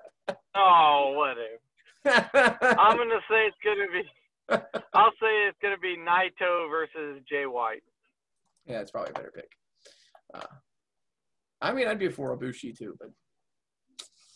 Oh, 0.55 1.13
whatever. 1.15 2.27
I'm 2.79 2.97
gonna 2.97 3.19
say 3.29 3.47
it's 3.47 3.57
gonna 3.63 3.87
be. 3.93 4.03
I'll 4.93 5.11
say 5.11 5.47
it's 5.47 5.57
gonna 5.61 5.77
be 5.77 5.95
Naito 5.97 6.69
versus 6.69 7.21
Jay 7.29 7.45
White. 7.45 7.83
yeah, 8.65 8.81
it's 8.81 8.91
probably 8.91 9.11
a 9.11 9.13
better 9.13 9.31
pick. 9.33 9.51
Uh, 10.33 10.41
I 11.61 11.73
mean, 11.73 11.87
I'd 11.87 11.99
be 11.99 12.09
for 12.09 12.37
Ibushi 12.37 12.77
too, 12.77 12.95
but 12.99 13.09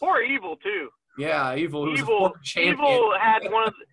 Or 0.02 0.22
Evil 0.22 0.56
too. 0.58 0.90
yeah, 1.18 1.56
Evil. 1.56 1.98
Evil, 1.98 2.34
champion. 2.44 2.74
Evil 2.76 3.14
had 3.20 3.50
one 3.52 3.68
of. 3.68 3.74
The, 3.74 3.86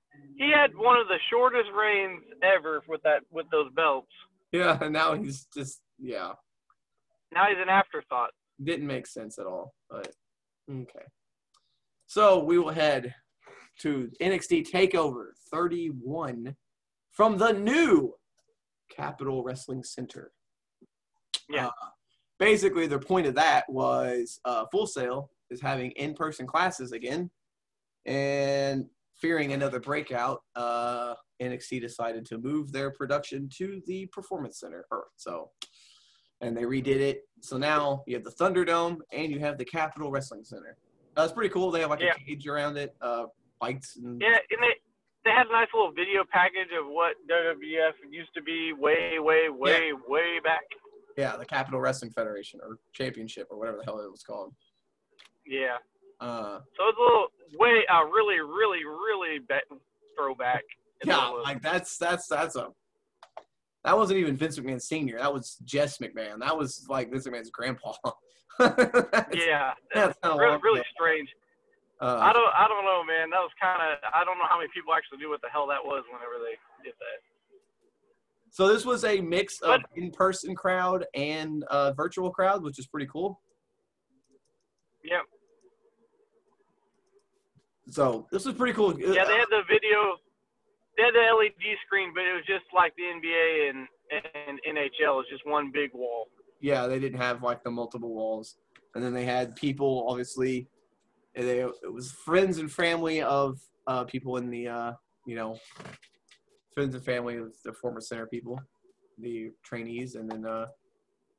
he 0.45 0.51
had 0.51 0.71
one 0.75 0.99
of 0.99 1.07
the 1.09 1.19
shortest 1.31 1.69
reigns 1.79 2.23
ever 2.43 2.83
with 2.89 3.03
that 3.03 3.21
with 3.31 3.47
those 3.53 3.71
belts. 3.77 4.09
Yeah, 4.53 4.79
and 4.81 4.93
now 5.01 5.15
he's 5.15 5.47
just 5.55 5.81
yeah, 5.99 6.33
Now 7.33 7.47
he's 7.49 7.59
an 7.61 7.69
afterthought. 7.69 8.31
didn't 8.63 8.87
make 8.87 9.07
sense 9.07 9.39
at 9.39 9.47
all. 9.47 9.75
But 9.91 10.09
okay, 10.71 11.05
so 12.07 12.43
we 12.43 12.59
will 12.59 12.71
head 12.71 13.15
to 13.83 14.11
NXT 14.21 14.69
Takeover 14.71 15.29
31 15.53 16.57
from 17.13 17.37
the 17.39 17.53
new 17.53 18.15
Capitol 18.95 19.43
Wrestling 19.45 19.83
Center. 19.85 20.33
Yeah. 21.49 21.67
Uh, 21.67 21.71
basically, 22.39 22.87
the 22.87 22.99
point 22.99 23.27
of 23.27 23.35
that 23.35 23.65
was 23.69 24.41
uh, 24.45 24.65
Full 24.73 24.87
Sail 24.87 25.31
is 25.51 25.61
having 25.61 25.91
in-person 25.93 26.47
classes 26.47 26.93
again, 26.93 27.31
and 28.07 28.87
fearing 29.17 29.53
another 29.53 29.81
breakout, 29.81 30.43
uh, 30.57 31.15
NXT 31.43 31.81
decided 31.81 32.25
to 32.27 32.39
move 32.39 32.73
their 32.73 32.91
production 32.91 33.49
to 33.57 33.83
the 33.87 34.07
Performance 34.07 34.61
Center. 34.61 34.87
So, 35.17 35.51
and 36.41 36.57
they 36.57 36.63
redid 36.63 36.87
it. 37.01 37.23
So 37.41 37.59
now 37.59 38.03
you 38.07 38.15
have 38.15 38.25
the 38.25 38.31
Thunderdome 38.31 38.99
and 39.13 39.31
you 39.31 39.39
have 39.41 39.59
the 39.59 39.65
Capitol 39.65 40.11
Wrestling 40.11 40.45
Center. 40.45 40.77
Uh, 41.17 41.23
it's 41.25 41.33
pretty 41.33 41.53
cool. 41.53 41.71
They 41.71 41.81
have 41.81 41.91
like 41.91 42.01
Yeah. 42.01 42.15
a 42.15 42.25
cage 42.25 42.47
around 42.47 42.79
it, 42.79 42.95
uh, 43.03 43.27
lights 43.61 43.97
and 43.97 44.21
Yeah, 44.21 44.39
and 44.51 44.63
they 44.63 44.75
they 45.23 45.31
had 45.33 45.49
a 45.49 45.53
nice 45.53 45.69
little 45.75 45.93
video 45.93 46.25
package 46.33 46.73
of 46.73 46.87
what 46.87 47.15
WWF 47.29 47.93
used 48.09 48.33
to 48.33 48.41
be 48.41 48.73
way, 48.73 49.19
way, 49.19 49.51
way, 49.51 49.93
way 50.09 50.41
back. 50.43 50.63
Yeah, 51.17 51.37
the 51.37 51.45
Capitol 51.45 51.81
Wrestling 51.81 52.11
Federation 52.13 52.61
or 52.63 52.79
Championship 52.93 53.49
or 53.51 53.59
whatever 53.59 53.77
the 53.79 53.85
hell 53.85 53.99
it 54.01 54.11
was 54.11 54.23
called. 54.23 54.55
Yeah. 55.47 55.77
Uh, 56.21 56.61
So 56.77 56.89
it's 56.89 56.99
a 56.99 57.03
little 57.03 57.27
way, 57.59 57.85
uh, 57.93 58.05
really, 58.05 58.41
really, 58.41 58.85
really 58.85 59.39
ba- 59.49 59.61
throwback. 60.17 60.63
yeah, 61.05 61.29
like 61.29 61.63
that's 61.63 61.97
that's 61.97 62.27
that's 62.29 62.57
a 62.57 62.69
that 63.85 63.97
wasn't 63.97 64.19
even 64.19 64.37
Vince 64.37 64.59
McMahon 64.59 64.81
Senior. 64.81 65.19
That 65.19 65.33
was 65.33 65.57
Jess 65.65 65.97
McMahon. 65.99 66.41
That 66.41 66.57
was 66.57 66.87
like 66.91 67.11
Vince 67.11 67.27
McMahon's 67.27 67.51
grandpa. 67.51 67.93
That's- 68.61 69.33
yeah, 69.33 69.73
that's 69.95 70.19
kinda 70.23 70.37
really, 70.37 70.59
really 70.63 70.85
strange. 70.93 71.31
Uh, 72.01 72.17
I 72.21 72.33
don't, 72.33 72.53
I 72.53 72.69
don't 72.69 72.85
know, 72.85 73.01
man. 73.05 73.29
That 73.33 73.41
was 73.41 73.53
kind 73.61 73.81
of, 73.81 73.97
I 74.13 74.25
don't 74.25 74.37
know 74.37 74.45
how 74.49 74.57
many 74.57 74.69
people 74.73 74.93
actually 74.93 75.17
knew 75.21 75.29
what 75.29 75.41
the 75.41 75.49
hell 75.53 75.65
that 75.69 75.81
was 75.85 76.05
whenever 76.13 76.37
they 76.41 76.57
did 76.85 76.93
that. 76.97 77.19
So 78.51 78.69
this 78.69 78.85
was 78.85 79.05
a 79.05 79.21
mix 79.21 79.61
of 79.61 79.81
in-person 79.97 80.55
crowd 80.55 81.07
and 81.15 81.65
uh, 81.65 81.93
virtual 81.93 82.31
crowd, 82.31 82.63
which 82.63 82.79
is 82.79 82.87
pretty 82.87 83.07
cool. 83.07 83.41
Yeah. 85.05 85.21
So 87.89 88.27
this 88.31 88.45
was 88.45 88.55
pretty 88.55 88.73
cool. 88.75 88.99
Yeah, 88.99 89.25
they 89.25 89.35
had 89.35 89.47
the 89.51 89.63
video, 89.69 90.17
they 90.97 91.05
had 91.05 91.15
the 91.15 91.27
LED 91.39 91.77
screen, 91.87 92.13
but 92.15 92.23
it 92.23 92.35
was 92.35 92.45
just 92.47 92.65
like 92.75 92.93
the 92.97 93.05
NBA 93.05 93.71
and 93.71 93.87
and 94.11 94.61
NHL. 94.69 95.21
It's 95.21 95.31
just 95.31 95.47
one 95.47 95.71
big 95.73 95.91
wall. 95.95 96.27
yeah, 96.61 96.87
they 96.87 96.99
didn't 96.99 97.21
have 97.21 97.43
like 97.43 97.63
the 97.63 97.71
multiple 97.71 98.13
walls, 98.13 98.57
and 98.95 99.05
then 99.05 99.15
they 99.15 99.25
had 99.25 99.55
people 99.57 100.07
obviously. 100.09 100.67
They, 101.37 101.61
it 101.61 101.93
was 101.93 102.11
friends 102.11 102.59
and 102.59 102.71
family 102.71 103.23
of 103.23 103.61
uh, 103.87 104.03
people 104.05 104.37
in 104.37 104.51
the 104.51 104.67
uh, 104.67 104.93
you 105.25 105.37
know 105.37 105.59
friends 106.81 106.95
and 106.95 107.05
family 107.05 107.37
of 107.37 107.53
the 107.63 107.75
former 107.75 108.01
center 108.01 108.27
people, 108.27 108.59
the 109.19 109.51
trainees, 109.63 110.15
and 110.15 110.31
then 110.31 110.47
uh, 110.47 110.65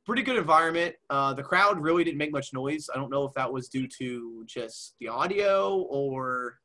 pretty 0.05 0.21
good 0.21 0.37
environment. 0.37 0.93
Uh, 1.09 1.33
the 1.33 1.41
crowd 1.41 1.81
really 1.81 2.03
didn't 2.03 2.19
make 2.19 2.31
much 2.31 2.53
noise. 2.53 2.87
I 2.93 2.97
don't 2.99 3.09
know 3.09 3.23
if 3.23 3.33
that 3.33 3.51
was 3.51 3.67
due 3.67 3.87
to 3.97 4.43
just 4.45 4.93
the 4.99 5.07
audio 5.07 5.79
or 5.89 6.59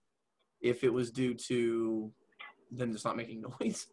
if 0.60 0.84
it 0.84 0.92
was 0.92 1.10
due 1.10 1.32
to 1.48 2.12
them 2.70 2.92
just 2.92 3.06
not 3.06 3.16
making 3.16 3.44
noise. 3.60 3.86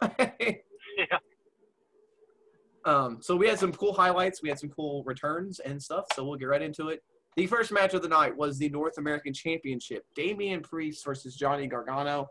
Yeah. 0.00 1.18
Um, 2.84 3.18
so 3.20 3.34
we 3.34 3.48
had 3.48 3.58
some 3.58 3.72
cool 3.72 3.92
highlights. 3.92 4.44
We 4.44 4.48
had 4.48 4.60
some 4.60 4.70
cool 4.70 5.02
returns 5.02 5.58
and 5.58 5.82
stuff. 5.82 6.04
So 6.14 6.24
we'll 6.24 6.38
get 6.38 6.46
right 6.46 6.62
into 6.62 6.90
it. 6.90 7.02
The 7.36 7.48
first 7.48 7.72
match 7.72 7.94
of 7.94 8.02
the 8.02 8.08
night 8.08 8.36
was 8.36 8.58
the 8.58 8.68
North 8.68 8.96
American 8.96 9.34
Championship. 9.34 10.04
Damian 10.14 10.60
Priest 10.60 11.04
versus 11.04 11.34
Johnny 11.34 11.66
Gargano. 11.66 12.28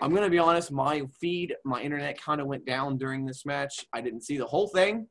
I'm 0.00 0.14
gonna 0.14 0.30
be 0.30 0.38
honest. 0.38 0.70
My 0.72 1.02
feed, 1.20 1.54
my 1.64 1.80
internet 1.82 2.20
kind 2.20 2.40
of 2.40 2.46
went 2.46 2.64
down 2.64 2.96
during 2.96 3.26
this 3.26 3.44
match. 3.44 3.86
I 3.92 4.00
didn't 4.00 4.22
see 4.22 4.36
the 4.36 4.46
whole 4.46 4.68
thing, 4.68 5.08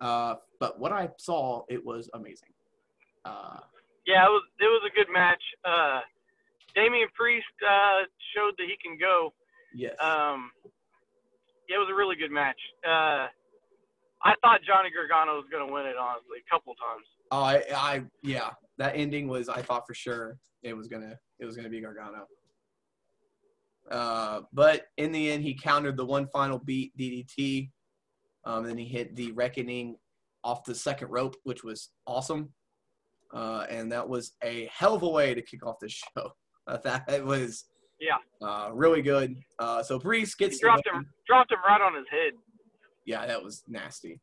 uh, 0.00 0.34
but 0.60 0.78
what 0.78 0.92
I 0.92 1.08
saw, 1.18 1.62
it 1.68 1.84
was 1.84 2.10
amazing. 2.14 2.50
Uh, 3.24 3.58
Yeah, 4.06 4.24
it 4.26 4.30
was 4.30 4.42
it 4.60 4.64
was 4.64 4.82
a 4.90 4.94
good 4.94 5.12
match. 5.12 5.42
Uh, 5.64 6.00
Damian 6.74 7.08
Priest 7.14 7.46
uh, 7.66 8.04
showed 8.34 8.52
that 8.58 8.66
he 8.66 8.76
can 8.82 8.98
go. 8.98 9.32
yes. 9.74 9.94
Um, 10.00 10.50
yeah, 11.68 11.76
it 11.76 11.78
was 11.78 11.88
a 11.90 11.94
really 11.94 12.16
good 12.16 12.30
match. 12.30 12.58
Uh, 12.86 13.26
I 14.24 14.34
thought 14.40 14.60
Johnny 14.66 14.90
Gargano 14.94 15.36
was 15.36 15.44
going 15.50 15.66
to 15.66 15.72
win 15.72 15.84
it, 15.86 15.96
honestly, 16.00 16.38
a 16.46 16.50
couple 16.50 16.74
times. 16.74 17.04
Oh, 17.30 17.42
I, 17.42 17.62
I, 17.74 18.02
yeah, 18.22 18.50
that 18.78 18.92
ending 18.94 19.26
was. 19.28 19.48
I 19.48 19.62
thought 19.62 19.86
for 19.86 19.94
sure 19.94 20.38
it 20.62 20.74
was 20.74 20.86
gonna, 20.88 21.18
it 21.40 21.44
was 21.44 21.56
gonna 21.56 21.68
be 21.68 21.80
Gargano. 21.80 22.26
Uh, 23.92 24.40
but 24.52 24.86
in 24.96 25.12
the 25.12 25.30
end, 25.30 25.42
he 25.42 25.54
countered 25.54 25.96
the 25.98 26.04
one 26.04 26.26
final 26.28 26.58
beat 26.58 26.96
DDT. 26.98 27.70
Um, 28.44 28.64
then 28.66 28.78
he 28.78 28.86
hit 28.86 29.14
the 29.14 29.30
Reckoning 29.32 29.96
off 30.42 30.64
the 30.64 30.74
second 30.74 31.08
rope, 31.10 31.36
which 31.44 31.62
was 31.62 31.90
awesome. 32.06 32.50
Uh, 33.34 33.66
and 33.70 33.92
that 33.92 34.08
was 34.08 34.32
a 34.42 34.68
hell 34.72 34.94
of 34.94 35.02
a 35.02 35.08
way 35.08 35.34
to 35.34 35.42
kick 35.42 35.64
off 35.66 35.76
the 35.80 35.88
show. 36.16 36.32
Uh, 36.66 36.78
that 36.84 37.04
it 37.08 37.24
was, 37.24 37.66
Yeah. 38.00 38.16
uh, 38.46 38.70
really 38.72 39.02
good. 39.02 39.36
Uh, 39.58 39.82
so 39.82 39.98
Priest 39.98 40.36
He 40.38 40.46
gets 40.46 40.58
the 40.58 40.66
dropped 40.66 40.82
win. 40.86 41.02
him, 41.02 41.10
dropped 41.26 41.52
him 41.52 41.58
right 41.66 41.80
on 41.80 41.94
his 41.94 42.06
head. 42.10 42.32
Yeah, 43.04 43.26
that 43.26 43.42
was 43.42 43.62
nasty. 43.68 44.20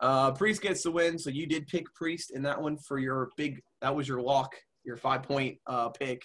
Uh, 0.00 0.32
Priest 0.32 0.62
gets 0.62 0.82
the 0.82 0.90
win, 0.90 1.16
so 1.18 1.30
you 1.30 1.46
did 1.46 1.68
pick 1.68 1.84
Priest 1.94 2.32
in 2.34 2.42
that 2.42 2.60
one 2.60 2.76
for 2.76 2.98
your 2.98 3.30
big. 3.36 3.60
That 3.82 3.94
was 3.94 4.08
your 4.08 4.20
lock, 4.20 4.52
your 4.84 4.96
five 4.96 5.22
point 5.22 5.58
uh, 5.66 5.90
pick, 5.90 6.22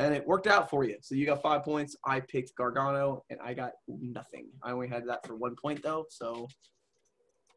and 0.00 0.14
it 0.14 0.26
worked 0.26 0.46
out 0.46 0.70
for 0.70 0.84
you. 0.84 0.96
So 1.02 1.14
you 1.14 1.26
got 1.26 1.42
five 1.42 1.62
points. 1.62 1.94
I 2.06 2.20
picked 2.20 2.56
Gargano, 2.56 3.22
and 3.28 3.38
I 3.44 3.52
got 3.52 3.72
nothing. 3.86 4.48
I 4.62 4.72
only 4.72 4.88
had 4.88 5.06
that 5.06 5.26
for 5.26 5.36
one 5.36 5.54
point 5.62 5.82
though. 5.82 6.06
So, 6.08 6.48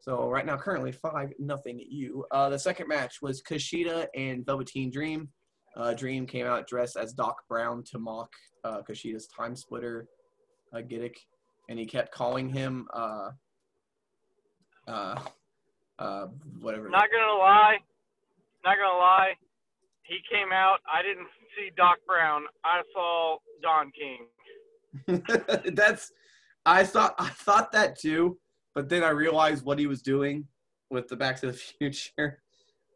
so 0.00 0.28
right 0.28 0.44
now 0.44 0.58
currently 0.58 0.92
five 0.92 1.32
nothing. 1.38 1.82
You. 1.88 2.26
Uh, 2.30 2.50
the 2.50 2.58
second 2.58 2.88
match 2.88 3.22
was 3.22 3.42
Kushida 3.42 4.06
and 4.14 4.44
Velveteen 4.44 4.90
Dream. 4.90 5.30
Uh, 5.74 5.94
Dream 5.94 6.26
came 6.26 6.46
out 6.46 6.68
dressed 6.68 6.96
as 6.96 7.14
Doc 7.14 7.36
Brown 7.48 7.82
to 7.90 7.98
mock 7.98 8.30
uh, 8.62 8.82
Kushida's 8.88 9.26
time 9.26 9.56
splitter, 9.56 10.06
uh, 10.74 10.78
Giddick, 10.78 11.16
and 11.70 11.78
he 11.78 11.86
kept 11.86 12.12
calling 12.12 12.50
him. 12.50 12.86
Uh, 12.92 13.30
uh, 14.86 15.18
uh, 15.98 16.26
whatever. 16.60 16.90
Not 16.90 17.08
gonna 17.10 17.38
lie, 17.38 17.78
not 18.64 18.76
gonna 18.76 18.98
lie. 18.98 19.32
He 20.04 20.18
came 20.30 20.52
out. 20.52 20.78
I 20.92 21.02
didn't 21.02 21.26
see 21.56 21.70
Doc 21.76 21.98
Brown. 22.06 22.44
I 22.64 22.82
saw 22.92 23.38
Don 23.62 23.90
King. 23.92 25.22
That's 25.74 26.12
I 26.66 26.84
thought 26.84 27.14
I 27.18 27.28
thought 27.30 27.72
that 27.72 27.98
too, 27.98 28.38
but 28.74 28.88
then 28.88 29.02
I 29.02 29.10
realized 29.10 29.64
what 29.64 29.78
he 29.78 29.86
was 29.86 30.02
doing 30.02 30.46
with 30.90 31.08
the 31.08 31.16
Back 31.16 31.40
to 31.40 31.46
the 31.46 31.52
Future. 31.52 32.40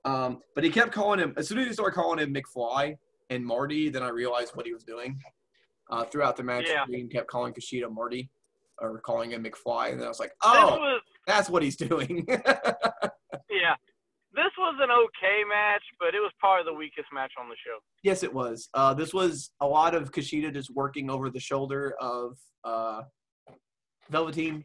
Um, 0.05 0.41
but 0.55 0.65
he 0.65 0.71
kept 0.71 0.93
calling 0.93 1.19
him 1.19 1.35
as 1.37 1.49
soon 1.49 1.59
as 1.59 1.67
he 1.67 1.73
started 1.73 1.95
calling 1.95 2.19
him 2.19 2.33
McFly 2.35 2.97
and 3.31 3.45
Marty, 3.45 3.89
then 3.89 4.03
I 4.03 4.09
realized 4.09 4.55
what 4.55 4.67
he 4.67 4.73
was 4.73 4.85
doing. 4.85 5.21
Uh, 5.91 6.05
throughout 6.05 6.37
the 6.37 6.43
match, 6.43 6.67
Yeah. 6.69 6.85
Green 6.87 7.09
kept 7.09 7.29
calling 7.29 7.53
Kushida 7.55 7.91
Marty 7.91 8.29
or 8.79 9.01
calling 9.01 9.31
him 9.33 9.43
McFly, 9.45 9.91
and 9.91 9.99
then 9.99 10.07
I 10.07 10.09
was 10.09 10.21
like, 10.21 10.33
"Oh, 10.43 10.77
was 10.79 11.03
that's 11.27 11.49
what 11.51 11.63
he's 11.63 11.77
doing." 11.77 12.27
yeah. 13.51 13.75
This 14.35 14.53
was 14.59 14.75
an 14.81 14.91
okay 14.91 15.43
match, 15.49 15.83
but 15.99 16.09
it 16.15 16.21
was 16.21 16.31
probably 16.39 16.71
the 16.71 16.77
weakest 16.77 17.09
match 17.13 17.33
on 17.41 17.49
the 17.49 17.57
show. 17.57 17.79
Yes, 18.03 18.23
it 18.23 18.33
was. 18.33 18.69
Uh, 18.75 18.93
this 18.93 19.15
was 19.15 19.51
a 19.61 19.67
lot 19.67 19.95
of 19.95 20.13
Kushida 20.13 20.53
just 20.53 20.71
working 20.75 21.11
over 21.11 21.31
the 21.31 21.41
shoulder 21.41 21.95
of 21.99 22.37
uh, 22.63 23.03
Velveteen, 24.11 24.65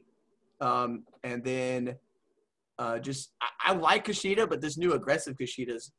um, 0.60 1.04
and 1.24 1.44
then 1.44 1.96
uh, 2.78 3.00
just 3.00 3.32
I, 3.42 3.72
I 3.72 3.74
like 3.74 4.06
Kushida, 4.06 4.50
but 4.50 4.60
this 4.62 4.78
new 4.78 4.94
aggressive 4.94 5.38
Kushida's, 5.38 5.92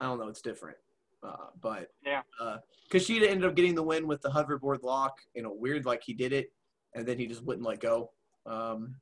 I 0.00 0.06
don't 0.06 0.20
know, 0.20 0.28
it's 0.28 0.42
different. 0.42 0.76
Uh, 1.20 1.46
but 1.60 1.88
Yeah. 2.06 2.22
uh, 2.40 2.58
Kushida 2.92 3.28
ended 3.28 3.44
up 3.50 3.56
getting 3.56 3.74
the 3.74 3.82
win 3.82 4.06
with 4.06 4.20
the 4.22 4.28
hoverboard 4.30 4.82
lock 4.84 5.14
in 5.34 5.44
a 5.44 5.52
weird 5.52 5.84
like 5.84 6.02
he 6.04 6.14
did 6.14 6.32
it, 6.32 6.52
and 6.94 7.04
then 7.06 7.18
he 7.18 7.26
just 7.26 7.44
wouldn't 7.44 7.66
let 7.66 7.80
go. 7.80 8.12
Um, 8.46 8.94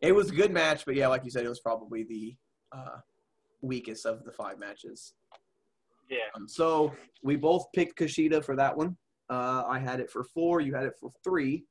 it 0.00 0.12
was 0.12 0.30
a 0.30 0.34
good 0.34 0.50
match, 0.50 0.86
but 0.86 0.94
yeah, 0.94 1.08
like 1.08 1.24
you 1.26 1.30
said, 1.30 1.44
it 1.44 1.48
was 1.50 1.60
probably 1.60 2.04
the 2.04 2.34
uh, 2.72 2.98
weakest 3.62 4.06
of 4.06 4.24
the 4.24 4.32
five 4.32 4.58
matches. 4.58 5.14
Yeah. 6.08 6.18
Um, 6.34 6.48
so 6.48 6.92
we 7.22 7.36
both 7.36 7.66
picked 7.74 7.98
Kushida 7.98 8.44
for 8.44 8.56
that 8.56 8.76
one. 8.76 8.96
Uh, 9.28 9.64
I 9.66 9.78
had 9.78 10.00
it 10.00 10.10
for 10.10 10.24
four. 10.24 10.60
You 10.60 10.74
had 10.74 10.84
it 10.84 10.94
for 11.00 11.10
three. 11.22 11.64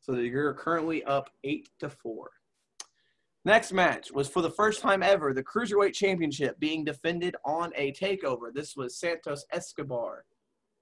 So 0.00 0.14
you're 0.14 0.54
currently 0.54 1.04
up 1.04 1.30
eight 1.44 1.68
to 1.80 1.90
four. 1.90 2.30
Next 3.44 3.72
match 3.72 4.10
was 4.10 4.28
for 4.28 4.42
the 4.42 4.50
first 4.50 4.80
time 4.80 5.02
ever 5.02 5.32
the 5.32 5.42
Cruiserweight 5.42 5.92
Championship 5.92 6.58
being 6.58 6.84
defended 6.84 7.36
on 7.44 7.72
a 7.76 7.92
takeover. 7.92 8.52
This 8.52 8.74
was 8.76 8.98
Santos 8.98 9.44
Escobar 9.52 10.24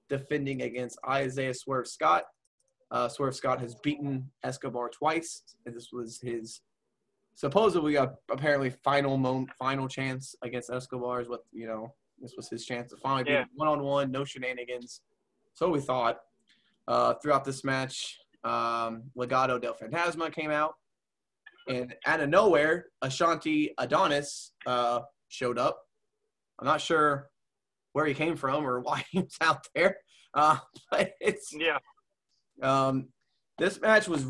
defending 0.09 0.61
against 0.63 0.97
Isaiah 1.07 1.53
Swerve 1.53 1.87
Scott. 1.87 2.23
Uh, 2.91 3.07
Swerve 3.07 3.35
Scott 3.35 3.59
has 3.59 3.75
beaten 3.83 4.31
Escobar 4.43 4.89
twice, 4.89 5.43
and 5.65 5.75
this 5.75 5.89
was 5.91 6.19
his 6.21 6.61
supposedly 7.35 7.95
a 7.95 8.13
apparently 8.31 8.69
final 8.69 9.17
moment, 9.17 9.51
final 9.59 9.87
chance 9.87 10.35
against 10.41 10.69
Escobar 10.69 11.21
is 11.21 11.29
what 11.29 11.41
you 11.51 11.67
know. 11.67 11.93
This 12.19 12.33
was 12.37 12.47
his 12.49 12.65
chance 12.65 12.91
to 12.91 12.97
finally 12.97 13.29
Yeah. 13.31 13.43
be 13.43 13.49
one 13.55 13.67
on 13.67 13.83
one, 13.83 14.09
no 14.11 14.23
shenanigans. 14.23 15.01
So 15.53 15.69
we 15.69 15.79
thought. 15.81 16.19
Uh, 16.87 17.15
throughout 17.15 17.43
this 17.43 17.63
match, 17.63 18.15
um, 18.43 19.09
Legado 19.17 19.59
del 19.59 19.73
Fantasma 19.73 20.31
came 20.31 20.51
out, 20.51 20.75
and 21.67 21.95
out 22.05 22.19
of 22.21 22.29
nowhere, 22.29 22.85
Ashante 23.03 23.71
Adonis 23.79 24.51
uh, 24.67 24.99
showed 25.29 25.57
up. 25.57 25.81
I'm 26.59 26.67
not 26.67 26.79
sure 26.79 27.31
where 27.93 28.05
he 28.05 28.13
came 28.13 28.35
from 28.35 28.63
or 28.67 28.79
why 28.87 29.03
he 29.09 29.19
was 29.21 29.35
out 29.41 29.65
there, 29.73 29.97
uh, 30.35 30.59
but 30.91 31.13
it's 31.19 31.51
Yeah. 31.57 31.79
um, 32.61 33.07
this 33.57 33.81
match 33.81 34.07
was 34.07 34.23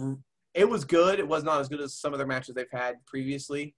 it 0.56 0.68
was 0.68 0.84
good. 0.86 1.20
It 1.20 1.28
was 1.28 1.44
not 1.44 1.60
as 1.60 1.68
good 1.70 1.82
as 1.82 1.94
some 1.94 2.14
of 2.14 2.18
their 2.18 2.26
matches 2.28 2.56
they've 2.56 2.66
had 2.72 2.96
previously, 3.06 3.76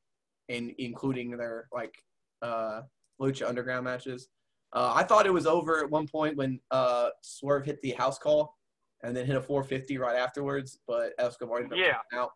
in 0.47 0.73
including 0.77 1.31
their 1.35 1.67
like 1.73 1.93
uh, 2.41 2.81
Lucha 3.19 3.47
Underground 3.47 3.83
matches. 3.83 4.29
Uh, 4.73 4.93
I 4.95 5.03
thought 5.03 5.25
it 5.25 5.33
was 5.33 5.47
over 5.47 5.83
at 5.83 5.89
one 5.89 6.07
point 6.07 6.37
when 6.37 6.59
uh, 6.71 7.09
Swerve 7.21 7.65
hit 7.65 7.81
the 7.81 7.91
house 7.91 8.19
call 8.19 8.55
and 9.03 9.15
then 9.15 9.25
hit 9.25 9.35
a 9.35 9.41
450 9.41 9.97
right 9.97 10.15
afterwards, 10.17 10.79
but 10.87 11.13
Escobar 11.17 11.57
ended 11.61 11.73
up 11.73 11.77
Yeah. 12.13 12.19
out. 12.19 12.31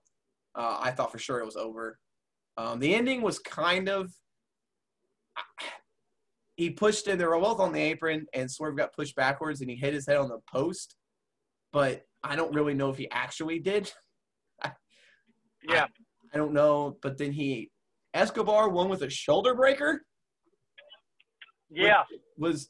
Uh, 0.56 0.78
I 0.82 0.92
thought 0.92 1.12
for 1.12 1.20
sure 1.20 1.40
it 1.40 1.46
was 1.46 1.56
over. 1.56 2.00
Um, 2.58 2.80
the 2.80 2.94
ending 2.96 3.22
was 3.22 3.40
kind 3.40 3.88
of. 3.90 4.12
He 6.58 6.70
pushed 6.70 7.08
in. 7.08 7.18
They 7.18 7.26
were 7.26 7.40
both 7.40 7.60
on 7.60 7.72
the 7.74 7.80
apron, 7.82 8.28
and 8.34 8.52
Swerve 8.52 8.78
got 8.78 8.94
pushed 8.94 9.16
backwards, 9.16 9.62
and 9.62 9.70
he 9.70 9.76
hit 9.76 9.94
his 9.96 10.06
head 10.06 10.18
on 10.18 10.30
the 10.30 10.40
post. 10.52 10.96
But 11.72 12.04
I 12.24 12.36
don't 12.36 12.54
really 12.54 12.76
know 12.76 12.90
if 12.92 12.98
he 12.98 13.10
actually 13.12 13.60
did. 13.60 13.92
Yeah. 15.68 15.88
I 16.34 16.38
don't 16.38 16.54
know. 16.54 16.98
But 17.02 17.18
then 17.18 17.32
he 17.32 17.70
Escobar 18.14 18.70
won 18.70 18.90
with 18.90 19.04
a 19.04 19.10
shoulder 19.10 19.54
breaker. 19.56 20.04
Yeah. 21.70 22.04
was 22.38 22.70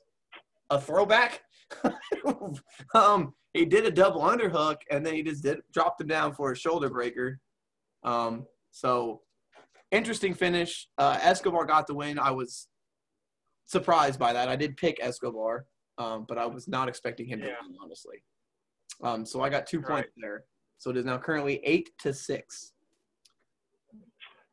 a 0.69 0.79
throwback. 0.79 1.41
um, 2.93 3.33
he 3.53 3.65
did 3.65 3.85
a 3.85 3.91
double 3.91 4.21
underhook 4.21 4.77
and 4.89 5.05
then 5.05 5.13
he 5.13 5.23
just 5.23 5.43
did 5.43 5.59
dropped 5.73 6.01
him 6.01 6.07
down 6.07 6.33
for 6.33 6.51
a 6.51 6.55
shoulder 6.55 6.89
breaker. 6.89 7.39
Um, 8.03 8.45
so 8.71 9.21
interesting 9.91 10.33
finish. 10.33 10.87
Uh, 10.97 11.17
Escobar 11.21 11.65
got 11.65 11.87
the 11.87 11.93
win. 11.95 12.19
I 12.19 12.31
was 12.31 12.67
surprised 13.65 14.19
by 14.19 14.33
that. 14.33 14.47
I 14.49 14.55
did 14.55 14.77
pick 14.77 14.97
Escobar, 15.01 15.65
um, 15.97 16.25
but 16.27 16.37
I 16.37 16.45
was 16.45 16.67
not 16.67 16.87
expecting 16.87 17.27
him 17.27 17.39
to 17.41 17.47
win, 17.47 17.75
honestly. 17.81 18.23
Um, 19.03 19.25
so 19.25 19.41
I 19.41 19.49
got 19.49 19.65
two 19.65 19.79
Right. 19.79 19.87
points 20.03 20.11
there. 20.17 20.43
So 20.77 20.89
it 20.91 20.97
is 20.97 21.05
now 21.05 21.17
currently 21.17 21.59
eight 21.63 21.89
to 21.99 22.13
six. 22.13 22.70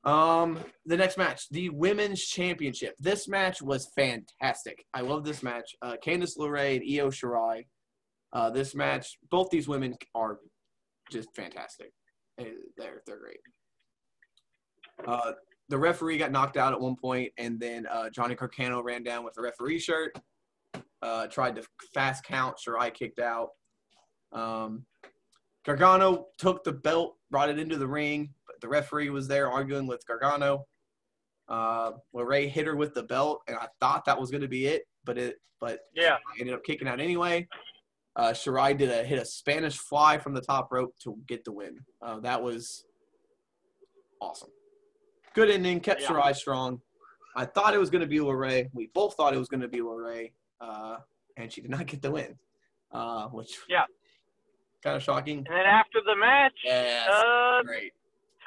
Um, 0.05 0.61
the 0.87 0.97
next 0.97 1.19
match, 1.19 1.49
the 1.51 1.71
women's 1.71 2.25
championship. 2.25 2.95
This 2.99 3.29
match 3.29 3.61
was 3.61 3.91
fantastic. 3.97 4.85
I 4.95 5.01
love 5.01 5.25
this 5.25 5.43
match. 5.43 5.75
Uh, 5.83 5.97
Candice 6.05 6.39
LeRae 6.39 6.77
and 6.77 6.85
Io 6.85 7.11
Shirai. 7.11 7.67
Uh, 8.33 8.51
this 8.51 8.75
match, 8.75 9.19
both 9.31 9.51
these 9.51 9.69
women 9.69 9.95
are 10.15 10.39
just 11.11 11.29
fantastic. 11.35 11.93
Uh, 12.41 12.45
They're 12.77 13.03
they're 13.07 13.19
great. 13.19 13.41
Uh, 15.07 15.33
the 15.69 15.79
referee 15.79 16.19
got 16.19 16.33
knocked 16.33 16.57
out 16.57 16.73
at 16.73 16.81
one 16.81 16.97
point, 16.97 17.33
and 17.39 17.59
then 17.61 17.87
uh, 17.87 18.09
Johnny 18.11 18.35
Gargano 18.35 18.83
ran 18.83 19.03
down 19.03 19.25
with 19.25 19.35
the 19.35 19.43
referee 19.43 19.79
shirt. 19.79 20.17
Uh, 21.03 21.27
tried 21.27 21.57
to 21.57 21.63
fast 21.95 22.25
count. 22.25 22.57
Shirai 22.59 22.93
kicked 22.93 23.21
out. 23.21 23.49
Um, 24.33 24.85
Gargano 25.65 26.27
took 26.39 26.65
the 26.65 26.73
belt, 26.73 27.17
brought 27.31 27.51
it 27.51 27.59
into 27.59 27.77
the 27.77 27.87
ring, 27.87 28.31
the 28.61 28.69
referee 28.69 29.11
was 29.11 29.29
there 29.29 29.51
arguing 29.51 29.87
with 29.87 30.07
Gargano. 30.07 30.67
Uh, 31.49 31.93
hit 32.15 32.67
her 32.67 32.77
with 32.77 32.95
the 32.95 33.03
belt, 33.03 33.43
and 33.49 33.57
I 33.57 33.69
thought 33.81 34.05
that 34.05 34.21
was 34.21 34.31
going 34.31 34.43
to 34.43 34.49
be 34.49 34.67
it, 34.67 34.83
but 35.05 35.17
it 35.19 35.37
but 35.61 35.81
Yeah. 35.95 36.15
I 36.17 36.41
ended 36.41 36.55
up 36.55 36.63
kicking 36.63 36.87
out 36.87 37.01
anyway. 37.01 37.49
Uh, 38.15 38.31
Shirai 38.33 38.77
did 38.77 38.91
a 38.91 39.03
hit 39.03 39.19
a 39.19 39.25
Spanish 39.25 39.77
fly 39.77 40.19
from 40.19 40.35
the 40.35 40.41
top 40.41 40.71
rope 40.71 40.95
to 41.05 41.17
get 41.27 41.45
the 41.45 41.53
win. 41.53 41.79
Uh, 42.03 42.21
that 42.21 42.43
was 42.43 42.85
awesome. 44.21 44.51
Good 45.35 45.51
ending, 45.51 45.81
kept 45.81 46.03
Yeah. 46.03 46.09
Shirai 46.09 46.35
strong. 46.37 46.81
I 47.37 47.45
thought 47.45 47.75
it 47.75 47.79
was 47.79 47.91
going 47.91 48.01
to 48.03 48.07
be 48.07 48.21
Ray. 48.21 48.69
We 48.73 48.89
both 48.95 49.15
thought 49.15 49.35
it 49.35 49.39
was 49.39 49.49
going 49.49 49.61
to 49.61 49.69
be 49.69 49.81
Ray, 49.81 50.33
uh, 50.61 50.99
and 51.37 51.53
she 51.53 51.61
did 51.61 51.71
not 51.71 51.87
get 51.87 52.03
the 52.03 52.11
win, 52.11 52.39
uh, 52.93 53.29
which 53.29 53.59
Yeah. 53.69 53.85
kind 54.83 54.97
of 54.97 55.03
shocking. 55.03 55.39
And 55.39 55.47
then 55.47 55.67
after 55.67 56.01
the 56.05 56.15
match, 56.17 56.55
Yes, 56.65 57.09
uh, 57.09 57.63
great. 57.63 57.93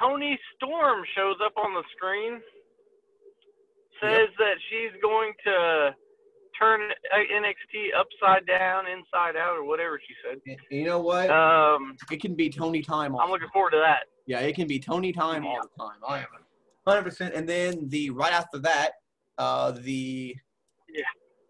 Toni 0.02 0.38
Storm 0.56 1.04
shows 1.16 1.36
up 1.44 1.52
on 1.56 1.74
the 1.74 1.82
screen, 1.96 2.40
says 4.00 4.28
that 4.38 4.54
she's 4.68 4.90
going 5.00 5.32
to 5.44 5.90
turn 6.58 6.80
uh, 6.82 7.16
NXT 7.16 7.88
upside 7.98 8.46
down, 8.46 8.84
inside 8.86 9.36
out, 9.36 9.56
or 9.56 9.64
whatever 9.64 10.00
she 10.06 10.14
said. 10.24 10.40
And 10.46 10.58
You 10.70 10.84
know 10.84 10.98
what? 11.00 11.30
Um, 11.30 11.96
it 12.10 12.20
can 12.20 12.34
be 12.34 12.50
Toni 12.50 12.82
time. 12.82 13.14
all 13.14 13.20
I'm 13.20 13.30
looking 13.30 13.48
forward 13.52 13.70
to 13.72 13.78
that. 13.78 14.00
Yeah, 14.26 14.40
it 14.40 14.54
can 14.54 14.66
be 14.66 14.78
Tony 14.78 15.12
time 15.12 15.46
all 15.46 15.60
the 15.62 15.82
time. 15.82 15.98
I 16.06 16.18
am 16.18 16.26
hundred 16.86 17.04
percent. 17.04 17.34
And 17.34 17.48
then 17.48 17.88
the 17.88 18.10
right 18.10 18.32
after 18.32 18.58
that, 18.58 18.92
uh, 19.38 19.70
the 19.72 20.36
Yeah. 20.92 21.02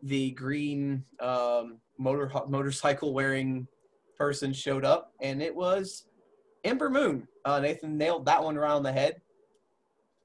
the 0.03 0.33
green 0.33 1.05
um, 1.21 1.79
motor 1.99 2.31
motorcycle 2.49 3.13
wearing 3.15 3.67
person 4.19 4.53
showed 4.53 4.85
up, 4.85 5.13
and 5.21 5.43
it 5.43 5.55
was 5.55 6.07
Ember 6.65 6.91
Moon. 6.91 7.27
Uh, 7.45 7.61
Nathan 7.61 7.97
nailed 7.99 8.25
that 8.27 8.43
one 8.43 8.57
around 8.57 8.83
the 8.83 8.93
head. 8.93 9.21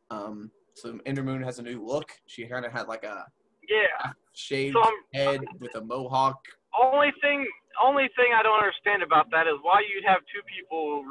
Um, 0.10 0.52
so 0.76 1.00
Ember 1.06 1.24
Moon 1.24 1.42
has 1.44 1.60
a 1.60 1.64
new 1.64 1.84
look. 1.86 2.12
She 2.28 2.46
kind 2.46 2.66
of 2.66 2.72
had 2.72 2.88
like 2.88 3.04
a 3.04 3.26
Yeah. 3.68 4.12
shaved 4.34 4.76
So 4.82 4.92
head 5.14 5.42
with 5.60 5.76
a 5.76 5.82
mohawk. 5.82 6.38
only 6.82 7.12
thing, 7.22 7.48
only 7.84 8.08
thing 8.16 8.28
I 8.34 8.44
don't 8.44 8.58
understand 8.60 9.02
about 9.04 9.30
that 9.32 9.48
is 9.48 9.56
why 9.62 9.82
you'd 9.82 10.06
have 10.06 10.22
two 10.34 10.42
people 10.44 11.04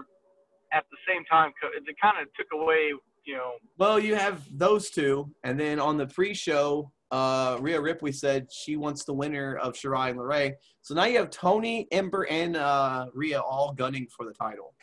at 0.72 0.84
the 0.90 0.96
same 1.08 1.24
time. 1.24 1.52
It 1.74 1.96
kind 2.00 2.20
of 2.22 2.32
took 2.34 2.46
away, 2.52 2.92
you 3.24 3.36
know. 3.36 3.52
Well, 3.78 3.98
you 3.98 4.14
have 4.14 4.44
those 4.56 4.90
two, 4.90 5.28
and 5.44 5.58
then 5.58 5.80
on 5.80 5.96
the 5.96 6.06
pre-show, 6.06 6.90
uh, 7.10 7.58
Rhea 7.60 7.80
Ripley 7.80 8.12
said 8.12 8.46
she 8.52 8.76
wants 8.76 9.04
the 9.04 9.12
winner 9.12 9.56
of 9.58 9.74
Shirai 9.74 10.10
and 10.10 10.18
LeRae. 10.18 10.54
So 10.82 10.94
now 10.94 11.04
you 11.04 11.18
have 11.18 11.30
Toni, 11.30 11.86
Ember, 11.92 12.26
and 12.30 12.56
uh, 12.56 13.06
Rhea 13.12 13.40
all 13.40 13.72
gunning 13.72 14.06
for 14.16 14.24
the 14.24 14.32
title. 14.32 14.74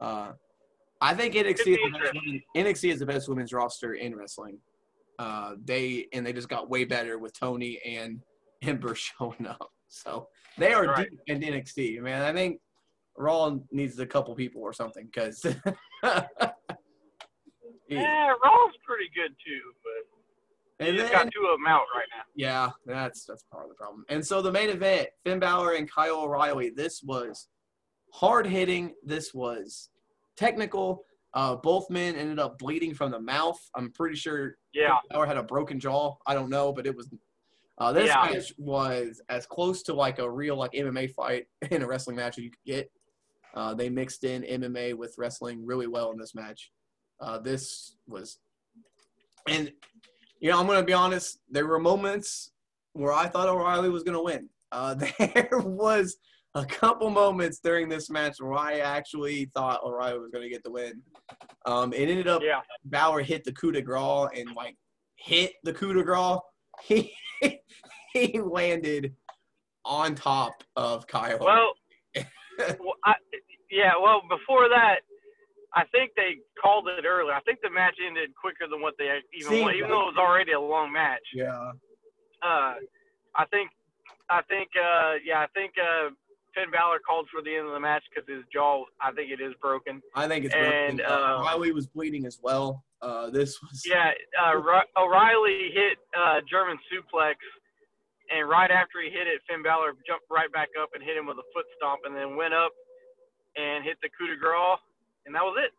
Uh, 0.00 0.32
I 1.00 1.14
think 1.14 1.34
NXT 1.34 1.50
is, 1.50 1.64
the 1.64 1.98
best 1.98 2.14
women, 2.14 2.42
NXT 2.56 2.92
is 2.92 2.98
the 2.98 3.06
best 3.06 3.28
women's 3.28 3.52
roster 3.52 3.94
in 3.94 4.14
wrestling. 4.16 4.58
Uh, 5.18 5.54
they 5.64 6.06
and 6.12 6.26
they 6.26 6.32
just 6.32 6.48
got 6.48 6.70
way 6.70 6.84
better 6.84 7.18
with 7.18 7.38
Toni 7.38 7.78
and 7.84 8.22
Ember 8.62 8.94
showing 8.94 9.46
up. 9.46 9.70
So 9.88 10.28
they 10.58 10.72
are 10.72 10.84
Right. 10.86 11.08
deep 11.10 11.20
in 11.26 11.40
NXT, 11.40 12.00
man. 12.00 12.22
I 12.22 12.32
think 12.32 12.60
Raw 13.16 13.56
needs 13.70 13.98
a 13.98 14.06
couple 14.06 14.34
people 14.34 14.62
or 14.62 14.72
something 14.72 15.06
because. 15.06 15.44
Yeah, 17.88 18.28
Raw's 18.44 18.74
pretty 18.86 19.10
good 19.16 19.34
too, 19.44 19.60
but 20.78 20.86
you 20.86 20.96
just 20.96 21.12
got 21.12 21.24
two 21.32 21.44
of 21.46 21.58
them 21.58 21.66
out 21.66 21.82
right 21.94 22.06
now. 22.16 22.22
yeah, 22.36 22.70
that's 22.86 23.24
that's 23.24 23.42
part 23.50 23.64
of 23.64 23.68
the 23.70 23.74
problem. 23.74 24.04
And 24.08 24.24
so 24.24 24.40
the 24.40 24.52
main 24.52 24.68
event, 24.68 25.08
Finn 25.24 25.40
Balor 25.40 25.72
and 25.74 25.90
Kyle 25.90 26.20
O'Reilly. 26.20 26.70
This 26.70 27.02
was 27.02 27.48
hard 28.12 28.46
hitting. 28.46 28.94
This 29.04 29.32
was 29.34 29.90
technical. 30.36 31.04
Uh, 31.32 31.54
both 31.56 31.88
men 31.90 32.16
ended 32.16 32.38
up 32.40 32.58
bleeding 32.58 32.92
from 32.94 33.10
the 33.12 33.20
mouth. 33.20 33.58
I'm 33.76 33.92
pretty 33.92 34.16
sure 34.16 34.56
Yeah, 34.72 34.96
Balor 35.10 35.26
had 35.26 35.36
a 35.36 35.42
broken 35.44 35.78
jaw. 35.78 36.14
I 36.26 36.34
don't 36.34 36.50
know, 36.50 36.72
but 36.72 36.86
it 36.86 36.96
was. 36.96 37.08
Uh, 37.78 37.92
this 37.92 38.08
Yeah. 38.08 38.28
match 38.30 38.52
was 38.58 39.22
as 39.28 39.46
close 39.46 39.82
to 39.84 39.94
like 39.94 40.18
a 40.18 40.30
real 40.30 40.56
like 40.56 40.72
MMA 40.72 41.14
fight 41.14 41.46
in 41.70 41.82
a 41.82 41.86
wrestling 41.86 42.16
match 42.16 42.36
as 42.38 42.44
you 42.44 42.50
could 42.50 42.64
get. 42.66 42.90
Uh, 43.54 43.74
they 43.74 43.88
mixed 43.88 44.24
in 44.24 44.42
MMA 44.42 44.94
with 44.94 45.14
wrestling 45.18 45.64
really 45.64 45.86
well 45.86 46.10
in 46.12 46.18
this 46.18 46.34
match. 46.34 46.70
Uh, 47.20 47.38
this 47.38 47.96
was, 48.06 48.38
and 49.48 49.72
you 50.40 50.50
know, 50.50 50.58
I'm 50.60 50.66
gonna 50.66 50.82
be 50.82 50.92
honest. 50.92 51.38
There 51.50 51.66
were 51.66 51.78
moments 51.78 52.52
where 52.92 53.12
I 53.12 53.28
thought 53.28 53.48
O'Reilly 53.48 53.88
was 53.88 54.02
gonna 54.02 54.22
win. 54.22 54.48
Uh, 54.72 54.94
there 55.18 55.48
was 55.64 56.16
a 56.54 56.64
couple 56.64 57.10
moments 57.10 57.60
during 57.62 57.88
this 57.88 58.10
match 58.10 58.36
where 58.40 58.54
I 58.54 58.78
actually 58.78 59.50
thought 59.54 59.84
O'Reilly 59.84 60.18
was 60.18 60.30
gonna 60.32 60.48
get 60.48 60.64
the 60.64 60.70
win. 60.70 61.00
Um, 61.66 61.92
it 61.92 62.08
ended 62.08 62.28
up 62.28 62.42
yeah. 62.42 62.60
Bauer 62.84 63.22
hit 63.22 63.44
the 63.44 63.52
coup 63.52 63.72
de 63.72 63.82
grace 63.82 64.28
and 64.36 64.54
like 64.56 64.76
hit 65.16 65.52
the 65.64 65.72
coup 65.72 65.94
de 65.94 66.02
grace. 66.02 66.38
He 66.82 67.12
he 68.14 68.40
landed 68.40 69.14
on 69.84 70.14
top 70.14 70.64
of 70.76 71.06
Kyle. 71.06 71.38
Well, 71.40 71.72
well, 72.58 72.94
I, 73.04 73.14
yeah. 73.70 73.92
Well, 74.00 74.22
before 74.28 74.68
that, 74.68 75.00
I 75.74 75.84
think 75.92 76.12
they 76.16 76.36
called 76.60 76.88
it 76.88 77.04
earlier. 77.04 77.34
I 77.34 77.40
think 77.40 77.60
the 77.62 77.70
match 77.70 77.94
ended 78.04 78.30
quicker 78.40 78.66
than 78.70 78.80
what 78.80 78.94
they 78.98 79.18
even 79.34 79.62
wanted, 79.62 79.76
even 79.76 79.90
though 79.90 80.08
it 80.08 80.14
was 80.14 80.18
already 80.18 80.52
a 80.52 80.60
long 80.60 80.92
match. 80.92 81.22
yeah, 81.34 81.72
Uh, 82.42 82.74
I 83.36 83.44
think, 83.50 83.70
I 84.28 84.42
think, 84.48 84.70
uh, 84.76 85.14
yeah, 85.24 85.40
I 85.40 85.46
think 85.54 85.74
uh, 85.78 86.10
Finn 86.54 86.70
Balor 86.70 86.98
called 87.06 87.28
for 87.32 87.42
the 87.42 87.54
end 87.54 87.66
of 87.66 87.72
the 87.72 87.80
match 87.80 88.02
because 88.08 88.28
his 88.28 88.44
jaw, 88.52 88.84
I 89.00 89.12
think 89.12 89.30
it 89.30 89.40
is 89.40 89.54
broken. 89.60 90.02
I 90.14 90.28
think 90.28 90.44
it's 90.46 90.54
And, 90.54 90.98
broken. 90.98 91.12
Uh, 91.12 91.14
uh, 91.14 91.38
O'Reilly 91.40 91.72
was 91.72 91.86
bleeding 91.86 92.26
as 92.26 92.38
well. 92.42 92.84
Uh, 93.02 93.30
this 93.30 93.60
was 93.62 93.82
Yeah, 93.86 94.10
uh, 94.40 94.52
O'Reilly 95.00 95.70
hit 95.72 95.98
uh, 96.16 96.40
German 96.50 96.76
suplex, 96.92 97.34
and 98.30 98.48
right 98.48 98.70
after 98.70 99.00
he 99.02 99.10
hit 99.10 99.26
it, 99.26 99.40
Finn 99.48 99.62
Balor 99.62 99.94
jumped 100.06 100.26
right 100.30 100.52
back 100.52 100.68
up 100.80 100.90
and 100.94 101.02
hit 101.02 101.16
him 101.16 101.26
with 101.26 101.38
a 101.38 101.46
foot 101.54 101.64
stomp, 101.76 102.00
and 102.04 102.14
then 102.14 102.36
went 102.36 102.54
up 102.54 102.72
and 103.56 103.84
hit 103.84 103.96
the 104.02 104.08
coup 104.18 104.26
de 104.28 104.36
grace, 104.36 104.78
and 105.26 105.34
that 105.34 105.42
was 105.42 105.56
it. 105.64 105.72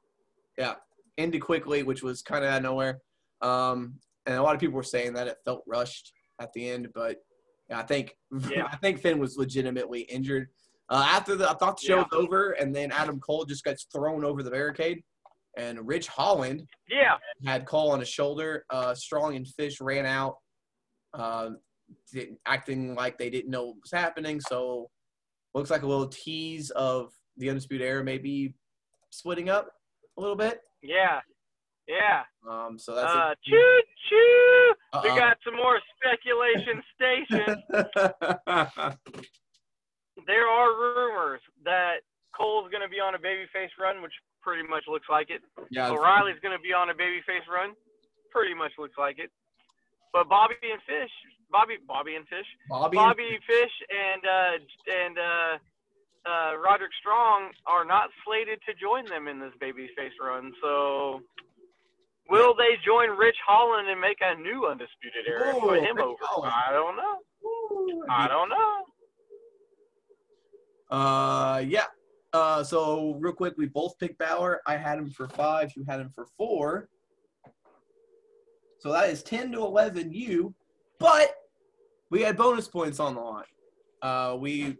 yeah 0.57 0.75
ended 1.17 1.41
quickly, 1.41 1.83
which 1.83 2.01
was 2.01 2.21
kind 2.21 2.43
of 2.43 2.49
out 2.51 2.57
of 2.57 2.63
nowhere. 2.63 2.99
Um, 3.41 3.95
and 4.25 4.35
a 4.37 4.41
lot 4.41 4.55
of 4.55 4.61
people 4.61 4.75
were 4.75 4.83
saying 4.83 5.13
that 5.13 5.27
it 5.27 5.37
felt 5.45 5.63
rushed 5.67 6.13
at 6.39 6.51
the 6.53 6.69
end, 6.69 6.87
but 6.93 7.17
I 7.71 7.83
think 7.83 8.17
Yeah. 8.49 8.67
I 8.71 8.75
think 8.77 8.99
Finn 8.99 9.19
was 9.19 9.37
legitimately 9.37 10.01
injured. 10.01 10.49
Uh, 10.91 11.05
after 11.07 11.35
the, 11.35 11.49
I 11.49 11.53
thought 11.53 11.79
the 11.79 11.87
show 11.87 11.97
Yeah. 11.99 12.03
was 12.11 12.25
over, 12.25 12.51
and 12.51 12.75
then 12.75 12.91
Adam 12.91 13.19
Cole 13.21 13.45
just 13.45 13.63
gets 13.63 13.85
thrown 13.85 14.25
over 14.25 14.43
the 14.43 14.51
barricade, 14.51 15.01
and 15.57 15.87
Rich 15.87 16.07
Holland 16.09 16.67
Yeah, 16.89 17.17
had 17.45 17.65
Cole 17.65 17.91
on 17.91 17.99
his 18.01 18.09
shoulder. 18.09 18.65
Uh, 18.69 18.93
Strong 18.93 19.37
and 19.37 19.47
Fish 19.47 19.79
ran 19.79 20.05
out, 20.05 20.35
uh, 21.13 21.51
acting 22.45 22.93
like 22.95 23.17
they 23.17 23.29
didn't 23.29 23.51
know 23.51 23.67
what 23.67 23.77
was 23.81 23.91
happening. 23.91 24.41
So 24.41 24.89
looks 25.53 25.69
like 25.69 25.83
a 25.83 25.87
little 25.87 26.07
tease 26.09 26.71
of 26.71 27.13
the 27.37 27.49
Undisputed 27.49 27.87
Era 27.87 28.03
maybe 28.03 28.53
splitting 29.11 29.47
up 29.49 29.69
a 30.17 30.21
little 30.21 30.35
bit. 30.35 30.59
yeah, 30.81 31.21
yeah. 31.87 32.23
Um, 32.49 32.77
so 32.77 32.93
that's 32.95 33.13
Uh, 33.13 33.33
choo 33.45 33.81
choo. 34.09 34.73
We 35.03 35.09
got 35.17 35.37
some 35.45 35.55
more 35.55 35.79
speculation 35.95 36.83
station. 36.95 37.63
There 40.27 40.47
are 40.47 40.69
rumors 40.75 41.41
that 41.65 42.01
Cole's 42.37 42.69
going 42.71 42.83
to 42.83 42.89
be 42.89 42.99
on 42.99 43.15
a 43.15 43.19
babyface 43.19 43.73
run, 43.79 44.01
which 44.01 44.13
pretty 44.41 44.67
much 44.67 44.83
looks 44.87 45.07
like 45.09 45.29
it. 45.29 45.41
yeah, 45.69 45.89
O'Reilly's 45.89 46.39
going 46.41 46.55
to 46.55 46.61
be 46.61 46.73
on 46.73 46.89
a 46.89 46.93
babyface 46.93 47.45
run. 47.51 47.73
Pretty 48.31 48.53
much 48.53 48.71
looks 48.79 48.97
like 48.97 49.19
it. 49.19 49.29
But 50.13 50.27
Bobby 50.29 50.55
and 50.63 50.81
Fish, 50.83 51.11
Bobby, 51.51 51.75
Bobby 51.87 52.15
and 52.15 52.27
Fish, 52.27 52.47
Bobby. 52.69 52.95
Bobby 52.95 53.39
Fish 53.47 53.71
and 53.89 54.21
uh, 54.25 54.53
and 54.91 55.17
uh, 55.17 55.53
uh, 56.25 56.57
Roderick 56.57 56.91
Strong 56.99 57.51
are 57.65 57.85
not 57.85 58.09
slated 58.25 58.59
to 58.67 58.73
join 58.73 59.05
them 59.05 59.27
in 59.27 59.39
this 59.39 59.53
babyface 59.61 60.15
run. 60.21 60.51
So, 60.61 61.21
will 62.29 62.53
they 62.55 62.75
join 62.85 63.09
Rich 63.17 63.37
Holland 63.45 63.89
and 63.89 63.99
make 63.99 64.19
a 64.21 64.35
new 64.35 64.67
undisputed 64.67 65.27
era 65.27 65.53
and 65.53 65.61
put 65.61 65.79
him 65.79 65.95
Rich 65.95 66.05
over? 66.05 66.17
Holland. 66.21 66.53
I 66.55 66.71
don't 66.71 66.95
know. 66.95 68.05
I 68.09 68.27
don't 68.27 68.49
know. 68.49 68.85
Uh, 70.91 71.63
yeah. 71.65 71.85
Uh, 72.33 72.63
so 72.63 73.17
real 73.19 73.33
quick, 73.33 73.53
we 73.57 73.65
both 73.65 73.97
picked 73.99 74.17
Bauer. 74.19 74.61
I 74.67 74.77
had 74.77 74.97
him 74.97 75.09
for 75.09 75.27
five. 75.29 75.71
You 75.75 75.83
had 75.87 75.99
him 75.99 76.11
for 76.13 76.25
four. 76.37 76.89
So 78.79 78.91
that 78.91 79.09
is 79.09 79.21
ten 79.23 79.51
to 79.51 79.59
eleven. 79.59 80.11
You, 80.11 80.53
but 80.99 81.33
we 82.09 82.21
had 82.21 82.37
bonus 82.37 82.67
points 82.67 82.99
on 82.99 83.15
the 83.15 83.21
line. 83.21 83.43
Uh, 84.01 84.37
we 84.39 84.77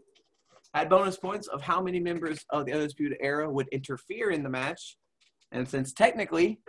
had 0.73 0.89
bonus 0.89 1.17
points 1.17 1.47
of 1.47 1.61
how 1.61 1.81
many 1.81 1.99
members 1.99 2.43
of 2.49 2.65
the 2.65 2.71
Undisputed 2.73 3.17
Era 3.21 3.51
would 3.51 3.67
interfere 3.69 4.31
in 4.31 4.43
the 4.43 4.49
match, 4.49 4.97
and 5.51 5.67
since 5.67 5.93
technically 5.93 6.59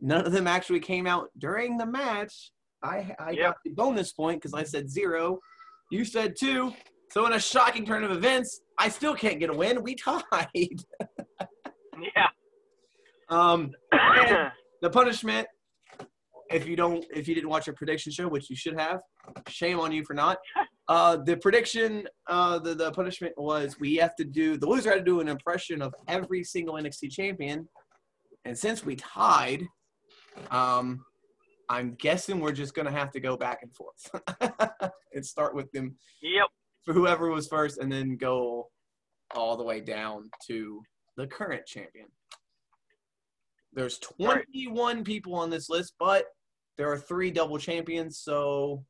none 0.00 0.24
of 0.24 0.32
them 0.32 0.46
actually 0.46 0.80
came 0.80 1.06
out 1.06 1.28
during 1.38 1.76
the 1.76 1.86
match, 1.86 2.50
I 2.82 3.14
I 3.18 3.30
Yep. 3.32 3.40
got 3.42 3.56
the 3.64 3.70
bonus 3.72 4.12
point 4.12 4.40
because 4.40 4.54
I 4.54 4.62
said 4.62 4.88
zero. 4.88 5.40
You 5.90 6.04
said 6.04 6.34
two. 6.38 6.72
So 7.10 7.26
in 7.26 7.32
a 7.34 7.38
shocking 7.40 7.84
turn 7.84 8.02
of 8.04 8.10
events, 8.10 8.62
I 8.78 8.88
still 8.88 9.14
can't 9.14 9.38
get 9.38 9.50
a 9.50 9.54
win. 9.54 9.82
We 9.82 9.94
tied. 9.94 10.20
Yeah. 12.16 12.26
Um, 13.28 13.70
the 14.82 14.90
punishment, 14.90 15.46
if 16.50 16.66
you 16.66 16.76
don't, 16.76 17.04
if 17.14 17.28
you 17.28 17.34
didn't 17.34 17.48
watch 17.48 17.66
your 17.66 17.76
prediction 17.76 18.12
show, 18.12 18.28
which 18.28 18.50
you 18.50 18.56
should 18.56 18.78
have, 18.78 19.00
shame 19.48 19.78
on 19.80 19.92
you 19.92 20.04
for 20.04 20.14
not. 20.14 20.38
Uh, 20.86 21.16
the 21.16 21.34
prediction, 21.38 22.06
uh, 22.28 22.58
the 22.58 22.74
the 22.74 22.92
punishment 22.92 23.32
was 23.38 23.80
we 23.80 23.96
have 23.96 24.14
to 24.14 24.22
do 24.22 24.58
the 24.58 24.66
loser 24.66 24.90
had 24.90 24.96
to 24.96 25.02
do 25.02 25.20
an 25.20 25.28
impression 25.28 25.80
of 25.80 25.94
every 26.08 26.44
single 26.44 26.74
NXT 26.74 27.10
champion, 27.10 27.66
and 28.44 28.58
since 28.58 28.84
we 28.84 28.94
tied, 28.96 29.66
um, 30.50 31.02
I'm 31.70 31.94
guessing 31.94 32.38
we're 32.38 32.52
just 32.52 32.74
gonna 32.74 32.90
have 32.90 33.10
to 33.12 33.20
go 33.20 33.34
back 33.34 33.60
and 33.62 33.74
forth 33.74 34.90
and 35.14 35.24
start 35.24 35.54
with 35.54 35.72
them 35.72 35.96
yep. 36.20 36.48
For 36.84 36.92
whoever 36.92 37.30
was 37.30 37.48
first, 37.48 37.78
and 37.78 37.90
then 37.90 38.16
go 38.16 38.68
all 39.34 39.56
the 39.56 39.64
way 39.64 39.80
down 39.80 40.30
to 40.46 40.82
the 41.16 41.26
current 41.26 41.66
champion. 41.66 42.06
There's 43.72 43.98
21 43.98 45.02
people 45.04 45.34
on 45.34 45.50
this 45.50 45.68
list, 45.68 45.94
but 45.98 46.26
there 46.78 46.90
are 46.92 46.98
three 46.98 47.30
double 47.30 47.58
champions, 47.58 48.18
so 48.18 48.84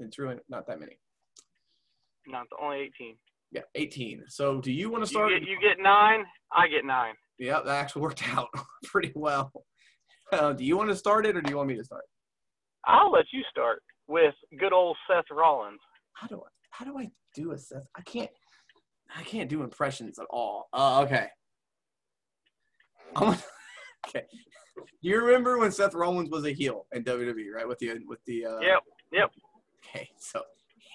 it's 0.00 0.18
really 0.18 0.36
not 0.48 0.66
that 0.68 0.80
many. 0.80 0.98
Not 2.26 2.46
the 2.50 2.56
only 2.64 2.78
18. 2.80 3.16
Yeah, 3.52 3.62
18. 3.74 4.24
So 4.28 4.60
do 4.60 4.72
you 4.72 4.90
want 4.90 5.04
to 5.04 5.08
You 5.10 5.14
start? 5.14 5.30
get, 5.32 5.42
you 5.48 5.58
get 5.60 5.82
nine. 5.82 6.24
I 6.52 6.66
get 6.68 6.84
nine. 6.84 7.14
yeah, 7.38 7.60
that 7.64 7.68
actually 7.76 8.02
worked 8.02 8.22
out 8.30 8.48
pretty 8.84 9.12
well. 9.14 9.52
Uh, 10.32 10.52
do 10.52 10.64
you 10.64 10.76
want 10.76 10.90
to 10.90 10.96
start 10.96 11.24
it, 11.26 11.36
or 11.36 11.40
do 11.40 11.50
you 11.50 11.56
want 11.56 11.68
me 11.68 11.76
to 11.76 11.84
start? 11.84 12.02
I'll 12.86 13.12
let 13.12 13.26
you 13.32 13.42
start 13.50 13.82
with 14.08 14.34
good 14.58 14.72
old 14.72 14.96
Seth 15.08 15.24
Rollins. 15.30 15.80
How 16.14 16.26
do 16.26 16.36
I? 16.44 16.48
How 16.76 16.84
do 16.84 16.98
I 16.98 17.10
do 17.34 17.52
a 17.52 17.58
Seth? 17.58 17.86
I 17.96 18.02
can't. 18.02 18.28
I 19.16 19.22
can't 19.22 19.48
do 19.48 19.62
impressions 19.62 20.18
at 20.18 20.26
all. 20.28 20.68
Uh, 20.74 21.00
okay. 21.04 21.28
I'm, 23.14 23.28
okay. 24.08 24.26
You 25.00 25.24
remember 25.24 25.56
when 25.58 25.72
Seth 25.72 25.94
Rollins 25.94 26.28
was 26.28 26.44
a 26.44 26.52
heel 26.52 26.84
in 26.92 27.02
WWE, 27.02 27.50
right? 27.54 27.66
With 27.66 27.78
the 27.78 27.98
with 28.06 28.18
the. 28.26 28.44
Uh, 28.44 28.58
Yep. 28.60 28.82
Yep. 29.12 29.30
Okay, 29.88 30.10
so. 30.18 30.42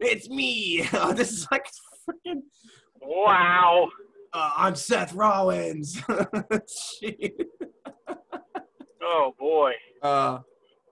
it's 0.00 0.28
me. 0.28 0.88
Oh, 0.94 1.12
this 1.12 1.30
is 1.30 1.46
like 1.52 1.66
freaking. 2.08 2.40
Wow. 3.00 3.88
Uh, 4.32 4.50
I'm 4.56 4.74
Seth 4.74 5.14
Rollins. 5.14 6.02
Oh 9.04 9.34
boy. 9.36 9.72
uh, 10.02 10.38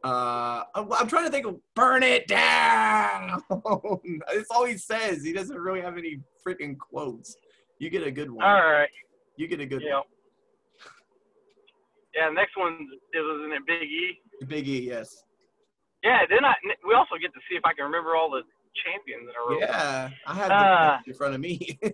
uh, 0.05 0.65
I'm, 0.75 0.93
I'm 0.93 1.07
trying 1.09 1.25
to 1.27 1.31
think 1.31 1.47
of 1.47 1.57
burn 1.75 2.03
it 2.03 2.27
down. 2.27 3.43
That's 3.51 4.51
all 4.51 4.65
he 4.65 4.77
says. 4.77 5.23
He 5.23 5.33
doesn't 5.33 5.57
really 5.59 5.81
have 5.81 5.99
any 5.99 6.21
freaking 6.47 6.79
quotes. 6.79 7.37
You 7.79 7.91
get 7.91 8.07
a 8.07 8.11
good 8.11 8.31
one. 8.31 8.45
All 8.45 8.55
right. 8.71 8.89
You 9.37 9.47
get 9.49 9.61
a 9.61 9.67
good 9.67 9.83
one. 9.83 10.03
Yeah. 12.15 12.31
Next 12.31 12.57
one 12.57 12.73
is 13.15 13.21
isn't 13.21 13.53
it 13.53 13.63
Big 13.67 13.83
E? 13.89 14.19
Big 14.47 14.69
E, 14.69 14.81
yes. 14.81 15.25
Yeah. 16.03 16.21
Then 16.29 16.45
I 16.45 16.55
we 16.87 16.95
also 16.95 17.17
get 17.21 17.33
to 17.35 17.41
see 17.49 17.57
if 17.57 17.65
I 17.65 17.73
can 17.75 17.85
remember 17.85 18.17
all 18.17 18.31
the 18.31 18.43
champions 18.85 19.29
in 19.29 19.35
a 19.35 19.51
row. 19.51 19.59
Yeah, 19.61 20.11
I 20.27 20.35
have 20.35 20.51
Uh, 20.51 20.99
in 21.07 21.15
front 21.15 21.35
of 21.35 21.41
me. 21.41 21.79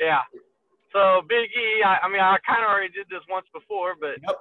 Yeah. 0.00 0.20
So 0.94 1.20
Big 1.28 1.50
E, 1.52 1.82
I, 1.84 1.98
I 2.02 2.08
mean, 2.08 2.20
I 2.22 2.38
kind 2.48 2.64
of 2.64 2.70
already 2.70 2.88
did 2.88 3.06
this 3.10 3.20
once 3.28 3.44
before, 3.52 3.94
but 4.00 4.16
Yep. 4.26 4.36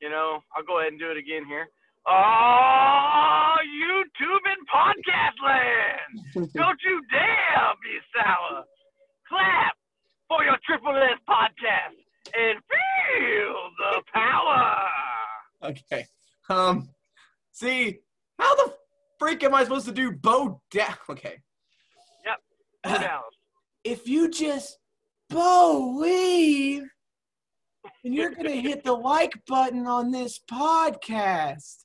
You 0.00 0.10
know, 0.10 0.40
I'll 0.56 0.62
go 0.64 0.78
ahead 0.80 0.92
and 0.92 1.00
do 1.00 1.10
it 1.10 1.16
again 1.16 1.44
here. 1.46 1.66
Oh, 2.08 3.54
YouTube 3.66 4.44
and 4.46 4.62
podcast 4.68 5.36
land! 5.44 6.50
Don't 6.54 6.78
you 6.84 7.02
dare 7.10 7.72
be 7.82 7.98
sour. 8.14 8.64
Clap 9.28 9.74
for 10.28 10.44
your 10.44 10.56
Triple 10.64 10.96
S 10.96 11.18
podcast 11.28 11.96
and 12.34 12.58
feel 12.70 13.70
the 13.78 14.02
power. 14.12 14.76
okay. 15.64 16.06
Um, 16.48 16.88
see, 17.52 17.98
how 18.38 18.54
the 18.54 18.74
freak 19.18 19.42
am 19.42 19.54
I 19.54 19.64
supposed 19.64 19.86
to 19.86 19.92
do 19.92 20.12
bow 20.12 20.60
down? 20.70 20.94
Okay. 21.10 21.38
Yep. 22.24 23.00
Dallas. 23.00 23.24
if 23.82 24.06
you 24.08 24.30
just 24.30 24.78
believe, 25.28 26.84
and 28.04 28.14
you're 28.14 28.30
gonna 28.30 28.50
hit 28.50 28.84
the 28.84 28.92
like 28.92 29.32
button 29.46 29.86
on 29.86 30.10
this 30.10 30.40
podcast. 30.50 31.84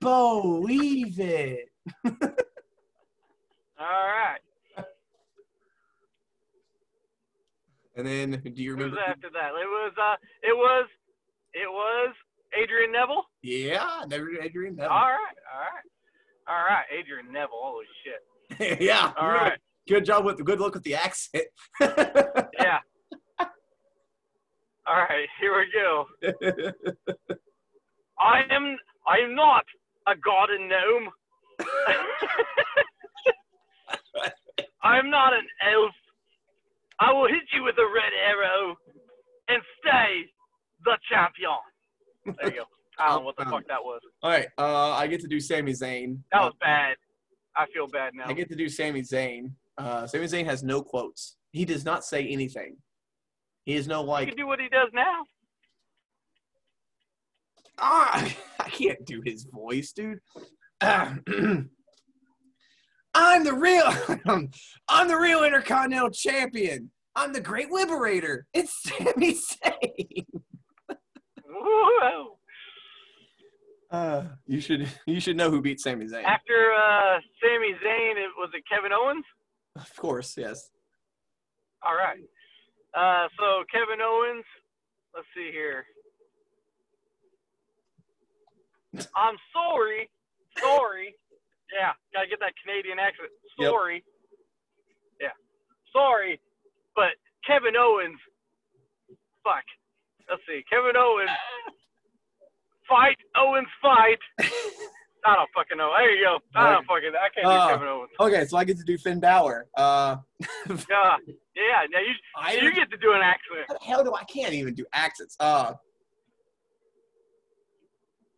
Believe 0.00 1.18
it. 1.20 1.68
All 2.04 2.10
right. 3.80 4.38
And 7.94 8.06
then, 8.06 8.30
do 8.42 8.62
you 8.62 8.70
Who's 8.70 8.78
remember? 8.84 9.00
after 9.06 9.28
that? 9.30 9.48
It 9.48 9.68
was 9.68 9.92
uh, 10.00 10.16
it 10.42 10.56
was, 10.56 10.86
it 11.52 11.68
was 11.70 12.14
Adrian 12.60 12.92
Neville. 12.92 13.24
Yeah, 13.42 14.04
never 14.08 14.30
Adrian. 14.40 14.76
Neville. 14.76 14.90
All 14.92 15.08
right, 15.08 15.36
all 15.52 15.60
right, 15.60 16.48
all 16.48 16.64
right. 16.64 16.84
Adrian 16.90 17.30
Neville. 17.30 17.50
Holy 17.52 17.84
shit. 18.02 18.80
yeah. 18.80 19.12
All 19.18 19.28
right. 19.28 19.58
Good 19.88 20.04
job 20.04 20.24
with 20.24 20.36
the 20.38 20.42
good 20.44 20.60
look 20.60 20.74
with 20.74 20.84
the 20.84 20.94
accent. 20.94 21.44
Yeah. 21.80 22.78
All 24.86 24.96
right. 24.96 25.28
Here 25.40 25.56
we 25.58 25.66
go. 25.72 26.06
I 28.18 28.42
am. 28.50 28.76
I 29.06 29.18
am 29.24 29.34
not 29.34 29.64
a 30.06 30.14
garden 30.16 30.68
gnome. 30.68 31.10
I 34.82 34.98
am 34.98 35.10
not 35.10 35.32
an 35.32 35.46
elf. 35.72 35.92
I 36.98 37.12
will 37.12 37.28
hit 37.28 37.42
you 37.52 37.62
with 37.64 37.76
a 37.78 37.86
red 37.86 38.12
arrow 38.28 38.76
and 39.48 39.62
stay 39.80 40.24
the 40.84 40.98
champion. 41.10 41.58
There 42.40 42.52
you 42.52 42.60
go. 42.60 42.66
I 42.98 43.08
don't 43.08 43.20
know 43.20 43.24
what 43.26 43.36
the 43.36 43.44
fuck 43.44 43.66
that 43.68 43.82
was. 43.82 44.00
All 44.22 44.30
right, 44.30 44.48
uh, 44.58 44.92
I 44.92 45.06
get 45.06 45.20
to 45.20 45.28
do 45.28 45.40
Sami 45.40 45.72
Zayn. 45.72 46.18
That 46.32 46.42
was 46.42 46.52
bad. 46.60 46.96
I 47.56 47.66
feel 47.72 47.86
bad 47.88 48.14
now. 48.14 48.24
I 48.26 48.32
get 48.32 48.48
to 48.50 48.56
do 48.56 48.68
Sami 48.68 49.02
Zayn. 49.02 49.52
Uh, 49.78 50.06
Sami 50.06 50.26
Zayn 50.26 50.44
has 50.44 50.62
no 50.62 50.82
quotes. 50.82 51.36
He 51.52 51.64
does 51.64 51.84
not 51.84 52.04
say 52.04 52.26
anything. 52.28 52.76
He 53.64 53.74
has 53.74 53.86
no 53.86 54.02
You 54.02 54.08
like. 54.08 54.28
can 54.28 54.36
do 54.36 54.46
what 54.46 54.60
he 54.60 54.68
does 54.68 54.88
now. 54.92 55.24
Ah, 57.78 58.32
I 58.60 58.68
can't 58.68 59.04
do 59.06 59.22
his 59.24 59.44
voice, 59.44 59.92
dude. 59.92 60.18
Ah, 60.80 61.16
I'm 63.14 63.44
the 63.44 63.52
real. 63.54 63.84
I'm 64.88 65.08
the 65.08 65.16
real 65.18 65.44
Intercontinental 65.44 66.10
Champion. 66.10 66.90
I'm 67.14 67.32
the 67.32 67.40
Great 67.40 67.70
Liberator. 67.70 68.46
It's 68.54 68.82
Sami 68.82 69.34
Zayn. 69.34 70.24
Uh, 73.90 74.24
you 74.46 74.58
should 74.60 74.88
you 75.06 75.20
should 75.20 75.36
know 75.36 75.50
who 75.50 75.60
beat 75.60 75.78
Sami 75.78 76.06
Zayn. 76.06 76.24
After 76.24 76.72
uh, 76.72 77.20
Sami 77.42 77.72
Zayn, 77.84 78.12
it 78.16 78.30
was 78.38 78.50
it 78.54 78.62
Kevin 78.70 78.92
Owens? 78.92 79.24
Of 79.76 79.94
course, 79.96 80.34
yes. 80.38 80.70
All 81.82 81.94
right. 81.94 82.18
Uh, 82.94 83.28
so 83.38 83.64
Kevin 83.72 84.00
Owens. 84.02 84.44
Let's 85.14 85.26
see 85.34 85.50
here. 85.52 85.84
I'm 89.16 89.36
sorry. 89.52 90.10
Sorry. 90.58 91.14
Yeah, 91.72 91.92
gotta 92.12 92.28
get 92.28 92.40
that 92.40 92.52
Canadian 92.62 92.98
accent. 92.98 93.30
Yep. 93.58 93.70
Sorry. 93.70 94.04
Yeah. 95.20 95.32
Sorry, 95.92 96.40
but 96.94 97.16
Kevin 97.46 97.76
Owens. 97.76 98.18
Fuck. 99.42 99.64
Let's 100.28 100.42
see. 100.46 100.62
Kevin 100.68 100.96
Owens. 100.96 101.30
Fight 102.88 103.16
Owens 103.36 103.68
fight. 103.80 104.20
I 105.24 105.36
don't 105.36 105.48
fucking 105.54 105.76
know. 105.78 105.90
There 105.96 106.10
you 106.16 106.24
go. 106.24 106.38
I 106.54 106.70
don't 106.72 106.84
fucking. 106.86 107.12
I 107.14 107.28
can't 107.34 107.46
Uh, 107.46 107.68
do 107.68 107.74
Kevin 107.74 107.88
Owens. 107.88 108.10
Okay, 108.18 108.44
so 108.46 108.56
I 108.56 108.64
get 108.64 108.76
to 108.78 108.84
do 108.84 108.98
Finn 108.98 109.20
Balor. 109.20 109.68
Uh, 109.76 110.16
Yeah. 110.68 111.16
Yeah. 111.54 111.86
Now 111.90 112.00
you 112.00 112.14
I 112.36 112.54
you 112.54 112.72
get 112.74 112.90
to 112.90 112.96
do 112.96 113.12
an 113.12 113.20
accent. 113.22 113.66
How 113.68 113.74
the 113.74 113.84
hell 113.84 114.04
do 114.04 114.14
I 114.14 114.24
can't 114.24 114.52
even 114.52 114.74
do 114.74 114.84
accents? 114.92 115.36
Uh, 115.38 115.74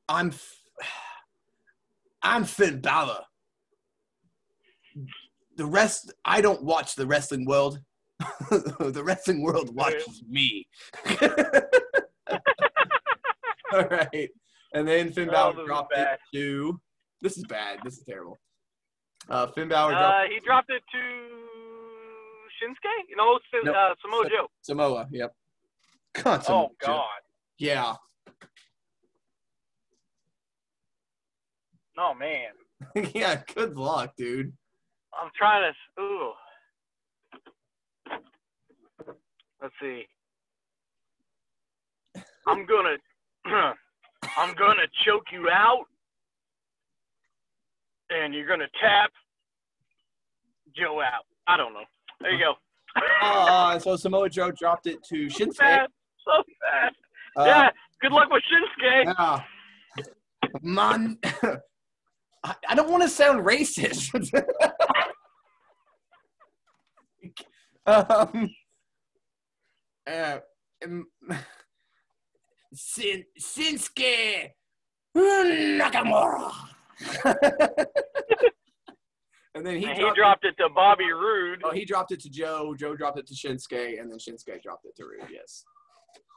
I'm 0.09 0.33
I'm 2.23 2.45
Finn 2.45 2.81
Balor. 2.81 3.21
The 5.57 5.65
rest, 5.65 6.13
I 6.25 6.41
don't 6.41 6.63
watch 6.65 6.95
the 6.97 7.07
wrestling 7.07 7.45
world. 7.47 7.79
the 8.51 9.03
wrestling 9.05 9.43
world 9.43 9.75
watches 9.75 10.23
me. 10.29 10.67
All 13.73 13.85
right, 13.91 14.31
and 14.75 14.87
then 14.87 15.13
Finn 15.13 15.29
Oh, 15.31 15.33
Balor 15.33 15.61
is 15.63 15.67
dropped 15.67 15.97
it 15.97 16.19
to. 16.35 16.81
This 17.23 17.39
is 17.39 17.45
bad. 17.45 17.79
This 17.85 17.97
is 17.99 18.05
terrible. 18.05 18.39
Uh, 19.31 19.47
Finn 19.49 19.69
Balor 19.69 19.95
Uh, 19.95 19.99
dropped 19.99 20.33
he 20.33 20.41
dropped 20.41 20.71
it 20.71 20.83
to 20.93 20.99
Shinsuke. 22.63 23.09
You 23.09 23.17
know, 23.17 23.39
Sin- 23.51 23.63
Nope. 23.65 23.77
uh, 23.77 23.95
Samoa 24.03 24.29
Joe. 24.29 24.49
Samoa. 24.61 25.09
Yep. 25.11 25.33
God, 26.23 26.41
Oh 26.41 26.43
Samoa 26.43 26.69
Joe. 26.83 26.87
God. 26.87 27.21
Yeah. 27.59 27.95
Oh 31.97 32.13
man. 32.15 32.51
yeah. 33.15 33.41
Good 33.55 33.77
luck, 33.77 34.13
dude. 34.17 34.53
I'm 35.21 35.31
trying 35.37 35.73
to. 35.97 36.03
Ooh. 36.03 36.33
let's 39.63 39.75
see. 39.81 40.05
I'm 42.47 42.67
gonna, 42.67 42.97
I'm 44.37 44.55
gonna 44.55 44.87
choke 45.05 45.27
you 45.33 45.49
out, 45.51 45.85
and 48.11 48.35
you're 48.35 48.47
gonna 48.49 48.69
tap 48.81 49.11
Joe 50.77 51.01
out. 51.01 51.25
I 51.47 51.57
don't 51.57 51.73
know. 51.73 51.85
There 52.21 52.33
you 52.33 52.39
go. 52.39 52.55
Uh, 53.23 53.79
so 53.79 53.97
Samoa 53.97 54.29
Joe 54.29 54.51
dropped 54.51 54.87
it 54.87 55.03
to 55.05 55.27
Shinsuke. 55.27 55.57
fast, 55.57 55.93
so 56.25 56.43
fast. 56.61 56.97
Uh, 57.37 57.45
yeah. 57.45 57.71
Good 58.01 58.13
luck 58.13 58.29
with 58.31 58.43
Shinsuke. 58.51 59.15
Yeah. 59.19 59.41
Man, 60.63 61.19
I, 62.45 62.55
I 62.69 62.75
don't 62.75 62.91
want 62.91 63.03
to 63.03 63.09
sound 63.09 63.45
racist. 63.45 64.11
um, 67.87 68.51
uh, 70.07 70.39
um, 70.85 71.07
Sin, 72.75 73.25
Shinsuke 73.41 74.51
Nakamura. 75.17 76.53
and 79.55 79.67
then 79.67 79.79
he, 79.79 79.87
And 79.87 79.97
he 79.97 80.01
dropped, 80.01 80.17
dropped 80.17 80.45
it 80.45 80.57
to 80.59 80.69
Bobby 80.75 81.11
Roode. 81.13 81.63
Oh, 81.65 81.71
he 81.71 81.85
dropped 81.85 82.13
it 82.13 82.21
to 82.21 82.31
Joe. 82.31 82.75
Joe 82.79 82.97
dropped 82.97 83.19
it 83.19 83.27
to 83.29 83.35
Shinsuke, 83.35 84.01
and 84.01 84.11
then 84.11 84.19
Shinsuke 84.19 84.63
dropped 84.63 84.87
it 84.87 84.97
to 84.97 85.05
Roode. 85.05 85.29
Yes. 85.33 85.65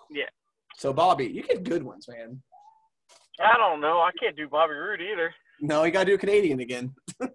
Yeah. 0.09 0.29
So 0.77 0.93
Bobby, 0.93 1.25
you 1.25 1.43
get 1.43 1.63
good 1.63 1.83
ones, 1.83 2.07
man. 2.07 2.41
I 3.39 3.57
don't 3.57 3.81
know. 3.81 3.99
I 3.99 4.11
can't 4.19 4.35
do 4.35 4.47
Bobby 4.47 4.73
Roode 4.73 5.01
either. 5.01 5.33
No, 5.59 5.83
you 5.83 5.91
got 5.91 6.05
to 6.05 6.11
do 6.11 6.17
Canadian 6.17 6.59
again. 6.59 6.93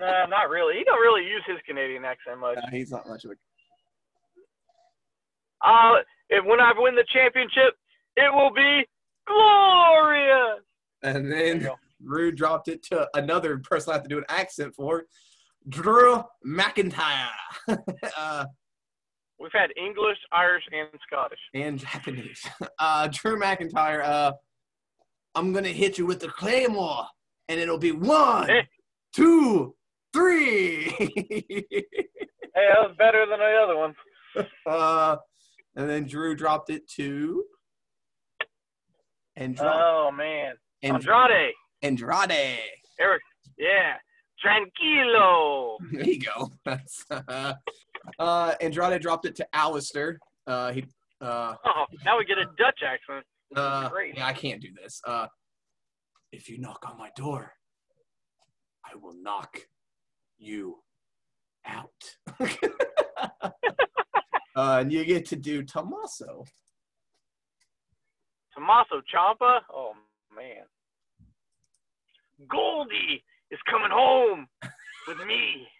Nah, 0.00 0.26
not 0.26 0.50
really. 0.50 0.74
He 0.76 0.84
don't 0.84 1.00
really 1.00 1.24
use 1.24 1.42
his 1.46 1.58
Canadian 1.66 2.04
accent 2.04 2.40
much. 2.40 2.58
Uh, 2.58 2.70
he's 2.70 2.90
not 2.90 3.06
much 3.08 3.24
of 3.24 3.30
a. 3.30 3.34
Uh, 5.66 6.02
if 6.28 6.44
when 6.44 6.60
I 6.60 6.72
win 6.76 6.94
the 6.94 7.06
championship, 7.12 7.74
it 8.16 8.32
will 8.32 8.52
be 8.52 8.84
glorious. 9.26 10.60
And 11.02 11.30
then 11.30 11.60
go. 11.60 11.74
Roode 12.02 12.36
dropped 12.36 12.68
it 12.68 12.82
to 12.84 13.08
another 13.14 13.58
person 13.58 13.90
I 13.90 13.94
have 13.94 14.02
to 14.02 14.08
do 14.08 14.18
an 14.18 14.24
accent 14.28 14.74
for, 14.74 15.04
Drew 15.68 16.22
McIntyre, 16.46 17.28
uh, 18.18 18.44
We've 19.40 19.50
had 19.52 19.70
English, 19.76 20.16
Irish, 20.32 20.62
and 20.72 20.88
Scottish. 21.06 21.38
and 21.54 21.78
Japanese. 21.78 22.46
Uh, 22.78 23.08
Drew 23.10 23.38
McIntyre. 23.38 24.02
Uh, 24.04 24.32
I'm 25.34 25.52
gonna 25.52 25.68
hit 25.68 25.98
you 25.98 26.06
with 26.06 26.20
the 26.20 26.28
claymore, 26.28 27.04
and 27.48 27.58
it'll 27.58 27.78
be 27.78 27.90
one, 27.92 28.48
Eh. 28.48 28.62
two, 29.14 29.74
three. 30.12 30.84
Hey, 32.56 32.68
that 32.68 32.80
was 32.88 32.94
better 32.98 33.26
than 33.26 33.38
the 33.40 33.54
other 33.62 33.76
one. 33.76 33.94
uh, 34.66 35.16
and 35.76 35.90
then 35.90 36.06
Drew 36.06 36.34
dropped 36.36 36.70
it 36.70 36.88
to. 36.90 37.44
And 39.36 39.58
Oh 39.60 40.10
man, 40.12 40.54
Andrade, 40.82 41.52
Andrade. 41.82 42.58
Eric, 43.00 43.22
yeah, 43.58 43.94
tranquilo. 44.44 45.76
There 45.92 46.04
you 46.04 46.20
go. 46.20 46.50
That's 46.64 47.04
uh, 47.10 47.54
uh, 48.18 48.54
Andrade 48.60 49.00
dropped 49.02 49.26
it 49.26 49.34
to 49.36 49.46
Aleister. 49.54 50.16
Uh, 50.46 50.72
he 50.72 50.84
uh, 51.20 51.54
Oh, 51.64 51.84
now 52.04 52.18
we 52.18 52.24
get 52.24 52.38
a 52.38 52.44
Dutch 52.56 52.80
accent. 52.84 53.24
Uh, 53.56 53.88
great. 53.88 54.16
yeah, 54.16 54.26
I 54.26 54.32
can't 54.32 54.60
do 54.60 54.68
this. 54.82 55.00
Uh, 55.06 55.26
if 56.32 56.48
you 56.48 56.58
knock 56.58 56.84
on 56.88 56.98
my 56.98 57.10
door, 57.16 57.52
I 58.84 58.96
will 58.96 59.14
knock 59.14 59.58
you 60.38 60.78
out. 61.66 61.90
uh, 62.40 63.48
and 64.56 64.92
you 64.92 65.04
get 65.04 65.24
to 65.26 65.36
do 65.36 65.62
Tommaso. 65.62 66.44
Tommaso 68.54 69.02
Ciampa. 69.12 69.60
Oh 69.72 69.92
man, 70.34 70.64
Goldie 72.48 73.22
is 73.50 73.58
coming 73.70 73.90
home 73.90 74.46
with 75.08 75.18
me. 75.26 75.66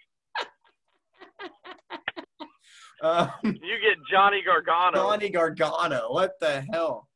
Um, 3.02 3.30
You 3.44 3.52
get 3.82 3.98
Johnny 4.10 4.40
Gargano. 4.42 4.94
Johnny 4.96 5.28
Gargano. 5.28 6.10
What 6.10 6.32
the 6.40 6.64
hell? 6.72 7.08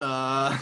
Uh, 0.00 0.58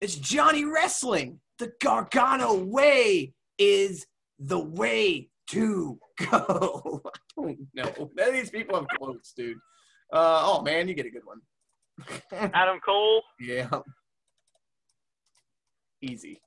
it's 0.00 0.16
Johnny 0.16 0.64
Wrestling. 0.64 1.38
The 1.58 1.70
Gargano 1.80 2.54
way 2.54 3.32
is 3.58 4.06
the 4.40 4.58
way 4.58 5.28
to 5.50 6.00
go. 6.30 7.02
I 7.12 7.12
don't 7.36 7.58
know. 7.74 8.10
None 8.16 8.28
of 8.28 8.34
these 8.34 8.50
people 8.50 8.74
have 8.76 8.88
quotes, 8.98 9.32
dude. 9.32 9.58
Uh, 10.12 10.42
oh 10.44 10.62
man, 10.62 10.88
you 10.88 10.94
get 10.94 11.06
a 11.06 11.10
good 11.10 11.24
one. 11.24 11.40
Adam 12.54 12.80
Cole. 12.84 13.22
yeah. 13.40 13.68
Easy. 16.00 16.40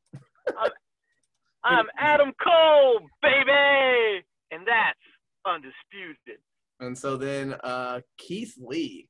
I'm 1.64 1.86
Adam 1.98 2.32
Cole, 2.44 3.02
baby, 3.22 4.24
and 4.52 4.66
that's 4.66 4.98
undisputed. 5.46 6.40
And 6.80 6.98
so 6.98 7.18
then 7.18 7.54
uh, 7.64 8.02
Keith 8.18 8.56
Lee. 8.58 9.08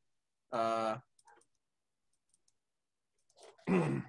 Uh, 0.52 0.97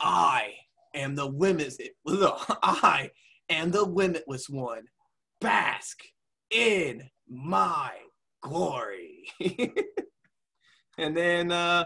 I 0.00 0.54
am 0.94 1.14
the 1.14 1.26
limitless. 1.26 1.78
I 2.06 3.10
am 3.50 3.70
the 3.70 3.82
limitless 3.82 4.48
one. 4.48 4.84
Bask 5.40 5.98
in 6.50 7.10
my 7.28 7.92
glory. 8.42 9.28
and 10.98 11.16
then 11.16 11.52
uh, 11.52 11.84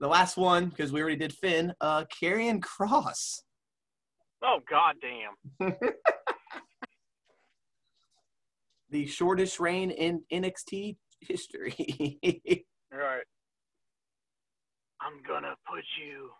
the 0.00 0.08
last 0.08 0.36
one, 0.36 0.66
because 0.66 0.92
we 0.92 1.00
already 1.00 1.16
did 1.16 1.32
Finn, 1.32 1.72
uh, 1.80 2.04
Karrion 2.04 2.60
Kross. 2.60 3.40
Oh 4.42 4.60
goddamn. 4.68 5.76
The 8.94 9.06
shortest 9.06 9.58
reign 9.58 9.90
in 9.90 10.22
NXT 10.32 10.94
history. 11.18 11.74
All 12.92 12.98
right. 13.00 13.26
I'm 15.00 15.20
gonna 15.26 15.56
put 15.68 15.82
you 15.98 16.30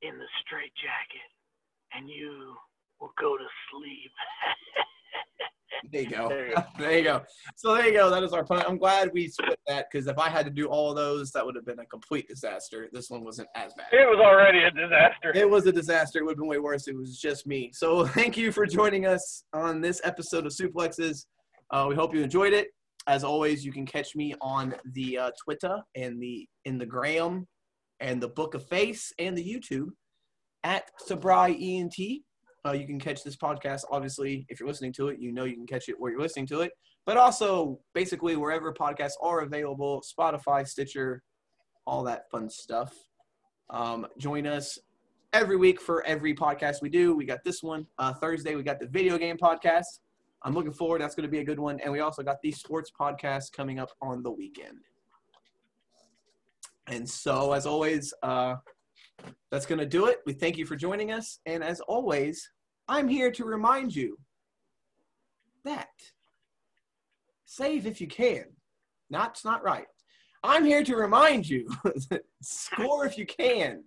in 0.00 0.16
the 0.16 0.26
straight 0.40 0.70
jacket, 0.76 1.30
and 1.92 2.08
you 2.08 2.54
will 3.00 3.12
go 3.18 3.36
to 3.36 3.44
sleep. 3.72 4.12
There 5.92 6.02
you 6.02 6.10
go. 6.10 6.28
There 6.28 6.48
you 6.48 6.54
go. 6.54 6.64
there 6.78 6.98
you 6.98 7.04
go. 7.04 7.22
So 7.56 7.74
there 7.74 7.86
you 7.86 7.92
go. 7.92 8.10
That 8.10 8.22
is 8.22 8.32
our 8.32 8.44
plan. 8.44 8.64
I'm 8.66 8.78
glad 8.78 9.10
we 9.12 9.28
split 9.28 9.58
that 9.66 9.86
because 9.90 10.06
if 10.06 10.18
I 10.18 10.28
had 10.28 10.44
to 10.46 10.50
do 10.50 10.66
all 10.66 10.90
of 10.90 10.96
those, 10.96 11.30
that 11.32 11.44
would 11.44 11.56
have 11.56 11.64
been 11.64 11.78
a 11.80 11.86
complete 11.86 12.28
disaster. 12.28 12.88
This 12.92 13.10
one 13.10 13.24
wasn't 13.24 13.48
as 13.54 13.72
bad. 13.74 13.86
it 13.92 14.08
was 14.08 14.18
already 14.18 14.62
a 14.62 14.70
disaster. 14.70 15.32
It 15.34 15.48
was 15.48 15.66
a 15.66 15.72
disaster. 15.72 16.18
It 16.18 16.24
would 16.24 16.32
have 16.32 16.38
been 16.38 16.48
way 16.48 16.58
worse. 16.58 16.88
It 16.88 16.96
was 16.96 17.18
just 17.18 17.46
me. 17.46 17.70
So 17.72 18.06
thank 18.18 18.36
you 18.36 18.52
for 18.52 18.66
joining 18.66 19.06
us 19.06 19.44
on 19.52 19.80
this 19.80 20.00
episode 20.04 20.46
of 20.46 20.52
Suplexes. 20.52 21.26
Uh, 21.70 21.86
we 21.88 21.94
hope 21.94 22.14
you 22.14 22.22
enjoyed 22.22 22.52
it. 22.52 22.68
As 23.06 23.24
always, 23.24 23.64
you 23.64 23.72
can 23.72 23.86
catch 23.86 24.14
me 24.14 24.34
on 24.40 24.74
the 24.92 25.18
uh, 25.18 25.30
Twitter 25.42 25.80
and 25.96 26.22
the 26.22 26.46
in 26.64 26.78
the 26.78 26.86
Gram 26.86 27.46
and 28.00 28.22
the 28.22 28.28
Book 28.28 28.54
of 28.54 28.66
Face 28.68 29.12
and 29.18 29.36
the 29.36 29.44
YouTube 29.44 29.88
at 30.64 30.84
Sabri 31.08 31.80
ENT. 31.80 32.22
Uh, 32.66 32.72
you 32.72 32.86
can 32.86 33.00
catch 33.00 33.24
this 33.24 33.36
podcast, 33.36 33.84
obviously, 33.90 34.44
if 34.48 34.60
you're 34.60 34.68
listening 34.68 34.92
to 34.92 35.08
it, 35.08 35.18
you 35.18 35.32
know 35.32 35.44
you 35.44 35.54
can 35.54 35.66
catch 35.66 35.88
it 35.88 35.98
where 35.98 36.10
you're 36.10 36.20
listening 36.20 36.46
to 36.46 36.60
it, 36.60 36.72
but 37.06 37.16
also 37.16 37.80
basically 37.94 38.36
wherever 38.36 38.72
podcasts 38.72 39.12
are 39.22 39.40
available 39.40 40.02
Spotify, 40.02 40.66
Stitcher, 40.66 41.22
all 41.86 42.04
that 42.04 42.30
fun 42.30 42.50
stuff. 42.50 42.94
Um, 43.70 44.06
join 44.18 44.46
us 44.46 44.78
every 45.32 45.56
week 45.56 45.80
for 45.80 46.04
every 46.04 46.34
podcast 46.34 46.82
we 46.82 46.90
do. 46.90 47.14
We 47.14 47.24
got 47.24 47.42
this 47.44 47.62
one. 47.62 47.86
Uh, 47.98 48.12
Thursday, 48.12 48.56
we 48.56 48.62
got 48.62 48.78
the 48.78 48.88
video 48.88 49.16
game 49.16 49.38
podcast. 49.38 50.00
I'm 50.42 50.54
looking 50.54 50.72
forward. 50.72 51.00
That's 51.00 51.14
going 51.14 51.26
to 51.26 51.30
be 51.30 51.38
a 51.38 51.44
good 51.44 51.58
one. 51.58 51.80
And 51.80 51.92
we 51.92 52.00
also 52.00 52.22
got 52.22 52.40
the 52.42 52.50
sports 52.50 52.90
podcast 52.98 53.52
coming 53.52 53.78
up 53.78 53.90
on 54.00 54.22
the 54.22 54.30
weekend. 54.30 54.78
And 56.86 57.08
so, 57.08 57.52
as 57.52 57.66
always, 57.66 58.12
uh, 58.22 58.56
that's 59.50 59.66
going 59.66 59.78
to 59.78 59.86
do 59.86 60.06
it. 60.06 60.20
We 60.26 60.32
thank 60.32 60.56
you 60.56 60.66
for 60.66 60.76
joining 60.76 61.12
us. 61.12 61.40
And 61.46 61.62
as 61.62 61.80
always, 61.80 62.50
I'm 62.88 63.08
here 63.08 63.30
to 63.32 63.44
remind 63.44 63.94
you 63.94 64.18
that 65.64 65.88
save 67.44 67.86
if 67.86 68.00
you 68.00 68.06
can. 68.06 68.44
That's 69.10 69.44
not 69.44 69.62
right. 69.62 69.86
I'm 70.42 70.64
here 70.64 70.82
to 70.84 70.96
remind 70.96 71.48
you 71.48 71.68
score 72.42 73.04
if 73.04 73.18
you 73.18 73.26
can, 73.26 73.84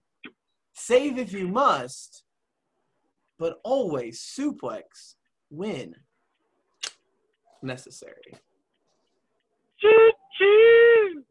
save 0.73 1.17
if 1.17 1.33
you 1.33 1.47
must, 1.47 2.23
but 3.39 3.59
always 3.63 4.21
suplex 4.21 5.15
when 5.49 5.95
necessary. 7.63 8.35
Choo 9.79 10.11
choo. 10.37 11.23